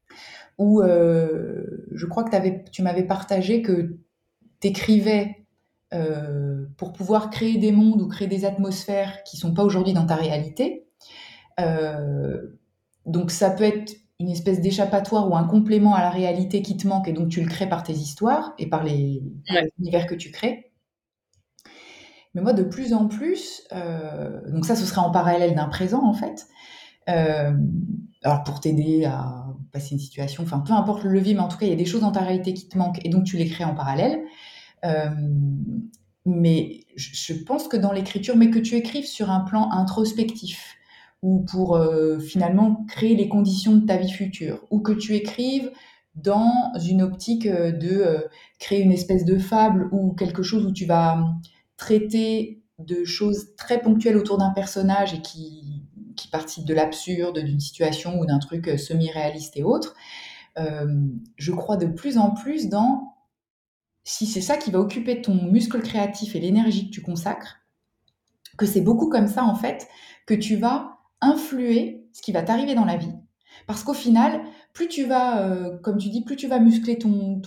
Où 0.57 0.81
euh, 0.81 1.87
je 1.93 2.07
crois 2.07 2.25
que 2.25 2.35
avais, 2.35 2.65
tu 2.73 2.81
m'avais 2.81 3.05
partagé 3.05 3.61
que 3.61 3.99
tu 4.61 4.69
écrivais 4.69 5.47
euh, 5.93 6.67
pour 6.79 6.95
pouvoir 6.95 7.29
créer 7.29 7.59
des 7.59 7.73
mondes 7.73 8.01
ou 8.01 8.09
créer 8.09 8.27
des 8.27 8.47
atmosphères 8.47 9.23
qui 9.25 9.37
sont 9.37 9.53
pas 9.53 9.65
aujourd'hui 9.65 9.93
dans 9.93 10.07
ta 10.07 10.17
réalité. 10.17 10.87
Euh, 11.61 12.41
donc 13.05 13.31
ça 13.31 13.51
peut 13.51 13.65
être 13.65 13.97
une 14.19 14.31
espèce 14.31 14.61
d'échappatoire 14.61 15.31
ou 15.31 15.37
un 15.37 15.45
complément 15.45 15.95
à 15.95 16.01
la 16.01 16.11
réalité 16.11 16.63
qui 16.63 16.77
te 16.77 16.89
manque 16.89 17.07
et 17.09 17.13
donc 17.13 17.29
tu 17.29 17.41
le 17.41 17.49
crées 17.49 17.69
par 17.69 17.83
tes 17.83 17.93
histoires 17.93 18.55
et 18.59 18.67
par 18.67 18.83
les, 18.83 19.23
par 19.47 19.63
les 19.63 19.73
univers 19.79 20.07
que 20.07 20.15
tu 20.15 20.31
crées. 20.31 20.68
Mais 22.35 22.43
moi, 22.43 22.53
de 22.53 22.63
plus 22.63 22.93
en 22.93 23.09
plus, 23.09 23.63
euh, 23.73 24.41
donc 24.51 24.67
ça, 24.67 24.77
ce 24.77 24.85
serait 24.85 25.01
en 25.01 25.11
parallèle 25.11 25.55
d'un 25.55 25.69
présent, 25.69 26.05
en 26.05 26.13
fait. 26.13 26.47
Euh, 27.09 27.53
alors, 28.23 28.45
pour 28.45 28.61
t'aider 28.61 29.05
à 29.05 29.47
passer 29.73 29.95
une 29.95 30.01
situation, 30.01 30.43
enfin, 30.43 30.61
peu 30.61 30.73
importe 30.73 31.05
le 31.05 31.11
levier, 31.11 31.35
mais 31.35 31.41
en 31.41 31.49
tout 31.49 31.57
cas, 31.57 31.67
il 31.67 31.71
y 31.71 31.75
a 31.75 31.77
des 31.77 31.87
choses 31.87 32.03
dans 32.03 32.13
ta 32.13 32.21
réalité 32.21 32.55
qui 32.55 32.69
te 32.69 32.77
manquent 32.77 33.05
et 33.05 33.09
donc 33.09 33.25
tu 33.25 33.37
les 33.37 33.49
crées 33.49 33.65
en 33.65 33.75
parallèle. 33.75 34.21
Euh, 34.85 35.11
mais 36.27 36.85
je 36.97 37.33
pense 37.33 37.69
que 37.69 37.77
dans 37.77 37.93
l'écriture, 37.93 38.37
mais 38.37 38.51
que 38.51 38.59
tu 38.59 38.75
écrives 38.75 39.07
sur 39.07 39.31
un 39.31 39.41
plan 39.41 39.71
introspectif, 39.71 40.77
ou 41.23 41.41
pour 41.41 41.81
finalement 42.21 42.85
créer 42.87 43.17
les 43.17 43.29
conditions 43.29 43.77
de 43.77 43.87
ta 43.87 43.97
vie 43.97 44.11
future, 44.11 44.61
ou 44.71 44.81
que 44.81 44.93
tu 44.93 45.15
écrives 45.15 45.71
dans 46.15 46.53
une 46.87 47.01
optique 47.01 47.49
de 47.49 48.27
créer 48.59 48.83
une 48.83 48.93
espèce 48.93 49.25
de 49.25 49.39
fable 49.39 49.89
ou 49.91 50.13
quelque 50.13 50.43
chose 50.43 50.67
où 50.67 50.73
tu 50.73 50.85
vas 50.85 51.25
traiter 51.79 52.63
de 52.79 53.05
choses 53.05 53.57
très 53.57 53.81
ponctuelles 53.81 54.19
autour 54.19 54.37
d'un 54.37 54.51
personnage 54.51 55.15
et 55.15 55.23
qui, 55.23 55.83
qui 56.17 56.29
participent 56.29 56.67
de 56.67 56.75
l'absurde, 56.75 57.39
d'une 57.39 57.61
situation 57.61 58.21
ou 58.21 58.27
d'un 58.27 58.39
truc 58.39 58.69
euh, 58.69 58.77
semi-réaliste 58.77 59.57
et 59.57 59.63
autre, 59.63 59.95
euh, 60.59 60.87
je 61.37 61.53
crois 61.53 61.77
de 61.77 61.87
plus 61.87 62.19
en 62.19 62.33
plus 62.33 62.69
dans 62.69 63.15
si 64.05 64.27
c'est 64.27 64.41
ça 64.41 64.57
qui 64.57 64.71
va 64.71 64.81
occuper 64.81 65.23
ton 65.23 65.35
muscle 65.35 65.81
créatif 65.81 66.35
et 66.35 66.41
l'énergie 66.41 66.89
que 66.89 66.95
tu 66.95 67.03
consacres, 67.03 67.59
que 68.57 68.67
c'est 68.67 68.81
beaucoup 68.81 69.09
comme 69.09 69.29
ça 69.29 69.45
en 69.45 69.55
fait 69.55 69.87
que 70.27 70.35
tu 70.35 70.57
vas 70.57 70.99
influer 71.21 72.07
ce 72.13 72.23
qui 72.23 72.33
va 72.33 72.43
t'arriver 72.43 72.75
dans 72.75 72.85
la 72.85 72.97
vie. 72.97 73.13
Parce 73.69 73.85
qu'au 73.85 73.93
final, 73.93 74.41
plus 74.73 74.89
tu 74.89 75.05
vas, 75.05 75.43
euh, 75.43 75.77
comme 75.83 75.99
tu 75.99 76.09
dis, 76.09 76.25
plus 76.25 76.37
tu 76.37 76.49
vas 76.49 76.59
muscler 76.59 76.97
ton, 76.97 77.43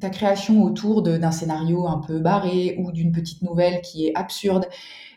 ta 0.00 0.08
création 0.08 0.62
autour 0.62 1.02
d'un 1.02 1.32
scénario 1.32 1.88
un 1.88 1.98
peu 1.98 2.20
barré 2.20 2.76
ou 2.78 2.92
d'une 2.92 3.10
petite 3.10 3.42
nouvelle 3.42 3.80
qui 3.82 4.06
est 4.06 4.14
absurde, 4.14 4.68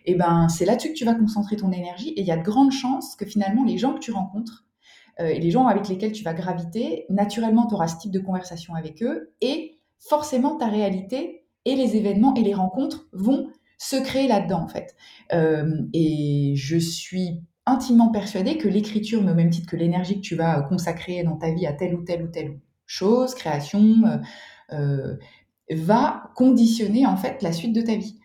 et 0.07 0.13
eh 0.13 0.15
ben 0.15 0.49
c'est 0.49 0.65
là-dessus 0.65 0.89
que 0.89 0.97
tu 0.97 1.05
vas 1.05 1.13
concentrer 1.13 1.57
ton 1.57 1.71
énergie. 1.71 2.09
Et 2.09 2.21
il 2.21 2.27
y 2.27 2.31
a 2.31 2.37
de 2.37 2.43
grandes 2.43 2.71
chances 2.71 3.15
que 3.15 3.25
finalement 3.25 3.63
les 3.63 3.77
gens 3.77 3.93
que 3.93 3.99
tu 3.99 4.11
rencontres 4.11 4.65
euh, 5.19 5.27
et 5.27 5.39
les 5.39 5.51
gens 5.51 5.67
avec 5.67 5.87
lesquels 5.89 6.11
tu 6.11 6.23
vas 6.23 6.33
graviter, 6.33 7.05
naturellement 7.09 7.67
tu 7.67 7.75
auras 7.75 7.87
ce 7.87 7.97
type 7.97 8.11
de 8.11 8.19
conversation 8.19 8.73
avec 8.73 9.03
eux 9.03 9.31
et 9.41 9.79
forcément 9.99 10.57
ta 10.57 10.67
réalité 10.67 11.45
et 11.65 11.75
les 11.75 11.95
événements 11.97 12.33
et 12.33 12.41
les 12.41 12.55
rencontres 12.55 13.07
vont 13.13 13.49
se 13.77 13.95
créer 13.95 14.27
là-dedans 14.27 14.63
en 14.63 14.67
fait. 14.67 14.95
Euh, 15.33 15.83
et 15.93 16.53
je 16.55 16.77
suis 16.77 17.43
intimement 17.65 18.11
persuadée 18.11 18.57
que 18.57 18.67
l'écriture, 18.67 19.23
mais 19.23 19.31
au 19.31 19.35
même 19.35 19.49
titre 19.49 19.69
que 19.69 19.75
l'énergie 19.75 20.15
que 20.15 20.25
tu 20.25 20.35
vas 20.35 20.61
consacrer 20.61 21.23
dans 21.23 21.37
ta 21.37 21.51
vie 21.51 21.65
à 21.65 21.73
telle 21.73 21.95
ou 21.95 22.03
telle 22.03 22.23
ou 22.23 22.27
telle 22.27 22.59
chose, 22.85 23.33
création, 23.33 23.95
euh, 24.05 24.17
euh, 24.73 25.15
va 25.71 26.31
conditionner 26.35 27.05
en 27.05 27.17
fait 27.17 27.41
la 27.41 27.51
suite 27.51 27.73
de 27.73 27.81
ta 27.81 27.95
vie. 27.95 28.19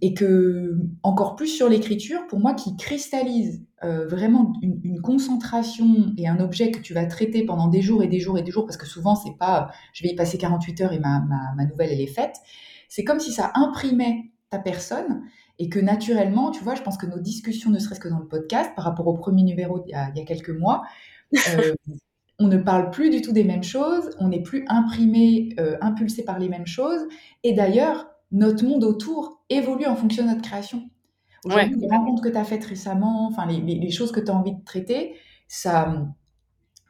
et 0.00 0.14
que 0.14 0.78
encore 1.04 1.36
plus 1.36 1.46
sur 1.46 1.68
l'écriture, 1.68 2.26
pour 2.26 2.40
moi, 2.40 2.54
qui 2.54 2.76
cristallise 2.76 3.64
vraiment 3.80 4.52
une, 4.62 5.00
concentration 5.00 6.12
et 6.16 6.26
un 6.28 6.40
objet 6.40 6.72
que 6.72 6.80
tu 6.80 6.92
vas 6.92 7.06
traiter 7.06 7.44
pendant 7.44 7.68
des 7.68 7.82
jours 7.82 8.02
et 8.02 8.08
des 8.08 8.18
jours 8.18 8.36
et 8.38 8.42
des 8.42 8.50
jours, 8.50 8.64
parce 8.64 8.76
que 8.76 8.86
souvent 8.86 9.14
c'est 9.14 9.36
pas, 9.38 9.70
je 9.92 10.02
vais 10.02 10.10
y 10.10 10.16
passer 10.16 10.38
48 10.38 10.80
heures 10.80 10.92
et 10.92 10.98
ma, 10.98 11.24
ma 11.56 11.64
nouvelle 11.66 11.90
elle 11.92 12.00
est 12.00 12.06
faite. 12.06 12.36
C'est 12.88 13.04
comme 13.04 13.20
si 13.20 13.32
ça 13.32 13.52
imprimait 13.54 14.32
ta 14.50 14.58
personne 14.58 15.22
et 15.62 15.68
que 15.68 15.78
naturellement, 15.78 16.50
tu 16.50 16.64
vois, 16.64 16.74
je 16.74 16.82
pense 16.82 16.96
que 16.96 17.06
nos 17.06 17.20
discussions, 17.20 17.70
ne 17.70 17.78
serait-ce 17.78 18.00
que 18.00 18.08
dans 18.08 18.18
le 18.18 18.26
podcast, 18.26 18.72
par 18.74 18.84
rapport 18.84 19.06
au 19.06 19.14
premier 19.14 19.44
numéro 19.44 19.84
il 19.86 19.90
y 19.90 19.94
a, 19.94 20.10
quelques 20.24 20.50
mois, 20.50 20.82
euh, 21.34 21.72
on 22.40 22.48
ne 22.48 22.56
parle 22.56 22.90
plus 22.90 23.10
du 23.10 23.22
tout 23.22 23.30
des 23.30 23.44
mêmes 23.44 23.62
choses, 23.62 24.10
on 24.18 24.30
n'est 24.30 24.42
plus 24.42 24.64
imprimé, 24.66 25.50
euh, 25.60 25.76
impulsé 25.80 26.24
par 26.24 26.40
les 26.40 26.48
mêmes 26.48 26.66
choses, 26.66 27.02
et 27.44 27.52
d'ailleurs, 27.52 28.08
notre 28.32 28.64
monde 28.64 28.82
autour 28.82 29.44
évolue 29.50 29.86
en 29.86 29.94
fonction 29.94 30.24
de 30.24 30.30
notre 30.30 30.42
création. 30.42 30.90
Les 31.44 31.88
rencontres 31.88 32.22
que 32.22 32.28
tu 32.28 32.36
as 32.36 32.44
faites 32.44 32.64
récemment, 32.64 33.28
enfin 33.28 33.46
les, 33.46 33.90
choses 33.92 34.10
que 34.10 34.18
tu 34.18 34.32
as 34.32 34.34
envie 34.34 34.56
de 34.56 34.64
traiter, 34.64 35.14
ça, 35.46 36.08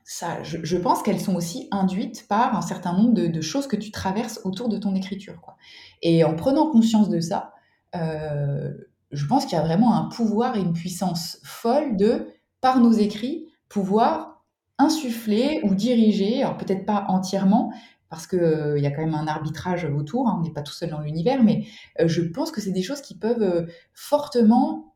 ça, 0.02 0.42
je, 0.42 0.76
pense 0.78 1.02
qu'elles 1.02 1.20
sont 1.20 1.37
aussi 1.37 1.68
induites 1.72 2.26
par 2.26 2.56
un 2.56 2.62
certain 2.62 2.94
nombre 2.94 3.12
de, 3.12 3.40
choses 3.42 3.66
que 3.66 3.76
tu 3.76 3.90
traverses 3.90 4.40
autour 4.44 4.70
de 4.70 4.78
ton 4.78 4.94
écriture. 4.94 5.42
Quoi. 5.42 5.58
Et 6.00 6.24
en 6.24 6.35
prenant 6.35 6.70
conscience 6.70 7.11
de 7.11 7.20
ça, 7.20 7.52
je 7.94 9.26
pense 9.26 9.44
qu'il 9.44 9.57
y 9.57 9.61
a 9.61 9.64
vraiment 9.64 9.94
un 9.94 10.09
pouvoir 10.09 10.57
et 10.57 10.61
une 10.61 10.72
puissance 10.72 11.38
folle 11.44 11.96
de, 11.96 12.26
par 12.61 12.81
nos 12.81 12.92
écrits, 12.92 13.48
pouvoir 13.68 14.44
insuffler 14.78 15.61
ou 15.64 15.74
diriger, 15.74 16.42
alors 16.42 16.57
peut-être 16.57 16.87
pas 16.87 17.05
entièrement, 17.09 17.72
parce 18.09 18.26
qu'il 18.26 18.40
euh, 18.40 18.78
y 18.78 18.87
a 18.87 18.90
quand 18.90 19.00
même 19.02 19.14
un 19.14 19.26
arbitrage 19.26 19.87
autour, 19.87 20.28
hein, 20.28 20.37
on 20.38 20.42
n'est 20.42 20.52
pas 20.52 20.62
tout 20.62 20.72
seul 20.72 20.90
dans 20.90 21.00
l'univers, 21.00 21.42
mais 21.42 21.64
euh, 22.00 22.09
je 22.09 22.20
pense 22.20 22.50
que 22.50 22.61
c'est 22.61 22.72
des 22.72 22.83
choses 22.83 23.00
qui 23.00 23.16
peuvent 23.16 23.66
fortement 23.94 24.91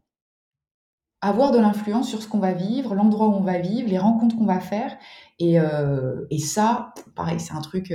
avoir 1.20 1.50
de 1.50 1.59
l'influence 1.59 2.09
sur 2.09 2.22
ce 2.22 2.29
qu'on 2.29 2.38
va 2.38 2.52
vivre, 2.52 2.94
l'endroit 2.94 3.29
où 3.29 3.33
on 3.33 3.40
va 3.40 3.59
vivre, 3.59 3.88
les 3.88 3.98
rencontres 3.98 4.37
qu'on 4.37 4.44
va 4.46 4.61
faire. 4.61 4.96
Et, 5.38 5.57
et 6.31 6.38
ça, 6.38 6.94
pareil, 7.14 7.40
c'est 7.40 7.55
un 7.55 7.61
truc 7.61 7.92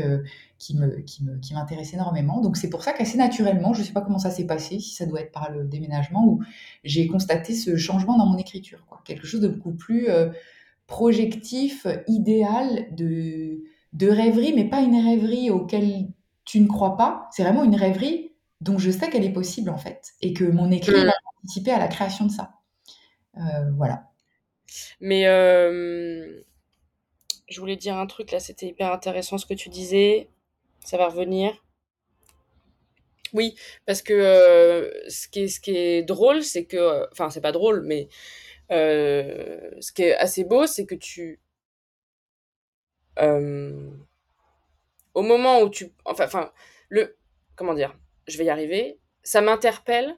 qui 0.57 0.75
me, 0.75 1.01
qui 1.01 1.23
me, 1.23 1.38
qui 1.38 1.53
m'intéresse 1.53 1.93
énormément. 1.93 2.41
Donc 2.41 2.57
c'est 2.57 2.69
pour 2.69 2.84
ça 2.84 2.93
qu'assez 2.93 3.17
naturellement, 3.17 3.73
je 3.73 3.81
ne 3.81 3.86
sais 3.86 3.93
pas 3.93 4.01
comment 4.01 4.19
ça 4.19 4.31
s'est 4.31 4.45
passé, 4.45 4.79
si 4.79 4.93
ça 4.95 5.05
doit 5.05 5.21
être 5.21 5.31
par 5.31 5.51
le 5.51 5.63
déménagement, 5.65 6.25
où 6.25 6.43
j'ai 6.84 7.07
constaté 7.07 7.53
ce 7.53 7.77
changement 7.77 8.17
dans 8.17 8.25
mon 8.25 8.38
écriture. 8.38 8.86
Quoi. 8.88 9.01
Quelque 9.05 9.25
chose 9.25 9.41
de 9.41 9.47
beaucoup 9.47 9.73
plus 9.73 10.10
euh, 10.10 10.29
projectif, 10.88 11.88
idéal, 12.07 12.88
de, 12.95 13.63
de 13.93 14.10
rêverie, 14.10 14.53
mais 14.55 14.65
pas 14.65 14.81
une 14.81 14.95
rêverie 14.95 15.49
auquel 15.49 16.10
tu 16.43 16.60
ne 16.60 16.67
crois 16.67 16.97
pas. 16.97 17.27
C'est 17.31 17.43
vraiment 17.43 17.63
une 17.63 17.75
rêverie 17.75 18.34
dont 18.62 18.77
je 18.77 18.91
sais 18.91 19.10
qu'elle 19.10 19.25
est 19.25 19.34
possible 19.34 19.69
en 19.69 19.77
fait, 19.77 20.12
et 20.21 20.34
que 20.34 20.43
mon 20.43 20.69
écrit 20.69 20.91
mmh. 20.91 21.05
va 21.05 21.13
participer 21.36 21.71
à 21.71 21.79
la 21.79 21.88
création 21.88 22.25
de 22.25 22.31
ça. 22.31 22.51
Euh, 23.37 23.71
voilà. 23.75 24.09
Mais 24.99 25.27
euh, 25.27 26.41
je 27.49 27.59
voulais 27.59 27.75
dire 27.75 27.97
un 27.97 28.07
truc 28.07 28.31
là, 28.31 28.39
c'était 28.39 28.67
hyper 28.67 28.91
intéressant 28.91 29.37
ce 29.37 29.45
que 29.45 29.53
tu 29.53 29.69
disais 29.69 30.29
ça 30.83 30.97
va 30.97 31.09
revenir. 31.09 31.63
Oui, 33.33 33.55
parce 33.85 34.01
que 34.01 34.13
euh, 34.13 34.91
ce, 35.09 35.27
qui 35.27 35.41
est, 35.41 35.47
ce 35.47 35.61
qui 35.61 35.77
est 35.77 36.03
drôle, 36.03 36.43
c'est 36.43 36.65
que. 36.65 37.07
Enfin, 37.11 37.29
c'est 37.29 37.39
pas 37.39 37.51
drôle, 37.51 37.83
mais 37.83 38.09
ce 38.69 39.91
qui 39.93 40.03
est 40.03 40.15
assez 40.15 40.43
beau, 40.43 40.65
c'est 40.65 40.85
que 40.85 40.95
tu. 40.95 41.39
Au 45.13 45.21
moment 45.21 45.61
où 45.61 45.69
tu. 45.69 45.93
Enfin, 46.05 46.25
enfin, 46.25 46.51
le. 46.89 47.15
Comment 47.55 47.75
dire 47.75 47.95
Je 48.27 48.37
vais 48.39 48.45
y 48.45 48.49
arriver. 48.49 48.99
Ça 49.23 49.41
m'interpelle 49.41 50.17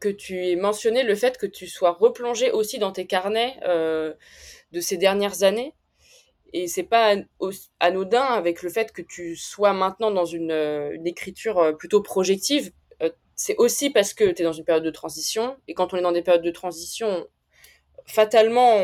que 0.00 0.08
tu 0.08 0.46
aies 0.46 0.56
mentionné 0.56 1.02
le 1.02 1.14
fait 1.14 1.38
que 1.38 1.46
tu 1.46 1.66
sois 1.66 1.92
replongé 1.92 2.50
aussi 2.50 2.78
dans 2.78 2.92
tes 2.92 3.06
carnets 3.06 3.58
de 3.62 4.80
ces 4.80 4.96
dernières 4.96 5.42
années 5.42 5.74
et 6.52 6.68
c'est 6.68 6.82
pas 6.82 7.16
anodin 7.80 8.22
avec 8.22 8.62
le 8.62 8.68
fait 8.68 8.92
que 8.92 9.02
tu 9.02 9.36
sois 9.36 9.72
maintenant 9.72 10.10
dans 10.10 10.26
une, 10.26 10.50
euh, 10.50 10.96
écriture 11.04 11.58
euh, 11.58 11.72
plutôt 11.72 12.02
projective. 12.02 12.72
Euh, 13.02 13.10
c'est 13.36 13.56
aussi 13.56 13.90
parce 13.90 14.12
que 14.12 14.30
tu 14.30 14.42
es 14.42 14.44
dans 14.44 14.52
une 14.52 14.64
période 14.64 14.84
de 14.84 14.90
transition. 14.90 15.56
Et 15.66 15.74
quand 15.74 15.94
on 15.94 15.96
est 15.96 16.02
dans 16.02 16.12
des 16.12 16.22
périodes 16.22 16.44
de 16.44 16.50
transition, 16.50 17.26
fatalement, 18.06 18.78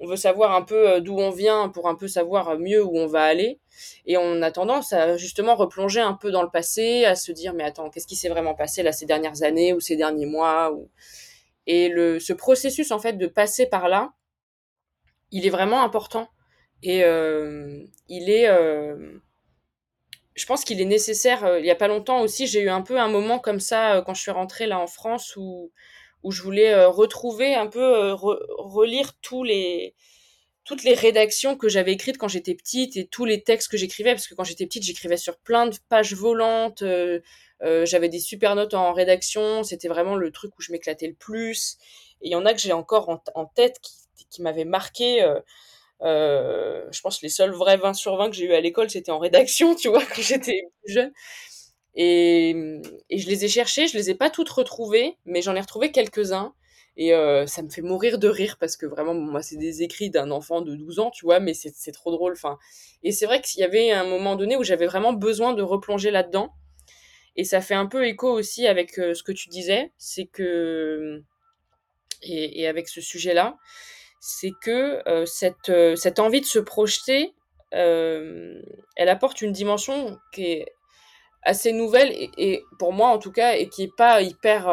veut 0.00 0.16
savoir 0.16 0.54
un 0.54 0.62
peu 0.62 1.00
d'où 1.00 1.18
on 1.18 1.30
vient 1.30 1.68
pour 1.68 1.88
un 1.88 1.94
peu 1.94 2.08
savoir 2.08 2.58
mieux 2.58 2.84
où 2.84 2.98
on 2.98 3.06
va 3.06 3.22
aller. 3.24 3.60
Et 4.06 4.16
on 4.16 4.42
a 4.42 4.50
tendance 4.50 4.92
à 4.92 5.16
justement 5.16 5.54
replonger 5.54 6.00
un 6.00 6.14
peu 6.14 6.30
dans 6.30 6.42
le 6.42 6.50
passé, 6.50 7.04
à 7.04 7.14
se 7.14 7.32
dire 7.32 7.54
mais 7.54 7.64
attends, 7.64 7.88
qu'est-ce 7.90 8.06
qui 8.06 8.16
s'est 8.16 8.28
vraiment 8.28 8.54
passé 8.54 8.82
là 8.82 8.92
ces 8.92 9.06
dernières 9.06 9.42
années 9.42 9.72
ou 9.72 9.80
ces 9.80 9.96
derniers 9.96 10.26
mois 10.26 10.72
ou... 10.72 10.90
Et 11.66 11.92
ce 12.18 12.32
processus 12.32 12.90
en 12.90 12.98
fait 12.98 13.12
de 13.14 13.26
passer 13.26 13.66
par 13.66 13.88
là, 13.88 14.12
il 15.30 15.46
est 15.46 15.50
vraiment 15.50 15.82
important 15.82 16.28
et 16.82 17.04
euh, 17.04 17.84
il 18.08 18.30
est. 18.30 18.48
Euh, 18.48 19.18
je 20.34 20.46
pense 20.46 20.64
qu'il 20.64 20.80
est 20.80 20.86
nécessaire. 20.86 21.44
Euh, 21.44 21.58
il 21.58 21.62
n'y 21.62 21.70
a 21.70 21.76
pas 21.76 21.88
longtemps 21.88 22.20
aussi, 22.20 22.46
j'ai 22.46 22.62
eu 22.62 22.68
un 22.68 22.82
peu 22.82 22.98
un 22.98 23.08
moment 23.08 23.38
comme 23.38 23.60
ça 23.60 24.02
quand 24.04 24.14
je 24.14 24.22
suis 24.22 24.30
rentrée 24.30 24.66
là 24.66 24.78
en 24.78 24.86
France 24.86 25.36
où, 25.36 25.70
où 26.22 26.30
je 26.30 26.42
voulais 26.42 26.84
retrouver 26.84 27.54
un 27.54 27.66
peu, 27.66 28.12
relire 28.12 29.12
tous 29.20 29.44
les, 29.44 29.94
toutes 30.64 30.84
les 30.84 30.94
rédactions 30.94 31.56
que 31.56 31.68
j'avais 31.68 31.92
écrites 31.92 32.18
quand 32.18 32.28
j'étais 32.28 32.54
petite 32.54 32.96
et 32.96 33.06
tous 33.06 33.24
les 33.24 33.42
textes 33.42 33.70
que 33.70 33.76
j'écrivais, 33.76 34.12
parce 34.12 34.28
que 34.28 34.34
quand 34.34 34.44
j'étais 34.44 34.66
petite, 34.66 34.84
j'écrivais 34.84 35.16
sur 35.16 35.36
plein 35.38 35.66
de 35.66 35.76
pages 35.88 36.14
volantes, 36.14 36.84
j'avais 37.60 38.08
des 38.08 38.20
super 38.20 38.54
notes 38.54 38.74
en 38.74 38.92
rédaction, 38.92 39.62
c'était 39.64 39.88
vraiment 39.88 40.16
le 40.16 40.30
truc 40.30 40.52
où 40.58 40.62
je 40.62 40.72
m'éclatais 40.72 41.08
le 41.08 41.14
plus. 41.14 41.76
Et 42.20 42.28
il 42.28 42.32
y 42.32 42.36
en 42.36 42.46
a 42.46 42.54
que 42.54 42.60
j'ai 42.60 42.72
encore 42.72 43.08
en, 43.34 43.46
tête 43.46 43.80
qui, 43.80 44.26
qui 44.30 44.42
m'avaient 44.42 44.64
marqué. 44.64 45.24
Euh, 46.02 46.84
je 46.90 47.00
pense 47.00 47.18
que 47.18 47.26
les 47.26 47.30
seuls 47.30 47.52
vrais 47.52 47.76
20 47.76 47.94
sur 47.94 48.16
20 48.16 48.30
que 48.30 48.36
j'ai 48.36 48.46
eu 48.46 48.54
à 48.54 48.60
l'école, 48.60 48.90
c'était 48.90 49.12
en 49.12 49.18
rédaction, 49.18 49.74
tu 49.76 49.88
vois, 49.88 50.04
quand 50.04 50.22
j'étais 50.22 50.62
plus 50.82 50.92
jeune. 50.92 51.12
Et, 51.94 52.80
je 53.10 53.26
les 53.26 53.44
ai 53.44 53.48
cherchés, 53.48 53.86
je 53.86 53.96
les 53.96 54.10
ai 54.10 54.14
pas 54.14 54.30
toutes 54.30 54.48
retrouvées, 54.48 55.16
mais 55.24 55.42
j'en 55.42 55.54
ai 55.54 55.60
retrouvé 55.60 55.92
quelques-uns. 55.92 56.54
Et 56.96 57.14
euh, 57.14 57.46
ça 57.46 57.62
me 57.62 57.70
fait 57.70 57.80
mourir 57.80 58.18
de 58.18 58.28
rire 58.28 58.56
parce 58.60 58.76
que 58.76 58.84
vraiment, 58.84 59.14
moi, 59.14 59.42
c'est 59.42 59.56
des 59.56 59.82
écrits 59.82 60.10
d'un 60.10 60.30
enfant 60.30 60.60
de 60.60 60.74
12 60.74 60.98
ans, 60.98 61.10
tu 61.10 61.24
vois, 61.24 61.40
mais 61.40 61.54
c'est 61.54 61.92
trop 61.92 62.10
drôle. 62.10 62.32
Enfin, 62.32 62.58
et 63.02 63.12
c'est 63.12 63.26
vrai 63.26 63.40
qu'il 63.40 63.60
y 63.60 63.64
avait 63.64 63.92
un 63.92 64.04
moment 64.04 64.36
donné 64.36 64.56
où 64.56 64.62
j'avais 64.62 64.86
vraiment 64.86 65.12
besoin 65.12 65.54
de 65.54 65.62
replonger 65.62 66.10
là-dedans. 66.10 66.52
Et 67.36 67.44
ça 67.44 67.62
fait 67.62 67.74
un 67.74 67.86
peu 67.86 68.06
écho 68.06 68.30
aussi 68.30 68.66
avec 68.66 68.98
euh, 68.98 69.14
ce 69.14 69.22
que 69.22 69.32
tu 69.32 69.48
disais, 69.48 69.92
c'est 69.96 70.26
que. 70.26 71.22
Et, 72.24 72.68
avec 72.68 72.88
ce 72.88 73.00
sujet-là, 73.00 73.56
c'est 74.20 74.52
que 74.62 75.02
euh, 75.08 75.26
cette, 75.26 75.72
cette 75.96 76.20
envie 76.20 76.40
de 76.40 76.46
se 76.46 76.60
projeter, 76.60 77.34
elle 77.72 79.08
apporte 79.08 79.40
une 79.40 79.50
dimension 79.50 80.18
qui 80.32 80.44
est 80.44 80.66
assez 81.42 81.72
nouvelle 81.72 82.12
et, 82.38 82.62
pour 82.78 82.92
moi 82.92 83.08
en 83.08 83.18
tout 83.18 83.32
cas 83.32 83.54
et 83.56 83.68
qui 83.68 83.84
est 83.84 83.96
pas 83.96 84.22
hyper 84.22 84.68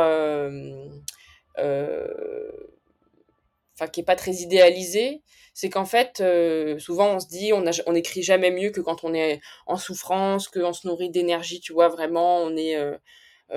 enfin 3.76 3.88
qui 3.91 4.01
est 4.01 4.05
pas 4.05 4.15
très 4.15 4.34
idéalisée 4.34 5.22
c'est 5.53 5.70
qu'en 5.70 5.86
fait 5.86 6.24
souvent 6.78 7.15
on 7.15 7.20
se 7.20 7.28
dit 7.28 7.51
on, 7.53 7.65
a, 7.65 7.97
écrit 7.97 8.24
jamais 8.24 8.51
mieux 8.51 8.70
que 8.70 8.82
quand 8.82 9.03
on 9.03 9.13
est 9.13 9.41
en 9.65 9.78
souffrance 9.78 10.47
que 10.47 10.59
on 10.59 10.74
se 10.74 10.88
nourrit 10.88 11.09
d'énergie 11.09 11.59
tu 11.59 11.74
vois 11.74 11.88
vraiment 11.88 12.38
on 12.38 12.55
est 12.55 12.78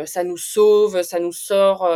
ça 0.06 0.24
nous 0.24 0.38
sauve, 0.38 1.02
ça 1.02 1.20
nous 1.20 1.32
sort 1.32 1.86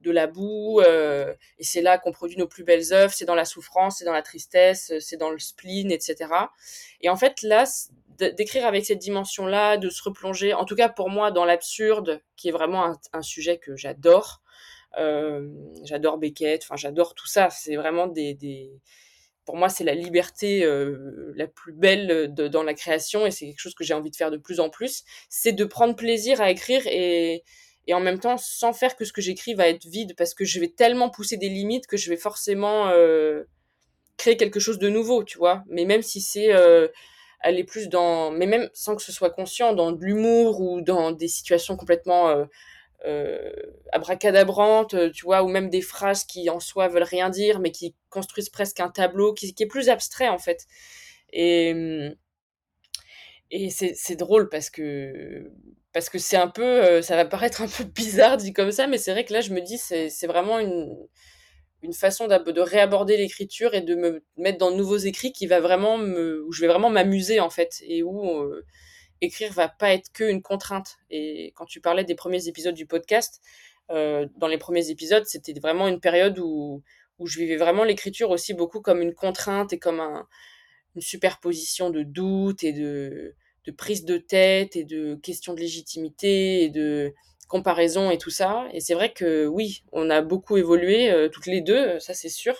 de 0.00 0.10
la 0.10 0.26
boue, 0.26 0.80
et 0.80 1.64
c'est 1.64 1.82
là 1.82 1.98
qu'on 1.98 2.12
produit 2.12 2.38
nos 2.38 2.46
plus 2.46 2.64
belles 2.64 2.92
œuvres, 2.92 3.12
c'est 3.12 3.24
dans 3.24 3.34
la 3.34 3.44
souffrance, 3.44 3.98
c'est 3.98 4.04
dans 4.04 4.12
la 4.12 4.22
tristesse, 4.22 4.92
c'est 5.00 5.16
dans 5.16 5.30
le 5.30 5.38
spleen, 5.38 5.90
etc. 5.90 6.16
Et 7.00 7.08
en 7.08 7.16
fait, 7.16 7.42
là, 7.42 7.64
d'écrire 8.18 8.66
avec 8.66 8.84
cette 8.84 8.98
dimension-là, 8.98 9.76
de 9.76 9.90
se 9.90 10.02
replonger, 10.02 10.54
en 10.54 10.64
tout 10.64 10.76
cas 10.76 10.88
pour 10.88 11.10
moi, 11.10 11.30
dans 11.30 11.44
l'absurde, 11.44 12.20
qui 12.36 12.48
est 12.48 12.52
vraiment 12.52 12.96
un, 13.12 13.22
sujet 13.22 13.58
que 13.58 13.76
j'adore. 13.76 14.42
j'adore 15.84 16.18
Beckett, 16.18 16.62
enfin 16.62 16.76
j'adore 16.76 17.14
tout 17.14 17.26
ça. 17.26 17.50
C'est 17.50 17.76
vraiment 17.76 18.06
des, 18.06 18.34
pour 19.48 19.56
moi, 19.56 19.70
c'est 19.70 19.82
la 19.82 19.94
liberté 19.94 20.62
euh, 20.62 21.32
la 21.34 21.46
plus 21.46 21.72
belle 21.72 22.34
dans 22.34 22.62
la 22.62 22.74
création 22.74 23.24
et 23.24 23.30
c'est 23.30 23.46
quelque 23.46 23.60
chose 23.60 23.74
que 23.74 23.82
j'ai 23.82 23.94
envie 23.94 24.10
de 24.10 24.16
faire 24.16 24.30
de 24.30 24.36
plus 24.36 24.60
en 24.60 24.68
plus. 24.68 25.04
C'est 25.30 25.52
de 25.52 25.64
prendre 25.64 25.96
plaisir 25.96 26.42
à 26.42 26.50
écrire 26.50 26.82
et, 26.86 27.44
et 27.86 27.94
en 27.94 28.00
même 28.00 28.20
temps 28.20 28.36
sans 28.36 28.74
faire 28.74 28.94
que 28.94 29.06
ce 29.06 29.12
que 29.14 29.22
j'écris 29.22 29.54
va 29.54 29.66
être 29.66 29.86
vide 29.86 30.14
parce 30.18 30.34
que 30.34 30.44
je 30.44 30.60
vais 30.60 30.68
tellement 30.68 31.08
pousser 31.08 31.38
des 31.38 31.48
limites 31.48 31.86
que 31.86 31.96
je 31.96 32.10
vais 32.10 32.18
forcément 32.18 32.88
euh, 32.88 33.44
créer 34.18 34.36
quelque 34.36 34.60
chose 34.60 34.78
de 34.78 34.90
nouveau, 34.90 35.24
tu 35.24 35.38
vois. 35.38 35.64
Mais 35.70 35.86
même 35.86 36.02
si 36.02 36.20
c'est 36.20 36.52
euh, 36.52 36.88
aller 37.40 37.64
plus 37.64 37.88
dans, 37.88 38.30
mais 38.30 38.46
même 38.46 38.68
sans 38.74 38.96
que 38.96 39.02
ce 39.02 39.12
soit 39.12 39.30
conscient, 39.30 39.72
dans 39.72 39.92
de 39.92 40.04
l'humour 40.04 40.60
ou 40.60 40.80
dans 40.80 41.12
des 41.12 41.28
situations 41.28 41.76
complètement 41.76 42.46
euh, 43.06 43.52
abracadabrantes, 43.92 44.94
euh, 44.94 45.10
tu 45.10 45.24
vois, 45.24 45.44
ou 45.44 45.48
même 45.48 45.70
des 45.70 45.82
phrases 45.82 46.24
qui 46.24 46.50
en 46.50 46.58
soi 46.58 46.88
veulent 46.88 47.04
rien 47.04 47.30
dire, 47.30 47.60
mais 47.60 47.70
qui 47.70 47.94
construisent 48.10 48.48
presque 48.50 48.80
un 48.80 48.88
tableau 48.90 49.34
qui, 49.34 49.54
est 49.56 49.66
plus 49.66 49.88
abstrait 49.88 50.28
en 50.28 50.38
fait. 50.38 50.66
Et, 51.32 51.72
et 53.50 53.70
c'est 53.70 54.16
drôle 54.16 54.48
parce 54.48 54.70
que 54.70 55.50
parce 55.92 56.10
que 56.10 56.18
c'est 56.18 56.36
un 56.36 56.48
peu, 56.48 56.62
euh, 56.62 57.02
ça 57.02 57.16
va 57.16 57.24
paraître 57.24 57.62
un 57.62 57.68
peu 57.68 57.84
bizarre 57.94 58.36
dit 58.36 58.52
comme 58.52 58.72
ça, 58.72 58.86
mais 58.86 58.98
c'est 58.98 59.12
vrai 59.12 59.24
que 59.24 59.32
là 59.32 59.40
je 59.40 59.52
me 59.52 59.60
dis 59.60 59.78
c'est 59.78 60.26
vraiment 60.26 60.58
une 60.58 60.96
une 61.82 61.92
façon 61.92 62.26
de 62.26 62.60
réaborder 62.60 63.16
l'écriture 63.16 63.74
et 63.74 63.80
de 63.80 63.94
me 63.94 64.22
mettre 64.36 64.58
dans 64.58 64.70
de 64.70 64.76
nouveaux 64.76 64.96
écrits 64.96 65.32
qui 65.32 65.46
va 65.46 65.60
vraiment 65.60 65.96
me, 65.96 66.44
où 66.44 66.52
je 66.52 66.60
vais 66.60 66.66
vraiment 66.66 66.90
m'amuser 66.90 67.40
en 67.40 67.50
fait 67.50 67.82
et 67.86 68.02
où 68.02 68.40
euh, 68.40 68.64
écrire 69.20 69.52
va 69.52 69.68
pas 69.68 69.92
être 69.92 70.10
qu'une 70.12 70.42
contrainte. 70.42 70.96
Et 71.10 71.52
quand 71.54 71.66
tu 71.66 71.80
parlais 71.80 72.04
des 72.04 72.14
premiers 72.14 72.48
épisodes 72.48 72.74
du 72.74 72.86
podcast, 72.86 73.40
euh, 73.90 74.26
dans 74.36 74.48
les 74.48 74.58
premiers 74.58 74.90
épisodes, 74.90 75.24
c'était 75.26 75.52
vraiment 75.52 75.88
une 75.88 76.00
période 76.00 76.38
où, 76.38 76.82
où 77.18 77.26
je 77.26 77.38
vivais 77.38 77.56
vraiment 77.56 77.84
l'écriture 77.84 78.30
aussi 78.30 78.54
beaucoup 78.54 78.80
comme 78.80 79.00
une 79.00 79.14
contrainte 79.14 79.72
et 79.72 79.78
comme 79.78 80.00
un, 80.00 80.26
une 80.96 81.02
superposition 81.02 81.90
de 81.90 82.02
doutes 82.02 82.64
et 82.64 82.72
de, 82.72 83.34
de 83.64 83.70
prise 83.72 84.04
de 84.04 84.18
tête 84.18 84.76
et 84.76 84.84
de 84.84 85.14
questions 85.16 85.54
de 85.54 85.60
légitimité 85.60 86.64
et 86.64 86.70
de 86.70 87.14
comparaison 87.48 88.10
et 88.10 88.18
tout 88.18 88.30
ça. 88.30 88.66
Et 88.72 88.80
c'est 88.80 88.94
vrai 88.94 89.12
que 89.12 89.46
oui, 89.46 89.82
on 89.92 90.10
a 90.10 90.22
beaucoup 90.22 90.56
évolué 90.56 91.10
euh, 91.10 91.28
toutes 91.28 91.46
les 91.46 91.60
deux, 91.60 91.98
ça 91.98 92.14
c'est 92.14 92.28
sûr. 92.28 92.54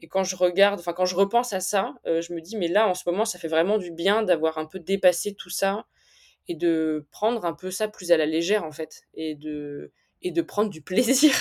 Et 0.00 0.08
quand 0.08 0.24
je 0.24 0.34
regarde, 0.34 0.80
enfin 0.80 0.92
quand 0.92 1.04
je 1.04 1.14
repense 1.14 1.52
à 1.52 1.60
ça, 1.60 1.94
euh, 2.06 2.20
je 2.20 2.32
me 2.32 2.40
dis 2.40 2.56
mais 2.56 2.68
là 2.68 2.88
en 2.88 2.94
ce 2.94 3.02
moment 3.06 3.24
ça 3.24 3.38
fait 3.38 3.48
vraiment 3.48 3.78
du 3.78 3.92
bien 3.92 4.22
d'avoir 4.22 4.58
un 4.58 4.66
peu 4.66 4.80
dépassé 4.80 5.34
tout 5.34 5.50
ça 5.50 5.86
et 6.48 6.56
de 6.56 7.06
prendre 7.12 7.44
un 7.44 7.52
peu 7.52 7.70
ça 7.70 7.86
plus 7.86 8.10
à 8.10 8.16
la 8.16 8.26
légère 8.26 8.64
en 8.64 8.72
fait 8.72 9.02
et 9.14 9.36
de 9.36 9.92
et 10.22 10.32
de 10.32 10.42
prendre 10.42 10.70
du 10.70 10.82
plaisir 10.82 11.32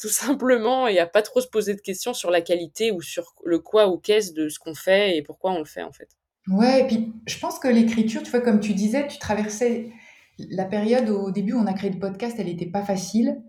tout 0.00 0.08
simplement 0.08 0.88
et 0.88 0.98
à 0.98 1.06
pas 1.06 1.22
trop 1.22 1.40
se 1.40 1.48
poser 1.48 1.74
de 1.74 1.80
questions 1.80 2.14
sur 2.14 2.30
la 2.30 2.40
qualité 2.40 2.90
ou 2.90 3.02
sur 3.02 3.34
le 3.44 3.60
quoi 3.60 3.88
ou 3.88 3.98
qu'est-ce 3.98 4.32
de 4.32 4.48
ce 4.48 4.58
qu'on 4.58 4.74
fait 4.74 5.16
et 5.16 5.22
pourquoi 5.22 5.52
on 5.52 5.58
le 5.58 5.64
fait 5.64 5.82
en 5.82 5.92
fait. 5.92 6.08
Ouais, 6.48 6.82
et 6.82 6.86
puis 6.86 7.12
je 7.26 7.38
pense 7.38 7.58
que 7.58 7.66
l'écriture, 7.66 8.22
tu 8.22 8.30
vois, 8.30 8.40
comme 8.40 8.60
tu 8.60 8.72
disais, 8.72 9.08
tu 9.08 9.18
traversais 9.18 9.90
la 10.38 10.64
période 10.64 11.08
au 11.08 11.30
début 11.30 11.52
où 11.54 11.58
on 11.58 11.66
a 11.66 11.72
créé 11.72 11.90
le 11.90 11.98
podcast, 11.98 12.36
elle 12.38 12.46
n'était 12.46 12.66
pas 12.66 12.82
facile. 12.82 13.42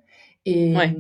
Et, 0.45 0.75
ouais. 0.75 0.95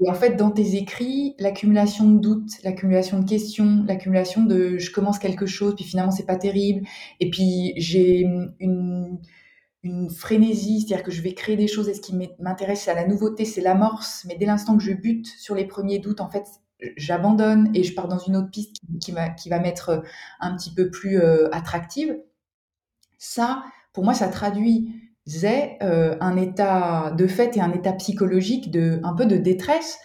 Et 0.00 0.10
en 0.10 0.14
fait, 0.14 0.36
dans 0.36 0.50
tes 0.50 0.74
écrits, 0.74 1.34
l'accumulation 1.38 2.10
de 2.10 2.18
doutes, 2.18 2.50
l'accumulation 2.64 3.20
de 3.20 3.28
questions, 3.28 3.84
l'accumulation 3.86 4.44
de 4.44 4.76
je 4.76 4.90
commence 4.90 5.18
quelque 5.20 5.46
chose, 5.46 5.76
puis 5.76 5.84
finalement 5.84 6.10
c'est 6.10 6.26
pas 6.26 6.36
terrible, 6.36 6.84
et 7.20 7.30
puis 7.30 7.74
j'ai 7.76 8.20
une, 8.58 9.20
une 9.84 10.10
frénésie, 10.10 10.80
c'est-à-dire 10.80 11.04
que 11.04 11.12
je 11.12 11.22
vais 11.22 11.32
créer 11.34 11.56
des 11.56 11.68
choses, 11.68 11.88
et 11.88 11.94
ce 11.94 12.00
qui 12.00 12.14
m'intéresse, 12.40 12.82
c'est 12.82 12.94
la 12.94 13.06
nouveauté, 13.06 13.44
c'est 13.44 13.60
l'amorce, 13.60 14.24
mais 14.26 14.34
dès 14.36 14.46
l'instant 14.46 14.76
que 14.76 14.82
je 14.82 14.92
bute 14.92 15.26
sur 15.26 15.54
les 15.54 15.66
premiers 15.66 16.00
doutes, 16.00 16.20
en 16.20 16.28
fait, 16.28 16.44
j'abandonne 16.96 17.70
et 17.74 17.84
je 17.84 17.94
pars 17.94 18.08
dans 18.08 18.18
une 18.18 18.34
autre 18.36 18.50
piste 18.50 18.76
qui, 19.00 19.12
va, 19.12 19.28
qui 19.28 19.48
va 19.48 19.60
m'être 19.60 20.02
un 20.40 20.56
petit 20.56 20.74
peu 20.74 20.90
plus 20.90 21.20
euh, 21.20 21.48
attractive. 21.52 22.18
Ça, 23.18 23.62
pour 23.92 24.04
moi, 24.04 24.12
ça 24.12 24.28
traduit 24.28 24.92
c'est 25.26 25.78
euh, 25.82 26.16
un 26.20 26.36
état 26.36 27.12
de 27.16 27.26
fait 27.26 27.56
et 27.56 27.60
un 27.60 27.72
état 27.72 27.92
psychologique 27.92 28.70
de 28.70 29.00
un 29.02 29.14
peu 29.14 29.26
de 29.26 29.36
détresse. 29.36 29.98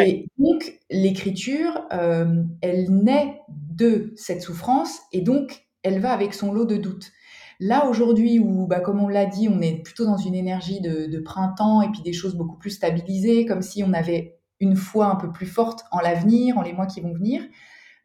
Et 0.00 0.26
donc 0.38 0.80
l'écriture, 0.90 1.82
euh, 1.92 2.42
elle 2.62 2.90
naît 2.90 3.40
de 3.48 4.14
cette 4.16 4.40
souffrance 4.40 5.00
et 5.12 5.20
donc 5.20 5.66
elle 5.82 5.98
va 5.98 6.12
avec 6.12 6.32
son 6.32 6.52
lot 6.52 6.64
de 6.64 6.76
doutes. 6.76 7.12
Là 7.60 7.86
aujourd'hui 7.86 8.38
où, 8.38 8.66
bah, 8.66 8.80
comme 8.80 9.02
on 9.02 9.08
l'a 9.08 9.26
dit, 9.26 9.48
on 9.50 9.60
est 9.60 9.82
plutôt 9.82 10.06
dans 10.06 10.16
une 10.16 10.34
énergie 10.34 10.80
de, 10.80 11.06
de, 11.06 11.18
printemps 11.18 11.82
et 11.82 11.90
puis 11.90 12.00
des 12.00 12.14
choses 12.14 12.36
beaucoup 12.36 12.56
plus 12.56 12.70
stabilisées, 12.70 13.44
comme 13.44 13.60
si 13.60 13.84
on 13.84 13.92
avait 13.92 14.38
une 14.60 14.76
foi 14.76 15.06
un 15.06 15.16
peu 15.16 15.30
plus 15.30 15.46
forte 15.46 15.84
en 15.90 16.00
l'avenir, 16.00 16.56
en 16.56 16.62
les 16.62 16.72
mois 16.72 16.86
qui 16.86 17.02
vont 17.02 17.12
venir. 17.12 17.42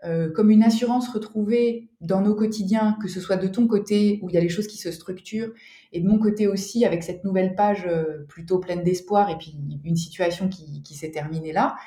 Euh, 0.05 0.31
comme 0.31 0.51
une 0.51 0.61
assurance 0.61 1.09
retrouvée 1.09 1.89
dans 2.01 2.21
nos 2.21 2.35
quotidiens, 2.35 2.95
que 3.01 3.07
ce 3.07 3.19
soit 3.19 3.35
de 3.35 3.47
ton 3.47 3.65
côté 3.65 4.19
où 4.21 4.29
il 4.29 4.35
y 4.35 4.37
a 4.37 4.41
les 4.41 4.49
choses 4.49 4.67
qui 4.67 4.77
se 4.77 4.91
structurent, 4.91 5.51
et 5.91 6.01
de 6.01 6.07
mon 6.07 6.19
côté 6.19 6.47
aussi 6.47 6.85
avec 6.85 7.01
cette 7.01 7.23
nouvelle 7.23 7.55
page 7.55 7.85
euh, 7.87 8.23
plutôt 8.27 8.59
pleine 8.59 8.83
d'espoir 8.83 9.31
et 9.31 9.37
puis 9.39 9.57
une 9.83 9.95
situation 9.95 10.49
qui, 10.49 10.93
s'est 10.93 11.09
terminée 11.09 11.51
là, 11.51 11.77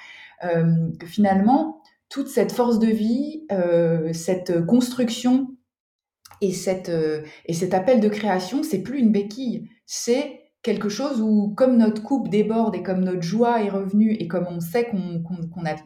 euh, 0.42 0.90
que 0.98 1.06
finalement, 1.06 1.82
toute 2.08 2.26
cette 2.26 2.50
force 2.50 2.80
de 2.80 2.88
vie, 2.88 3.46
cette 4.12 4.66
construction 4.66 5.54
et, 6.40 6.52
cette, 6.52 6.90
et 7.46 7.54
cet 7.54 7.72
appel 7.72 8.00
de 8.00 8.08
création, 8.08 8.64
c'est 8.64 8.82
plus 8.82 8.98
une 8.98 9.12
béquille, 9.12 9.68
c'est 9.86 10.40
quelque 10.62 10.88
chose 10.88 11.20
où, 11.20 11.54
comme 11.56 11.76
notre 11.76 12.02
coupe 12.02 12.28
déborde 12.28 12.74
et 12.74 12.82
comme 12.82 13.04
notre 13.04 13.22
joie 13.22 13.62
est 13.62 13.68
revenue 13.68 14.12
et 14.14 14.26
comme 14.26 14.46
on 14.48 14.58
sait 14.58 14.90
qu'on 14.90 15.64
a 15.64 15.76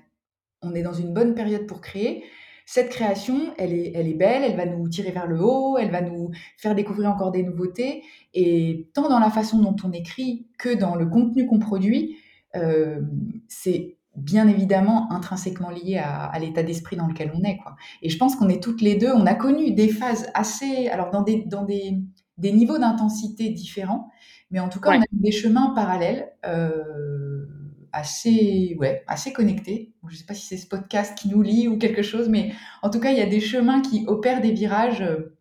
on 0.64 0.74
est 0.74 0.82
dans 0.82 0.92
une 0.92 1.12
bonne 1.12 1.34
période 1.34 1.66
pour 1.66 1.80
créer. 1.80 2.24
Cette 2.66 2.88
création, 2.88 3.52
elle 3.58 3.74
est, 3.74 3.92
elle 3.94 4.08
est 4.08 4.14
belle, 4.14 4.42
elle 4.42 4.56
va 4.56 4.64
nous 4.64 4.88
tirer 4.88 5.10
vers 5.10 5.26
le 5.26 5.42
haut, 5.42 5.76
elle 5.76 5.90
va 5.90 6.00
nous 6.00 6.30
faire 6.56 6.74
découvrir 6.74 7.10
encore 7.10 7.30
des 7.30 7.42
nouveautés. 7.42 8.02
Et 8.32 8.88
tant 8.94 9.08
dans 9.08 9.18
la 9.18 9.30
façon 9.30 9.60
dont 9.60 9.76
on 9.84 9.92
écrit 9.92 10.46
que 10.58 10.74
dans 10.74 10.94
le 10.94 11.06
contenu 11.06 11.46
qu'on 11.46 11.58
produit, 11.58 12.16
euh, 12.56 13.02
c'est 13.48 13.98
bien 14.16 14.48
évidemment 14.48 15.12
intrinsèquement 15.12 15.70
lié 15.70 15.98
à, 15.98 16.38
l'état 16.38 16.62
d'esprit 16.62 16.96
dans 16.96 17.08
lequel 17.08 17.32
on 17.34 17.42
est. 17.42 17.58
Quoi. 17.58 17.76
Et 18.00 18.08
je 18.08 18.16
pense 18.16 18.36
qu'on 18.36 18.48
est 18.48 18.62
toutes 18.62 18.80
les 18.80 18.94
deux, 18.94 19.12
on 19.12 19.26
a 19.26 19.34
connu 19.34 19.72
des 19.72 19.88
phases 19.88 20.30
assez, 20.34 20.88
alors 20.88 21.10
dans 21.10 21.22
des, 21.22 21.44
dans 21.46 21.64
des, 21.64 21.98
des 22.38 22.52
niveaux 22.52 22.78
d'intensité 22.78 23.50
différents, 23.50 24.08
mais 24.50 24.60
en 24.60 24.68
tout 24.68 24.80
cas, 24.80 24.90
on 24.90 25.00
a 25.00 25.04
eu 25.04 25.20
des 25.20 25.32
chemins 25.32 25.72
parallèles. 25.74 26.32
Euh, 26.46 27.44
assez, 27.94 28.76
ouais, 28.78 29.04
assez 29.06 29.32
connectés. 29.32 29.94
Je 30.08 30.14
ne 30.14 30.18
sais 30.18 30.26
pas 30.26 30.34
si 30.34 30.46
c'est 30.46 30.56
ce 30.56 30.66
podcast 30.66 31.16
qui 31.16 31.28
nous 31.28 31.42
lie 31.42 31.68
ou 31.68 31.78
quelque 31.78 32.02
chose, 32.02 32.28
mais 32.28 32.52
en 32.82 32.90
tout 32.90 33.00
cas, 33.00 33.10
il 33.10 33.18
y 33.18 33.22
a 33.22 33.26
des 33.26 33.40
chemins 33.40 33.80
qui 33.80 34.04
opèrent 34.06 34.40
des 34.40 34.52
virages, 34.52 35.00
euh, 35.00 35.36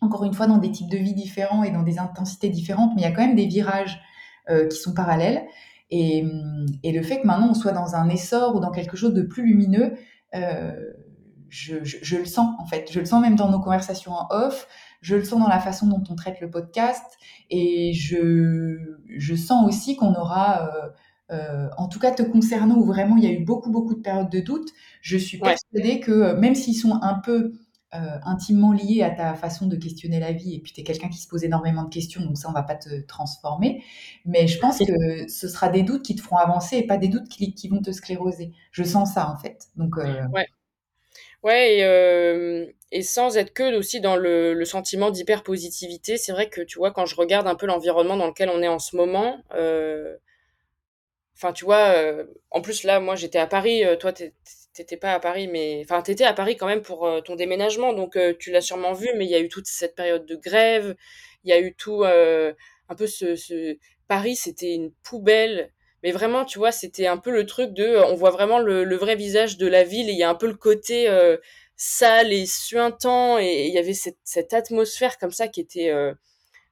encore 0.00 0.24
une 0.24 0.34
fois, 0.34 0.48
dans 0.48 0.58
des 0.58 0.72
types 0.72 0.90
de 0.90 0.98
vie 0.98 1.14
différents 1.14 1.62
et 1.62 1.70
dans 1.70 1.82
des 1.82 1.98
intensités 1.98 2.48
différentes, 2.48 2.90
mais 2.94 3.02
il 3.02 3.04
y 3.04 3.08
a 3.08 3.12
quand 3.12 3.24
même 3.24 3.36
des 3.36 3.46
virages 3.46 4.00
euh, 4.50 4.66
qui 4.66 4.76
sont 4.76 4.92
parallèles. 4.92 5.46
Et, 5.90 6.24
et, 6.82 6.90
le 6.90 7.02
fait 7.02 7.20
que 7.20 7.26
maintenant 7.26 7.50
on 7.50 7.54
soit 7.54 7.72
dans 7.72 7.94
un 7.94 8.08
essor 8.08 8.56
ou 8.56 8.60
dans 8.60 8.70
quelque 8.70 8.96
chose 8.96 9.12
de 9.12 9.22
plus 9.22 9.44
lumineux, 9.44 9.92
euh, 10.34 10.72
je, 11.50 11.84
je, 11.84 11.98
je, 12.00 12.16
le 12.16 12.24
sens 12.24 12.56
en 12.58 12.64
fait. 12.64 12.90
Je 12.90 12.98
le 12.98 13.04
sens 13.04 13.20
même 13.20 13.36
dans 13.36 13.50
nos 13.50 13.60
conversations 13.60 14.12
en 14.12 14.26
off, 14.30 14.66
je 15.02 15.16
le 15.16 15.22
sens 15.22 15.38
dans 15.38 15.48
la 15.48 15.60
façon 15.60 15.86
dont 15.86 16.02
on 16.08 16.14
traite 16.14 16.40
le 16.40 16.50
podcast, 16.50 17.04
et 17.50 17.92
je, 17.92 18.78
je 19.16 19.34
sens 19.34 19.68
aussi 19.68 19.96
qu'on 19.96 20.14
aura 20.14 20.70
euh, 21.32 21.68
en 21.78 21.88
tout 21.88 21.98
cas 21.98 22.10
te 22.10 22.22
concernant, 22.22 22.76
où 22.76 22.84
vraiment 22.84 23.16
il 23.16 23.24
y 23.24 23.26
a 23.26 23.30
eu 23.30 23.44
beaucoup, 23.44 23.70
beaucoup 23.70 23.94
de 23.94 24.00
périodes 24.00 24.30
de 24.30 24.40
doute, 24.40 24.70
je 25.00 25.16
suis 25.16 25.38
persuadée 25.38 26.00
que 26.00 26.12
euh, 26.12 26.36
même 26.36 26.54
s'ils 26.54 26.76
sont 26.76 26.98
un 27.00 27.14
peu 27.14 27.52
euh, 27.94 28.18
intimement 28.24 28.72
liés 28.72 29.02
à 29.02 29.10
ta 29.10 29.34
façon 29.34 29.66
de 29.66 29.76
questionner 29.76 30.20
la 30.20 30.32
vie, 30.32 30.54
et 30.54 30.60
puis 30.60 30.72
tu 30.72 30.80
es 30.80 30.84
quelqu'un 30.84 31.08
qui 31.08 31.18
se 31.18 31.28
pose 31.28 31.44
énormément 31.44 31.84
de 31.84 31.90
questions, 31.90 32.22
donc 32.22 32.36
ça, 32.36 32.48
on 32.48 32.52
va 32.52 32.62
pas 32.62 32.74
te 32.74 33.00
transformer, 33.06 33.82
mais 34.26 34.46
je 34.46 34.58
pense 34.58 34.78
que 34.78 35.28
ce 35.28 35.48
sera 35.48 35.68
des 35.68 35.82
doutes 35.82 36.02
qui 36.02 36.14
te 36.14 36.20
feront 36.20 36.36
avancer 36.36 36.76
et 36.76 36.86
pas 36.86 36.98
des 36.98 37.08
doutes 37.08 37.28
qui, 37.28 37.68
vont 37.68 37.80
te 37.80 37.92
scléroser. 37.92 38.52
Je 38.70 38.82
sens 38.82 39.14
ça, 39.14 39.30
en 39.30 39.36
fait. 39.36 39.68
Donc, 39.76 39.96
Ouais. 39.96 40.46
Ouais, 41.42 42.72
et, 42.92 43.02
sans 43.02 43.36
être 43.36 43.52
que 43.52 43.76
aussi 43.76 44.00
dans 44.00 44.14
le, 44.14 44.54
le 44.54 44.64
sentiment 44.64 45.10
d'hyper-positivité, 45.10 46.16
c'est 46.16 46.30
vrai 46.30 46.48
que 46.48 46.60
tu 46.60 46.78
vois, 46.78 46.92
quand 46.92 47.04
je 47.04 47.16
regarde 47.16 47.48
un 47.48 47.56
peu 47.56 47.66
l'environnement 47.66 48.16
dans 48.16 48.28
lequel 48.28 48.48
on 48.48 48.62
est 48.62 48.68
en 48.68 48.78
ce 48.78 48.94
moment, 48.94 49.38
Enfin, 51.36 51.52
tu 51.52 51.64
vois, 51.64 51.94
euh, 51.96 52.24
en 52.50 52.60
plus, 52.60 52.84
là, 52.84 53.00
moi, 53.00 53.16
j'étais 53.16 53.38
à 53.38 53.46
Paris. 53.46 53.84
Euh, 53.84 53.96
toi, 53.96 54.12
t'étais 54.12 54.96
pas 54.96 55.14
à 55.14 55.20
Paris, 55.20 55.48
mais. 55.48 55.80
Enfin, 55.84 56.02
t'étais 56.02 56.24
à 56.24 56.32
Paris 56.32 56.56
quand 56.56 56.66
même 56.66 56.82
pour 56.82 57.06
euh, 57.06 57.20
ton 57.20 57.36
déménagement. 57.36 57.92
Donc, 57.92 58.18
tu 58.38 58.50
l'as 58.50 58.60
sûrement 58.60 58.92
vu, 58.92 59.08
mais 59.16 59.24
il 59.24 59.30
y 59.30 59.34
a 59.34 59.40
eu 59.40 59.48
toute 59.48 59.66
cette 59.66 59.94
période 59.94 60.26
de 60.26 60.36
grève. 60.36 60.94
Il 61.44 61.50
y 61.50 61.52
a 61.52 61.60
eu 61.60 61.74
tout. 61.74 62.04
un 62.04 62.94
peu 62.96 63.06
ce, 63.06 63.76
Paris, 64.08 64.36
c'était 64.36 64.74
une 64.74 64.92
poubelle. 65.02 65.72
Mais 66.04 66.10
vraiment, 66.12 66.44
tu 66.44 66.58
vois, 66.58 66.72
c'était 66.72 67.06
un 67.06 67.16
peu 67.16 67.30
le 67.30 67.46
truc 67.46 67.72
de, 67.74 67.96
on 67.96 68.14
voit 68.14 68.30
vraiment 68.30 68.58
le, 68.58 68.96
vrai 68.96 69.14
visage 69.14 69.56
de 69.56 69.68
la 69.68 69.84
ville 69.84 70.08
et 70.08 70.12
il 70.12 70.18
y 70.18 70.24
a 70.24 70.30
un 70.30 70.34
peu 70.34 70.48
le 70.48 70.56
côté 70.56 71.08
sale 71.76 72.32
et 72.32 72.46
suintant 72.46 73.38
et 73.38 73.66
il 73.66 73.72
y 73.74 73.78
avait 73.78 73.94
cette, 73.94 74.52
atmosphère 74.52 75.18
comme 75.18 75.30
ça 75.30 75.48
qui 75.48 75.60
était, 75.60 75.92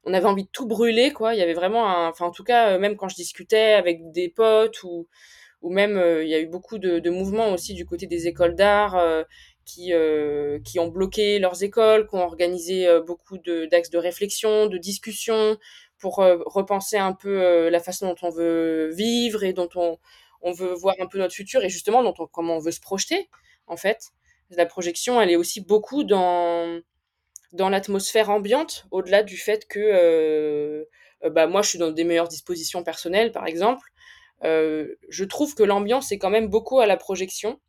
on 0.05 0.15
avait 0.15 0.27
envie 0.27 0.45
de 0.45 0.51
tout 0.51 0.67
brûler, 0.67 1.13
quoi. 1.13 1.35
Il 1.35 1.39
y 1.39 1.43
avait 1.43 1.55
vraiment 1.55 1.89
un, 1.89 2.09
enfin, 2.09 2.27
en 2.27 2.31
tout 2.31 2.45
cas, 2.45 2.79
même 2.79 2.97
quand 2.97 3.09
je 3.09 3.17
discutais 3.17 3.73
avec 3.73 4.11
des 4.13 4.29
potes 4.29 4.83
ou, 4.83 5.09
ou 5.63 5.71
même, 5.71 6.03
il 6.23 6.29
y 6.29 6.35
a 6.35 6.41
eu 6.41 6.47
beaucoup 6.47 6.79
de, 6.79 6.99
de 6.99 7.11
mouvements 7.11 7.53
aussi 7.53 7.75
du 7.75 7.85
côté 7.87 8.07
des 8.07 8.27
écoles 8.27 8.55
d'art 8.55 8.97
qui, 9.71 9.93
euh, 9.93 10.59
qui 10.65 10.79
ont 10.79 10.89
bloqué 10.89 11.39
leurs 11.39 11.63
écoles, 11.63 12.09
qui 12.09 12.17
ont 12.17 12.25
organisé 12.25 12.87
euh, 12.87 13.01
beaucoup 13.01 13.39
d'axes 13.39 13.91
de, 13.91 13.99
réflexion, 13.99 14.67
de 14.67 14.79
discussion 14.79 15.59
pour 15.99 16.21
euh, 16.21 16.39
repenser 16.47 16.97
un 16.97 17.13
peu 17.13 17.69
la 17.69 17.81
façon 17.81 18.09
dont 18.09 18.17
on 18.23 18.31
veut 18.31 18.91
vivre 18.93 19.45
et 19.45 19.53
dont 19.53 19.69
on, 19.75 19.99
on 20.43 20.53
veut 20.53 20.73
voir 20.75 20.97
un 20.99 21.07
peu 21.07 21.19
notre 21.19 21.35
futur 21.35 21.63
et 21.63 21.69
justement 21.69 22.03
dont 22.03 22.15
on, 22.19 22.27
comment 22.27 22.57
on 22.57 22.61
veut 22.61 22.73
se 22.73 22.81
projeter 22.81 23.29
en 23.67 23.77
fait. 23.77 24.11
La 24.51 24.67
projection, 24.67 25.21
elle 25.21 25.31
est 25.31 25.37
aussi 25.37 25.61
beaucoup 25.61 26.03
dans 26.03 26.81
dans 27.53 27.69
l'atmosphère 27.69 28.31
ambiante, 28.31 28.87
au-delà 28.91 29.23
du 29.23 29.37
fait 29.37 29.67
que 29.67 30.87
bah 31.31 31.47
moi 31.47 31.63
je 31.63 31.71
suis 31.71 31.79
dans 31.79 31.91
des 31.91 32.05
meilleures 32.05 32.29
dispositions 32.29 32.83
personnelles 32.83 33.33
par 33.33 33.47
exemple. 33.47 33.87
je 34.43 35.25
trouve 35.25 35.55
que 35.55 35.63
l'ambiance 35.63 36.13
est 36.13 36.19
quand 36.19 36.31
même 36.31 36.49
beaucoup 36.49 36.81
à 36.81 36.87
la 36.87 36.97
projection 36.97 37.61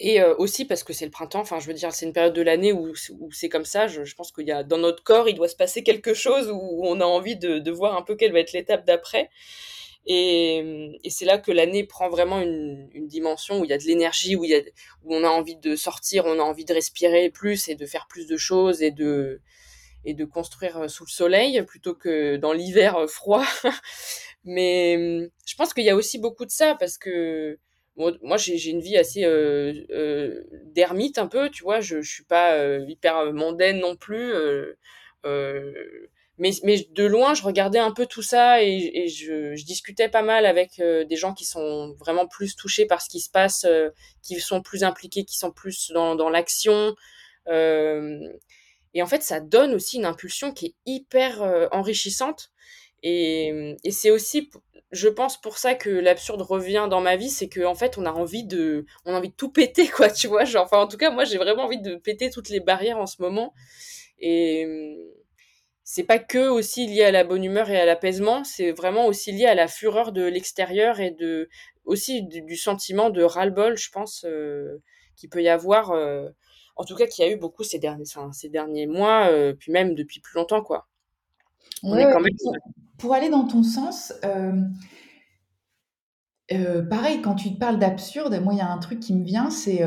et 0.00 0.22
aussi 0.22 0.64
parce 0.64 0.84
que 0.84 0.92
c'est 0.92 1.04
le 1.04 1.10
printemps, 1.10 1.40
enfin 1.40 1.60
je 1.60 1.66
veux 1.66 1.74
dire, 1.74 1.92
c'est 1.92 2.06
une 2.06 2.12
période 2.12 2.34
de 2.34 2.42
l'année 2.42 2.72
où, 2.72 2.92
où 3.20 3.32
c'est 3.32 3.48
comme 3.48 3.64
ça, 3.64 3.86
je, 3.86 4.14
pense 4.14 4.32
qu'il 4.32 4.46
y 4.46 4.52
a 4.52 4.64
dans 4.64 4.78
notre 4.78 5.02
corps, 5.02 5.28
il 5.28 5.34
doit 5.34 5.48
se 5.48 5.56
passer 5.56 5.82
quelque 5.82 6.14
chose 6.14 6.50
où 6.50 6.82
on 6.84 7.00
a 7.00 7.04
envie 7.04 7.36
de 7.36 7.70
voir 7.70 7.96
un 7.96 8.02
peu 8.02 8.16
quelle 8.16 8.32
va 8.32 8.40
être 8.40 8.52
l'étape 8.52 8.84
d'après. 8.84 9.30
Et, 10.06 10.98
et 11.02 11.10
c'est 11.10 11.24
là 11.24 11.38
que 11.38 11.50
l'année 11.50 11.84
prend 11.84 12.08
vraiment 12.08 12.40
une, 12.40 12.88
une, 12.92 13.06
dimension 13.08 13.60
où 13.60 13.64
il 13.64 13.70
y 13.70 13.72
a 13.72 13.78
de 13.78 13.84
l'énergie, 13.84 14.36
où, 14.36 14.44
il 14.44 14.50
y 14.50 14.54
a, 14.54 14.60
où 15.02 15.14
on 15.14 15.24
a 15.24 15.28
envie 15.28 15.56
de 15.56 15.76
sortir, 15.76 16.26
on 16.26 16.38
a 16.38 16.42
envie 16.42 16.66
de 16.66 16.74
respirer 16.74 17.30
plus 17.30 17.68
et 17.68 17.74
de 17.74 17.86
faire 17.86 18.06
plus 18.06 18.26
de 18.26 18.36
choses 18.36 18.82
et 18.82 18.90
de, 18.90 19.40
et 20.04 20.12
de 20.14 20.24
construire 20.24 20.90
sous 20.90 21.04
le 21.04 21.10
soleil 21.10 21.62
plutôt 21.62 21.94
que 21.94 22.36
dans 22.36 22.52
l'hiver 22.52 23.08
froid. 23.08 23.44
Mais 24.44 25.30
je 25.46 25.54
pense 25.56 25.72
qu'il 25.72 25.84
y 25.84 25.90
a 25.90 25.96
aussi 25.96 26.18
beaucoup 26.18 26.44
de 26.44 26.50
ça 26.50 26.76
parce 26.78 26.98
que 26.98 27.58
moi, 27.96 28.36
j'ai 28.36 28.70
une 28.70 28.80
vie 28.80 28.96
assez 28.96 29.24
euh, 29.24 29.72
euh, 29.90 30.42
d'ermite 30.64 31.18
un 31.18 31.28
peu, 31.28 31.48
tu 31.48 31.62
vois. 31.62 31.80
Je, 31.80 32.00
je 32.00 32.10
suis 32.10 32.24
pas 32.24 32.54
euh, 32.54 32.84
hyper 32.88 33.32
mondaine 33.32 33.78
non 33.78 33.96
plus. 33.96 34.32
Mais, 36.38 36.50
mais 36.62 36.86
de 36.90 37.04
loin, 37.04 37.34
je 37.34 37.42
regardais 37.42 37.78
un 37.78 37.92
peu 37.92 38.06
tout 38.06 38.22
ça 38.22 38.62
et, 38.62 39.08
je, 39.08 39.54
je, 39.54 39.64
discutais 39.64 40.08
pas 40.08 40.22
mal 40.22 40.46
avec 40.46 40.80
des 40.80 41.16
gens 41.16 41.34
qui 41.34 41.44
sont 41.44 41.94
vraiment 41.98 42.26
plus 42.26 42.56
touchés 42.56 42.86
par 42.86 43.02
ce 43.02 43.08
qui 43.08 43.20
se 43.20 43.30
passe, 43.30 43.66
qui 44.22 44.40
sont 44.40 44.62
plus 44.62 44.84
impliqués, 44.84 45.24
qui 45.24 45.38
sont 45.38 45.52
plus 45.52 45.90
dans, 45.92 46.14
dans 46.16 46.30
l'action. 46.30 46.94
et 47.48 49.02
en 49.02 49.06
fait, 49.06 49.22
ça 49.22 49.40
donne 49.40 49.74
aussi 49.74 49.96
une 49.98 50.06
impulsion 50.06 50.52
qui 50.52 50.66
est 50.66 50.74
hyper 50.86 51.68
enrichissante. 51.72 52.50
Et, 53.02 53.76
et 53.84 53.90
c'est 53.90 54.10
aussi 54.10 54.50
je 54.94 55.08
pense 55.08 55.40
pour 55.40 55.58
ça 55.58 55.74
que 55.74 55.90
l'absurde 55.90 56.40
revient 56.42 56.86
dans 56.88 57.00
ma 57.00 57.16
vie, 57.16 57.30
c'est 57.30 57.48
qu'en 57.48 57.72
en 57.72 57.74
fait, 57.74 57.98
on 57.98 58.06
a 58.06 58.12
envie 58.12 58.44
de, 58.44 58.86
on 59.04 59.14
a 59.14 59.18
envie 59.18 59.30
de 59.30 59.34
tout 59.34 59.50
péter, 59.50 59.88
quoi, 59.88 60.10
tu 60.10 60.28
vois. 60.28 60.44
Genre, 60.44 60.64
enfin, 60.64 60.78
en 60.78 60.86
tout 60.86 60.96
cas, 60.96 61.10
moi, 61.10 61.24
j'ai 61.24 61.36
vraiment 61.36 61.64
envie 61.64 61.80
de 61.80 61.96
péter 61.96 62.30
toutes 62.30 62.48
les 62.48 62.60
barrières 62.60 62.98
en 62.98 63.06
ce 63.06 63.20
moment. 63.20 63.52
Et 64.18 64.96
c'est 65.84 66.04
pas 66.04 66.18
que 66.18 66.48
aussi 66.48 66.86
lié 66.86 67.04
à 67.04 67.10
la 67.10 67.24
bonne 67.24 67.44
humeur 67.44 67.68
et 67.68 67.78
à 67.78 67.84
l'apaisement, 67.84 68.42
c'est 68.42 68.72
vraiment 68.72 69.06
aussi 69.06 69.32
lié 69.32 69.44
à 69.44 69.54
la 69.54 69.68
fureur 69.68 70.12
de 70.12 70.24
l'extérieur 70.24 70.98
et 70.98 71.10
de, 71.10 71.50
aussi 71.84 72.22
du, 72.22 72.56
sentiment 72.56 73.10
de 73.10 73.22
ras-le-bol, 73.22 73.76
je 73.76 73.90
pense, 73.90 74.24
euh, 74.26 74.82
qu'il 75.14 75.28
peut 75.28 75.42
y 75.42 75.48
avoir, 75.50 75.90
euh, 75.90 76.30
en 76.76 76.84
tout 76.84 76.96
cas, 76.96 77.06
qu'il 77.06 77.24
y 77.24 77.28
a 77.28 77.30
eu 77.30 77.36
beaucoup 77.36 77.64
ces 77.64 77.78
derniers, 77.78 78.06
ces 78.32 78.48
derniers 78.48 78.86
mois, 78.86 79.28
euh, 79.30 79.52
puis 79.52 79.72
même 79.72 79.94
depuis 79.94 80.20
plus 80.20 80.36
longtemps, 80.36 80.62
quoi. 80.62 80.88
On 81.82 81.96
est 81.96 82.10
quand 82.10 82.20
même 82.20 82.32
pour 82.98 83.12
aller 83.12 83.28
dans 83.28 83.46
ton 83.46 83.62
sens, 83.62 84.14
pareil, 86.48 87.20
quand 87.22 87.34
tu 87.34 87.52
te 87.52 87.58
parles 87.58 87.78
d'absurde, 87.78 88.40
moi, 88.42 88.54
il 88.54 88.58
y 88.58 88.62
a 88.62 88.70
un 88.70 88.78
truc 88.78 89.00
qui 89.00 89.12
me 89.12 89.24
vient, 89.24 89.50
c'est 89.50 89.82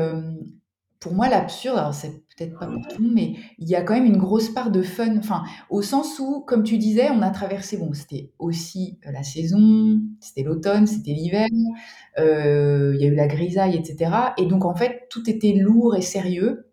pour 1.00 1.12
moi 1.12 1.28
l'absurde. 1.28 1.78
Alors, 1.78 1.94
c'est 1.94 2.22
peut-être 2.38 2.58
pas 2.58 2.66
pour 2.66 2.86
tout 2.86 3.02
le 3.02 3.08
monde, 3.08 3.14
mais 3.14 3.34
il 3.58 3.68
y 3.68 3.74
a 3.74 3.82
quand 3.82 3.94
même 3.94 4.06
une 4.06 4.16
grosse 4.16 4.48
part 4.48 4.70
de 4.70 4.82
fun. 4.82 5.16
Enfin, 5.18 5.42
au 5.70 5.82
sens 5.82 6.18
où, 6.20 6.40
comme 6.40 6.62
tu 6.62 6.78
disais, 6.78 7.10
on 7.10 7.20
a 7.22 7.30
traversé. 7.30 7.76
Bon, 7.76 7.92
c'était 7.92 8.30
aussi 8.38 8.98
la 9.04 9.22
saison, 9.22 10.00
c'était 10.20 10.42
l'automne, 10.42 10.86
c'était 10.86 11.12
l'hiver. 11.12 11.48
il 11.50 12.96
y 13.00 13.04
a 13.04 13.08
eu 13.08 13.14
la 13.14 13.26
grisaille, 13.26 13.76
etc. 13.76 14.10
Et 14.38 14.46
donc, 14.46 14.64
en 14.64 14.74
fait, 14.74 15.06
tout 15.10 15.28
était 15.28 15.52
lourd 15.52 15.96
et 15.96 16.02
sérieux. 16.02 16.68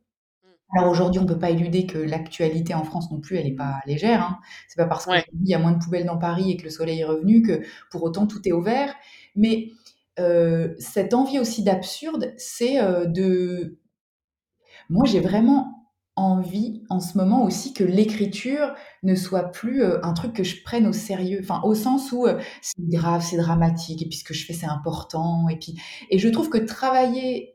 Alors 0.76 0.89
aujourd'hui, 0.89 1.22
on 1.22 1.26
peut 1.26 1.39
pas 1.39 1.51
éluder 1.51 1.86
que 1.86 1.97
l'actualité 1.97 2.74
en 2.74 2.84
France 2.84 3.09
non 3.11 3.20
plus, 3.20 3.38
elle 3.38 3.47
est 3.47 3.55
pas 3.55 3.76
légère. 3.86 4.22
Hein. 4.22 4.39
C'est 4.68 4.78
pas 4.78 4.88
parce 4.88 5.05
qu'il 5.05 5.47
y 5.47 5.53
a 5.53 5.59
moins 5.59 5.72
de 5.72 5.84
poubelles 5.84 6.05
dans 6.05 6.18
Paris 6.18 6.51
et 6.51 6.57
que 6.57 6.63
le 6.63 6.70
soleil 6.70 6.99
est 6.99 7.05
revenu 7.05 7.41
que 7.41 7.61
pour 7.91 8.03
autant 8.03 8.28
tout 8.28 8.41
est 8.45 8.51
au 8.51 8.61
vert. 8.61 8.93
Mais 9.36 9.70
euh, 10.20 10.74
cette 10.80 11.13
envie 11.13 11.39
aussi 11.39 11.63
d'absurde, 11.63 12.34
c'est 12.38 12.82
euh, 12.82 13.05
de. 13.05 13.78
Moi, 14.89 15.05
j'ai 15.05 15.19
vraiment 15.19 15.71
envie 16.15 16.83
en 16.89 17.01
ce 17.01 17.17
moment 17.17 17.43
aussi 17.43 17.73
que 17.73 17.83
l'écriture 17.83 18.73
ne 19.03 19.15
soit 19.15 19.51
plus 19.51 19.83
euh, 19.83 19.99
un 20.03 20.13
truc 20.13 20.33
que 20.33 20.43
je 20.43 20.63
prenne 20.63 20.88
au 20.88 20.93
sérieux, 20.93 21.39
enfin 21.43 21.61
au 21.63 21.75
sens 21.75 22.11
où 22.13 22.25
c'est 22.61 22.88
grave, 22.88 23.21
c'est 23.21 23.36
dramatique, 23.38 24.01
et 24.01 24.07
puis 24.07 24.17
ce 24.17 24.23
que 24.23 24.33
je 24.33 24.45
fais 24.45 24.53
c'est 24.53 24.65
important, 24.65 25.49
et 25.49 25.59
puis 25.59 25.75
et 26.09 26.17
je 26.17 26.29
trouve 26.29 26.49
que 26.49 26.57
travailler 26.57 27.55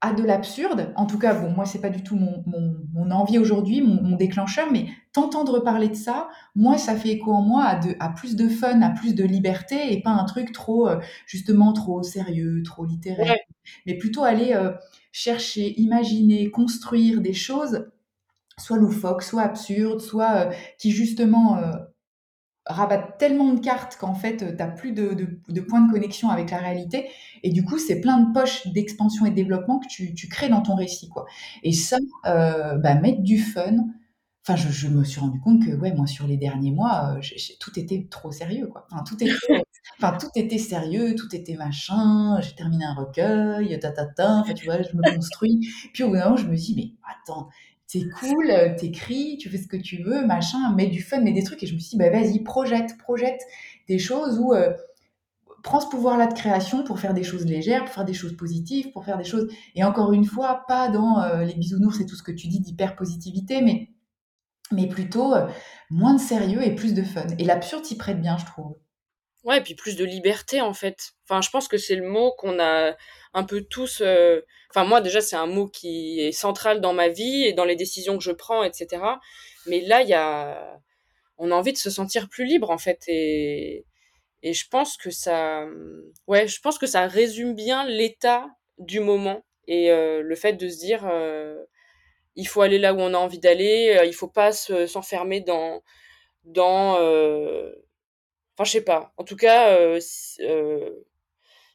à 0.00 0.12
de 0.12 0.22
l'absurde. 0.22 0.92
En 0.96 1.06
tout 1.06 1.18
cas, 1.18 1.34
bon, 1.34 1.50
moi, 1.50 1.66
c'est 1.66 1.80
pas 1.80 1.90
du 1.90 2.02
tout 2.02 2.16
mon, 2.16 2.42
mon, 2.46 3.10
envie 3.10 3.38
aujourd'hui, 3.38 3.82
mon, 3.82 4.16
déclencheur, 4.16 4.70
mais 4.72 4.86
t'entendre 5.12 5.60
parler 5.60 5.88
de 5.88 5.94
ça, 5.94 6.28
moi, 6.54 6.78
ça 6.78 6.94
fait 6.94 7.10
écho 7.10 7.32
en 7.32 7.42
moi 7.42 7.64
à, 7.64 7.76
de, 7.76 7.94
à 7.98 8.08
plus 8.08 8.36
de 8.36 8.48
fun, 8.48 8.80
à 8.82 8.90
plus 8.90 9.14
de 9.14 9.24
liberté, 9.24 9.92
et 9.92 10.00
pas 10.00 10.10
un 10.10 10.24
truc 10.24 10.52
trop, 10.52 10.88
euh, 10.88 11.00
justement, 11.26 11.72
trop 11.72 12.02
sérieux, 12.02 12.62
trop 12.64 12.84
littéraire, 12.84 13.36
mais 13.84 13.98
plutôt 13.98 14.22
aller 14.22 14.52
euh, 14.54 14.72
chercher, 15.12 15.78
imaginer, 15.80 16.50
construire 16.50 17.20
des 17.20 17.34
choses, 17.34 17.88
soit 18.58 18.78
loufoques, 18.78 19.22
soit 19.22 19.42
absurdes, 19.42 20.00
soit 20.00 20.36
euh, 20.36 20.52
qui, 20.78 20.92
justement, 20.92 21.58
rabattent 22.66 23.18
tellement 23.18 23.52
de 23.52 23.60
cartes 23.60 23.96
qu'en 23.98 24.14
fait, 24.14 24.36
tu 24.38 24.44
n'as 24.44 24.68
plus 24.68 24.92
de, 24.92 25.14
de, 25.48 25.60
points 25.60 25.80
de 25.80 25.90
connexion 25.90 26.28
avec 26.28 26.50
la 26.50 26.58
réalité. 26.58 27.08
Et 27.42 27.50
du 27.50 27.64
coup, 27.64 27.78
c'est 27.78 28.00
plein 28.00 28.18
de 28.20 28.32
poches 28.32 28.66
d'expansion 28.68 29.26
et 29.26 29.30
de 29.30 29.34
développement 29.34 29.78
que 29.78 29.88
tu, 29.88 30.14
tu, 30.14 30.28
crées 30.28 30.48
dans 30.48 30.60
ton 30.60 30.74
récit. 30.74 31.08
quoi. 31.08 31.26
Et 31.62 31.72
ça, 31.72 31.98
euh, 32.26 32.76
bah, 32.76 32.94
mettre 32.94 33.22
du 33.22 33.38
fun. 33.38 33.76
Enfin, 34.46 34.56
je, 34.56 34.68
je, 34.68 34.88
me 34.88 35.04
suis 35.04 35.20
rendu 35.20 35.38
compte 35.40 35.64
que, 35.64 35.70
ouais, 35.72 35.92
moi, 35.92 36.06
sur 36.06 36.26
les 36.26 36.36
derniers 36.36 36.72
mois, 36.72 37.16
euh, 37.16 37.20
tout 37.60 37.78
était 37.78 38.06
trop 38.10 38.30
sérieux, 38.30 38.68
quoi. 38.68 38.86
Enfin, 38.90 39.04
tout 39.04 39.14
était, 39.22 39.30
enfin, 39.98 40.16
tout 40.18 40.30
était 40.34 40.58
sérieux, 40.58 41.14
tout 41.14 41.34
était 41.34 41.56
machin. 41.56 42.40
J'ai 42.40 42.54
terminé 42.54 42.84
un 42.84 42.94
recueil, 42.94 43.78
ta, 43.80 43.90
ta, 43.90 44.06
ta. 44.06 44.36
Enfin, 44.36 44.54
tu 44.54 44.64
vois, 44.64 44.82
je 44.82 44.96
me 44.96 45.14
construis. 45.14 45.60
Puis 45.92 46.04
au 46.04 46.08
bout 46.08 46.16
d'un 46.16 46.24
moment, 46.24 46.36
je 46.36 46.46
me 46.46 46.56
dis, 46.56 46.74
mais 46.74 46.92
attends, 47.10 47.48
c'est 47.92 48.08
cool, 48.08 48.52
euh, 48.52 48.72
t'écris, 48.76 49.36
tu 49.36 49.50
fais 49.50 49.58
ce 49.58 49.66
que 49.66 49.76
tu 49.76 50.00
veux, 50.04 50.24
machin, 50.24 50.72
mets 50.76 50.86
du 50.86 51.02
fun, 51.02 51.20
mets 51.22 51.32
des 51.32 51.42
trucs. 51.42 51.60
Et 51.64 51.66
je 51.66 51.74
me 51.74 51.80
suis 51.80 51.90
dit, 51.90 51.96
bah 51.96 52.08
vas-y, 52.08 52.38
projette, 52.38 52.96
projette 52.98 53.40
des 53.88 53.98
choses 53.98 54.38
où 54.38 54.54
euh, 54.54 54.72
prends 55.64 55.80
ce 55.80 55.88
pouvoir-là 55.88 56.28
de 56.28 56.34
création 56.34 56.84
pour 56.84 57.00
faire 57.00 57.14
des 57.14 57.24
choses 57.24 57.46
légères, 57.46 57.84
pour 57.84 57.92
faire 57.92 58.04
des 58.04 58.14
choses 58.14 58.36
positives, 58.36 58.92
pour 58.92 59.04
faire 59.04 59.18
des 59.18 59.24
choses. 59.24 59.52
Et 59.74 59.82
encore 59.82 60.12
une 60.12 60.24
fois, 60.24 60.62
pas 60.68 60.88
dans 60.88 61.20
euh, 61.20 61.42
les 61.42 61.54
bisounours 61.54 61.98
et 61.98 62.06
tout 62.06 62.14
ce 62.14 62.22
que 62.22 62.30
tu 62.30 62.46
dis 62.46 62.60
d'hyper 62.60 62.94
positivité, 62.94 63.60
mais, 63.60 63.88
mais 64.70 64.86
plutôt 64.86 65.34
moins 65.90 66.14
de 66.14 66.20
sérieux 66.20 66.64
et 66.64 66.76
plus 66.76 66.94
de 66.94 67.02
fun. 67.02 67.26
Et 67.40 67.44
l'absurde 67.44 67.84
s'y 67.84 67.96
prête 67.96 68.20
bien, 68.20 68.38
je 68.38 68.46
trouve. 68.46 68.76
Ouais, 69.44 69.58
et 69.58 69.60
puis 69.62 69.74
plus 69.74 69.96
de 69.96 70.04
liberté 70.04 70.60
en 70.60 70.74
fait. 70.74 71.12
Enfin, 71.24 71.40
je 71.40 71.48
pense 71.50 71.66
que 71.66 71.78
c'est 71.78 71.94
le 71.96 72.06
mot 72.06 72.32
qu'on 72.32 72.58
a 72.60 72.94
un 73.32 73.44
peu 73.44 73.62
tous. 73.62 74.02
Euh, 74.02 74.42
enfin, 74.70 74.84
moi 74.84 75.00
déjà, 75.00 75.20
c'est 75.22 75.36
un 75.36 75.46
mot 75.46 75.66
qui 75.68 76.20
est 76.20 76.32
central 76.32 76.80
dans 76.80 76.92
ma 76.92 77.08
vie 77.08 77.44
et 77.44 77.52
dans 77.54 77.64
les 77.64 77.76
décisions 77.76 78.18
que 78.18 78.24
je 78.24 78.32
prends, 78.32 78.62
etc. 78.64 79.02
Mais 79.66 79.80
là, 79.80 80.02
il 80.02 80.08
y 80.08 80.14
a, 80.14 80.78
on 81.38 81.50
a 81.50 81.54
envie 81.54 81.72
de 81.72 81.78
se 81.78 81.90
sentir 81.90 82.28
plus 82.28 82.44
libre 82.44 82.70
en 82.70 82.78
fait, 82.78 83.02
et 83.08 83.86
et 84.42 84.54
je 84.54 84.68
pense 84.68 84.96
que 84.96 85.10
ça, 85.10 85.66
ouais, 86.26 86.48
je 86.48 86.60
pense 86.60 86.78
que 86.78 86.86
ça 86.86 87.06
résume 87.06 87.54
bien 87.54 87.86
l'état 87.86 88.46
du 88.78 89.00
moment 89.00 89.44
et 89.66 89.90
euh, 89.92 90.22
le 90.22 90.34
fait 90.36 90.54
de 90.54 90.68
se 90.68 90.78
dire, 90.78 91.06
euh, 91.06 91.62
il 92.36 92.48
faut 92.48 92.62
aller 92.62 92.78
là 92.78 92.94
où 92.94 93.00
on 93.00 93.14
a 93.14 93.18
envie 93.18 93.38
d'aller, 93.38 94.00
il 94.06 94.14
faut 94.14 94.28
pas 94.28 94.52
s'enfermer 94.52 95.40
dans 95.40 95.82
dans 96.44 96.96
Enfin, 98.60 98.66
je 98.66 98.72
sais 98.72 98.80
pas. 98.82 99.14
En 99.16 99.24
tout 99.24 99.36
cas, 99.36 99.70
euh, 99.70 99.98
euh, 100.40 100.90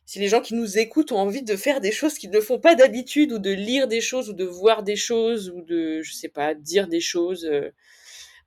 si, 0.05 0.19
les 0.19 0.27
gens 0.27 0.39
qui 0.39 0.53
nous 0.53 0.77
écoutent 0.77 1.11
ont 1.11 1.17
envie 1.17 1.41
de 1.41 1.55
faire 1.55 1.81
des 1.81 1.91
choses 1.91 2.13
qu'ils 2.13 2.29
ne 2.29 2.39
font 2.39 2.59
pas 2.59 2.75
d'habitude, 2.75 3.31
ou 3.31 3.39
de 3.39 3.49
lire 3.49 3.88
des 3.88 4.01
choses, 4.01 4.29
ou 4.29 4.33
de 4.33 4.45
voir 4.45 4.83
des 4.83 4.95
choses, 4.95 5.49
ou 5.49 5.63
de, 5.63 6.03
je 6.03 6.13
sais 6.13 6.29
pas, 6.29 6.53
dire 6.53 6.88
des 6.88 6.99
choses, 6.99 7.43
euh, 7.43 7.71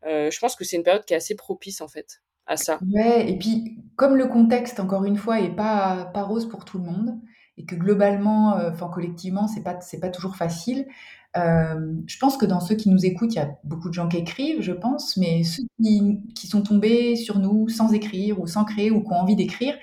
je 0.05 0.39
pense 0.39 0.55
que 0.55 0.63
c'est 0.63 0.77
une 0.77 0.85
période 0.85 1.05
qui 1.05 1.15
est 1.15 1.17
assez 1.17 1.35
propice, 1.35 1.81
en 1.81 1.89
fait, 1.89 2.23
à 2.47 2.57
ça. 2.57 2.79
Ouais, 2.93 3.29
et 3.29 3.37
puis 3.37 3.77
comme 3.97 4.15
le 4.15 4.29
contexte, 4.29 4.79
encore 4.79 5.05
une 5.05 5.17
fois, 5.17 5.41
est 5.41 5.57
pas 5.57 6.09
pas 6.15 6.23
rose 6.23 6.49
pour 6.49 6.65
tout 6.65 6.79
le 6.79 6.85
monde 6.85 7.19
et 7.59 7.67
que 7.67 7.75
globalement, 7.77 8.59
heu, 8.59 8.71
enfin 8.73 8.89
collectivement, 8.89 9.49
c'est 9.49 9.63
pas 9.65 9.79
c'est 9.83 10.01
pas 10.01 10.11
toujours 10.11 10.37
facile, 10.37 10.87
hem, 11.35 12.03
je 12.07 12.19
pense 12.19 12.37
que 12.39 12.47
dans 12.47 12.61
ceux 12.61 12.77
qui 12.77 12.89
nous 12.91 13.05
écoutent, 13.07 13.35
il 13.35 13.39
y 13.39 13.41
a 13.41 13.51
beaucoup 13.65 13.89
de 13.91 13.95
gens 13.95 14.09
qui 14.09 14.19
écrivent, 14.19 14.63
je 14.63 14.73
pense, 14.73 15.17
mais 15.19 15.45
ceux 15.45 15.65
qui 15.83 16.21
qui 16.35 16.47
sont 16.49 16.63
tombés 16.63 17.17
sur 17.17 17.39
nous 17.41 17.69
sans 17.69 17.93
écrire 17.95 18.41
ou 18.41 18.47
sans 18.47 18.65
créer 18.65 18.91
ou 18.93 19.03
qui 19.03 19.13
ont 19.13 19.17
envie 19.17 19.37
d'écrire, 19.37 19.75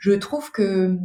je 0.00 0.12
trouve 0.12 0.52
que, 0.52 0.98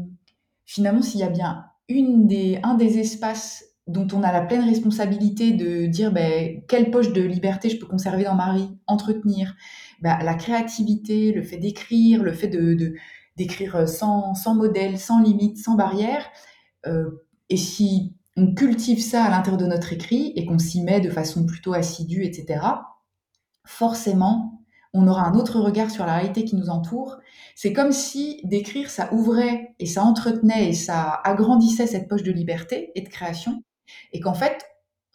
finalement, 0.66 1.02
s'il 1.02 1.22
y 1.22 1.24
a 1.24 1.30
bien 1.30 1.66
une 1.90 2.28
des 2.28 2.60
un 2.64 2.76
des 2.76 3.00
espaces 3.00 3.66
dont 3.88 4.08
on 4.14 4.24
a 4.24 4.32
la 4.32 4.42
pleine 4.42 4.64
responsabilité 4.66 5.52
de 5.54 5.88
dire, 5.88 6.12
beh, 6.14 6.64
quelle 6.68 6.92
poche 6.92 7.12
de 7.14 7.22
liberté 7.24 7.70
je 7.70 7.78
peux 7.80 7.88
conserver 7.88 8.24
dans 8.26 8.36
ma 8.36 8.56
vie, 8.56 8.70
entretenir, 8.88 9.56
bah, 10.02 10.20
la 10.24 10.36
créativité, 10.36 11.32
le 11.34 11.44
fait 11.44 11.58
d'écrire, 11.58 12.24
le 12.24 12.34
fait 12.34 12.48
de 12.50 12.94
d'écrire, 13.40 13.90
sans 13.90 14.36
sans 14.36 14.54
modèle, 14.54 15.00
sans 15.00 15.22
limite, 15.22 15.58
sans 15.58 15.76
barrière, 15.76 16.30
heu 16.86 17.26
et 17.50 17.58
si 17.58 18.16
on 18.38 18.54
cultive 18.54 19.02
ça 19.02 19.24
à 19.24 19.30
l'intérieur 19.32 19.60
de 19.60 19.66
notre 19.66 19.92
écrit 19.92 20.32
et 20.36 20.46
qu'on 20.46 20.60
s'y 20.60 20.82
met 20.82 21.02
de 21.02 21.10
façon 21.10 21.46
plutôt 21.46 21.74
assidue 21.74 22.24
et 22.24 22.32
cetera, 22.32 23.00
forcément, 23.66 24.62
on 24.94 25.08
aura 25.08 25.24
un 25.28 25.36
autre 25.36 25.60
regard 25.60 25.92
sur 25.92 26.06
la 26.06 26.16
réalité 26.16 26.46
qui 26.46 26.56
nous 26.56 26.70
entoure. 26.70 27.18
C'est 27.56 27.74
comme 27.74 27.92
si 27.92 28.40
d'écrire, 28.44 28.90
ça 28.90 29.14
ouvrait 29.14 29.76
et 29.80 29.86
ça 29.86 30.04
entretenait 30.04 30.70
et 30.70 30.74
ça 30.74 31.20
agrandissait 31.24 31.88
cette 31.88 32.08
poche 32.08 32.24
de 32.24 32.32
liberté 32.32 32.92
et 32.96 33.02
de 33.02 33.10
création 33.10 33.64
et 34.14 34.20
qu'en 34.20 34.34
fait, 34.34 34.64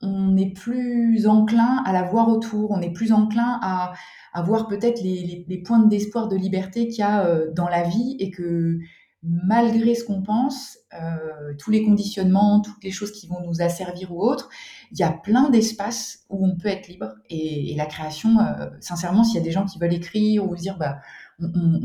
on 0.04 0.36
est 0.36 0.50
plus 0.54 1.26
enclin 1.26 1.82
à 1.86 1.92
la 1.92 2.02
voir 2.04 2.28
autour, 2.28 2.70
on 2.72 2.80
est 2.80 2.92
plus 2.92 3.12
enclin 3.12 3.58
à 3.62 3.92
à 4.36 4.42
voir 4.42 4.66
peut-être 4.66 5.00
les 5.02 5.62
pointes 5.64 5.88
d'espoir, 5.88 6.26
de 6.28 6.36
liberté 6.36 6.88
qu'il 6.88 6.98
y 6.98 7.02
a, 7.02 7.24
heu, 7.28 7.52
dans 7.54 7.68
la 7.68 7.84
vie 7.84 8.16
et 8.18 8.30
que 8.32 8.78
malgré 9.22 9.94
ce 9.94 10.04
qu'on 10.04 10.22
pense, 10.22 10.76
heu, 10.92 11.56
tous 11.58 11.70
les 11.70 11.84
conditionnements, 11.84 12.60
toutes 12.60 12.82
les 12.84 12.90
choses 12.90 13.12
qui 13.12 13.26
vont 13.28 13.40
nous 13.46 13.62
asservir 13.62 14.12
ou 14.12 14.20
autres, 14.22 14.48
il 14.92 14.98
y 14.98 15.02
a 15.04 15.12
plein 15.12 15.50
d'espaces 15.50 16.24
où 16.30 16.44
on 16.46 16.56
peut 16.56 16.68
être 16.68 16.88
libre 16.88 17.14
et 17.30 17.74
la 17.76 17.86
création, 17.86 18.30
heu, 18.40 18.70
sincèrement, 18.80 19.24
s'il 19.24 19.36
y 19.36 19.40
a 19.40 19.44
des 19.44 19.52
gens 19.52 19.64
qui 19.66 19.78
veulent 19.78 19.94
écrire 19.94 20.44
ou 20.48 20.54
dire: 20.56 20.76
«Bah, 20.78 20.98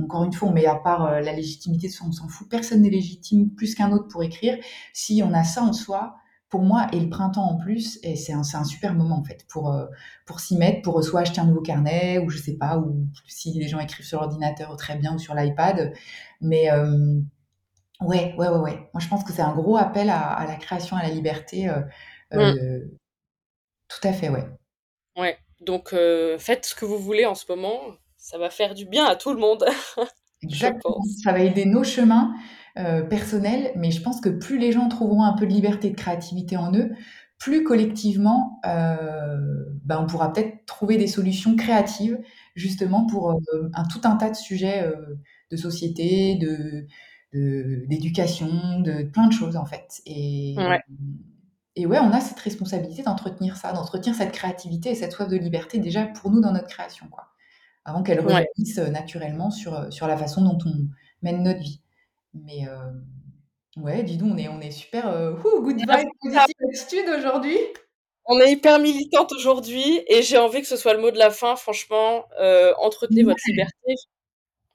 encore 0.03 0.23
une 0.25 0.33
fois, 0.33 0.49
on 0.49 0.53
met 0.53 0.65
à 0.65 0.75
part, 0.75 1.21
la 1.21 1.33
légitimité 1.33 1.87
de 1.87 1.93
on 2.05 2.11
s'en 2.11 2.27
fout, 2.27 2.47
personne 2.49 2.81
n'est 2.81 2.89
légitime 2.89 3.49
plus 3.51 3.75
qu'un 3.75 3.91
autre 3.91 4.07
pour 4.07 4.23
écrire». 4.23 4.57
Si 4.93 5.21
on 5.23 5.33
a 5.33 5.43
ça 5.43 5.63
en 5.63 5.73
soi, 5.73 6.15
pour 6.49 6.61
moi 6.63 6.87
et 6.93 6.99
le 6.99 7.09
printemps 7.09 7.43
en 7.43 7.57
plus 7.57 7.99
et 8.03 8.15
c'est 8.15 8.33
un 8.33 8.41
un 8.53 8.63
super 8.63 8.93
moment 8.95 9.17
en 9.19 9.23
fait 9.23 9.45
pour, 9.49 9.71
heu, 9.73 9.87
pour 10.25 10.39
s'y 10.39 10.57
mettre, 10.57 10.81
pour, 10.81 11.03
soit 11.03 11.21
acheter 11.21 11.41
un 11.41 11.45
nouveau 11.45 11.61
carnet 11.61 12.19
ou 12.19 12.29
je 12.29 12.37
sais 12.39 12.57
pas, 12.57 12.77
ou 12.77 13.07
si 13.27 13.53
les 13.53 13.67
gens 13.67 13.79
écrivent 13.79 14.05
sur 14.05 14.19
l'ordinateur, 14.21 14.75
très 14.77 14.95
bien, 14.97 15.15
ou 15.15 15.19
sur 15.19 15.35
l'iPad. 15.35 15.93
Mais, 16.41 16.63
hem, 16.65 17.25
ouais, 18.01 18.35
ouais, 18.37 18.49
ouais, 18.49 18.59
ouais. 18.59 18.89
Moi, 18.93 19.01
je 19.01 19.07
pense 19.09 19.23
que 19.23 19.33
c'est 19.33 19.41
un 19.43 19.55
gros 19.55 19.77
appel 19.77 20.09
à 20.09 20.21
à 20.29 20.47
la 20.47 20.55
création, 20.55 20.97
à 20.97 21.03
la 21.03 21.09
liberté, 21.09 21.69
heu, 21.69 21.85
tout 23.87 24.07
à 24.07 24.13
fait, 24.13 24.29
ouais. 24.29 24.45
Ouais, 25.17 25.37
donc 25.61 25.89
faites 26.37 26.65
ce 26.65 26.75
que 26.75 26.85
vous 26.85 26.97
voulez 26.99 27.25
en 27.25 27.35
ce 27.35 27.45
moment, 27.49 27.79
ça 28.17 28.37
va 28.37 28.49
faire 28.49 28.73
du 28.73 28.85
bien 28.85 29.05
à 29.05 29.15
tout 29.15 29.33
le 29.33 29.39
monde, 29.39 29.65
Exactement, 30.41 31.01
ça 31.23 31.33
va 31.33 31.39
aider 31.39 31.65
nos 31.65 31.83
chemins, 31.83 32.33
heu, 32.79 33.07
personnels, 33.09 33.71
mais 33.75 33.91
je 33.91 34.01
pense 34.01 34.21
que 34.21 34.29
plus 34.29 34.57
les 34.59 34.71
gens 34.71 34.87
trouveront 34.89 35.23
un 35.23 35.33
peu 35.33 35.45
de 35.47 35.51
liberté, 35.53 35.89
de 35.91 35.95
créativité 35.95 36.57
en 36.57 36.73
eux, 36.75 36.91
plus 37.39 37.63
collectivement, 37.63 38.59
heu, 38.65 39.79
bah, 39.85 39.99
on 40.01 40.07
pourra 40.07 40.33
peut-être 40.33 40.65
trouver 40.65 40.97
des 40.97 41.07
solutions 41.07 41.55
créatives 41.55 42.19
justement 42.55 43.05
pour, 43.07 43.31
heu, 43.31 43.71
un 43.73 43.85
tout 43.85 44.01
un 44.05 44.15
tas 44.17 44.29
de 44.31 44.35
sujets, 44.35 44.85
de 45.51 45.57
société, 45.57 46.35
de 46.35 46.85
d'éducation, 47.33 48.79
de 48.81 49.03
plein 49.03 49.27
de 49.27 49.33
choses 49.33 49.55
en 49.55 49.65
fait 49.65 50.01
et 50.07 50.57
Ouais. 50.57 50.79
et 51.75 51.85
ouais, 51.85 51.99
on 51.99 52.11
a 52.11 52.19
cette 52.21 52.39
responsabilité 52.39 53.03
d'entretenir 53.03 53.55
ça, 53.57 53.71
d'entretenir 53.73 54.15
cette 54.15 54.31
créativité 54.33 54.91
et 54.91 54.95
cette 54.95 55.11
soif 55.13 55.29
de 55.29 55.37
liberté 55.37 55.79
déjà 55.79 56.05
pour 56.07 56.31
nous 56.31 56.41
dans 56.41 56.51
notre 56.51 56.67
création, 56.67 57.07
quoi. 57.09 57.29
Avant 57.85 58.03
qu'elle 58.03 58.21
Ouais. 58.23 58.45
rejaillisse, 58.55 58.79
naturellement 58.79 59.51
sur, 59.51 59.91
sur 59.93 60.07
la 60.07 60.17
façon 60.17 60.43
dont 60.43 60.57
on 60.65 60.89
mène 61.23 61.43
notre 61.43 61.59
vie. 61.61 61.81
Mais, 62.33 62.59
hem, 62.59 63.05
ouais, 63.77 64.03
dis 64.03 64.17
donc, 64.17 64.33
on 64.33 64.37
est 64.37 64.47
on 64.49 64.61
est 64.61 64.71
super, 64.71 65.09
heu, 65.11 65.35
hou, 65.43 65.61
good 65.63 65.79
Ah, 65.87 65.97
vibe, 65.97 66.09
positive 66.21 66.55
attitude 66.73 67.09
aujourd'hui. 67.17 67.57
On 68.25 68.39
est 68.39 68.51
hyper 68.51 68.79
militantes 68.79 69.31
aujourd'hui 69.33 70.03
et 70.07 70.21
j'ai 70.23 70.37
envie 70.37 70.61
que 70.61 70.67
ce 70.67 70.77
soit 70.77 70.93
le 70.93 70.99
mot 71.01 71.11
de 71.11 71.17
la 71.17 71.31
fin, 71.31 71.55
franchement, 71.55 72.25
heu, 72.39 72.73
entretenez 72.79 73.23
votre 73.23 73.41
liberté. 73.47 73.95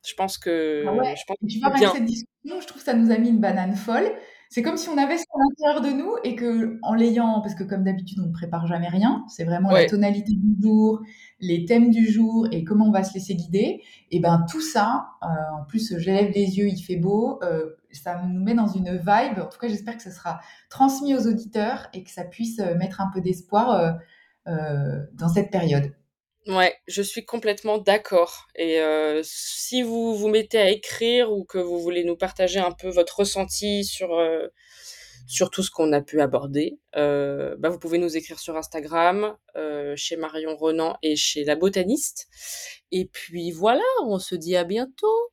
Je 0.06 0.14
pense 0.14 0.38
Ah 0.82 0.92
ouais 0.92 1.04
que 1.04 1.14
je 1.16 1.22
pense 1.26 1.36
que 1.38 1.46
tu 1.46 1.58
vois, 1.60 1.80
que 1.80 1.86
bien. 1.86 1.92
cette 1.92 2.04
discussion, 2.04 2.60
je 2.60 2.66
trouve 2.66 2.82
ça 2.82 2.94
nous 2.94 3.10
a 3.10 3.18
mis 3.18 3.28
une 3.30 3.40
banane 3.40 3.74
folle. 3.76 4.10
C'est 4.54 4.62
comme 4.62 4.76
si 4.76 4.88
on 4.88 4.96
avait 4.96 5.18
ça 5.18 5.24
à 5.34 5.38
l'intérieur 5.40 5.80
de 5.80 6.00
nous 6.00 6.14
et 6.22 6.36
qu'en 6.36 6.94
l'ayant 6.94 7.40
parce 7.40 7.56
que 7.56 7.64
comme 7.64 7.82
d'habitude, 7.82 8.20
on 8.22 8.28
ne 8.28 8.32
prépare 8.32 8.68
jamais 8.68 8.86
rien, 8.86 9.24
c'est 9.26 9.42
vraiment 9.42 9.72
la 9.72 9.84
tonalité 9.86 10.32
du 10.32 10.62
jour, 10.62 11.00
les 11.40 11.64
thèmes 11.64 11.90
du 11.90 12.06
jour 12.06 12.46
et 12.52 12.62
comment 12.62 12.86
on 12.86 12.92
va 12.92 13.02
se 13.02 13.14
laisser 13.14 13.34
guider 13.34 13.82
et 14.12 14.20
ben, 14.20 14.46
tout 14.48 14.60
ça, 14.60 15.08
heu, 15.24 15.26
en 15.60 15.64
plus, 15.64 15.98
je 15.98 16.08
lève 16.08 16.30
les 16.32 16.56
yeux, 16.56 16.68
il 16.68 16.80
fait 16.80 16.94
beau, 16.94 17.40
heu, 17.42 17.78
ça 17.90 18.22
nous 18.22 18.44
met 18.44 18.54
dans 18.54 18.68
une 18.68 18.92
vibe. 18.92 19.40
En 19.40 19.48
tout 19.48 19.58
cas, 19.58 19.66
j'espère 19.66 19.96
que 19.96 20.04
ce 20.04 20.12
sera 20.12 20.38
transmis 20.70 21.16
aux 21.16 21.26
auditeurs 21.26 21.88
et 21.92 22.04
que 22.04 22.10
ça 22.12 22.22
puisse, 22.22 22.60
heu, 22.60 22.76
mettre 22.76 23.00
un 23.00 23.10
peu 23.12 23.20
d'espoir, 23.20 23.96
dans 24.46 25.28
cette 25.34 25.50
période. 25.50 25.92
Ouais, 26.46 26.76
je 26.86 27.00
suis 27.00 27.24
complètement 27.24 27.78
d'accord 27.78 28.48
et 28.54 28.78
heu, 28.80 29.22
si 29.24 29.82
vous 29.82 30.14
vous 30.14 30.28
mettez 30.28 30.58
à 30.58 30.68
écrire 30.70 31.32
ou 31.32 31.44
que 31.44 31.56
vous 31.56 31.80
voulez 31.80 32.04
nous 32.04 32.16
partager 32.16 32.58
un 32.60 32.72
peu 32.72 32.88
votre 32.90 33.20
ressenti 33.20 33.82
sur, 33.84 34.14
heu, 34.20 34.50
sur 35.26 35.48
tout 35.50 35.62
ce 35.62 35.70
qu'on 35.70 35.92
a 35.94 36.02
pu 36.02 36.20
aborder, 36.20 36.78
heu, 36.96 37.56
bah, 37.58 37.70
vous 37.70 37.78
pouvez 37.78 37.96
nous 37.96 38.16
écrire 38.18 38.38
sur 38.38 38.56
Instagram, 38.58 39.36
chez 39.96 40.16
Marion 40.16 40.54
Renan 40.56 40.98
et 41.02 41.16
chez 41.16 41.44
La 41.44 41.56
Botaniste 41.56 42.28
et 42.92 43.06
puis 43.06 43.50
voilà, 43.50 43.82
on 44.04 44.18
se 44.18 44.34
dit 44.34 44.56
à 44.56 44.64
bientôt. 44.64 45.30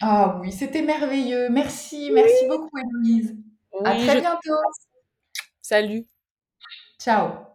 Ah 0.00 0.38
oui, 0.40 0.52
c'était 0.52 0.82
merveilleux. 0.82 1.48
Merci, 1.50 2.10
merci 2.12 2.44
Oui. 2.44 2.48
beaucoup 2.48 2.78
Héloïse. 2.78 3.36
À 3.84 3.94
très 3.96 4.14
je 4.14 4.20
bientôt. 4.20 4.54
Salut. 5.62 6.06
Ciao. 6.98 7.47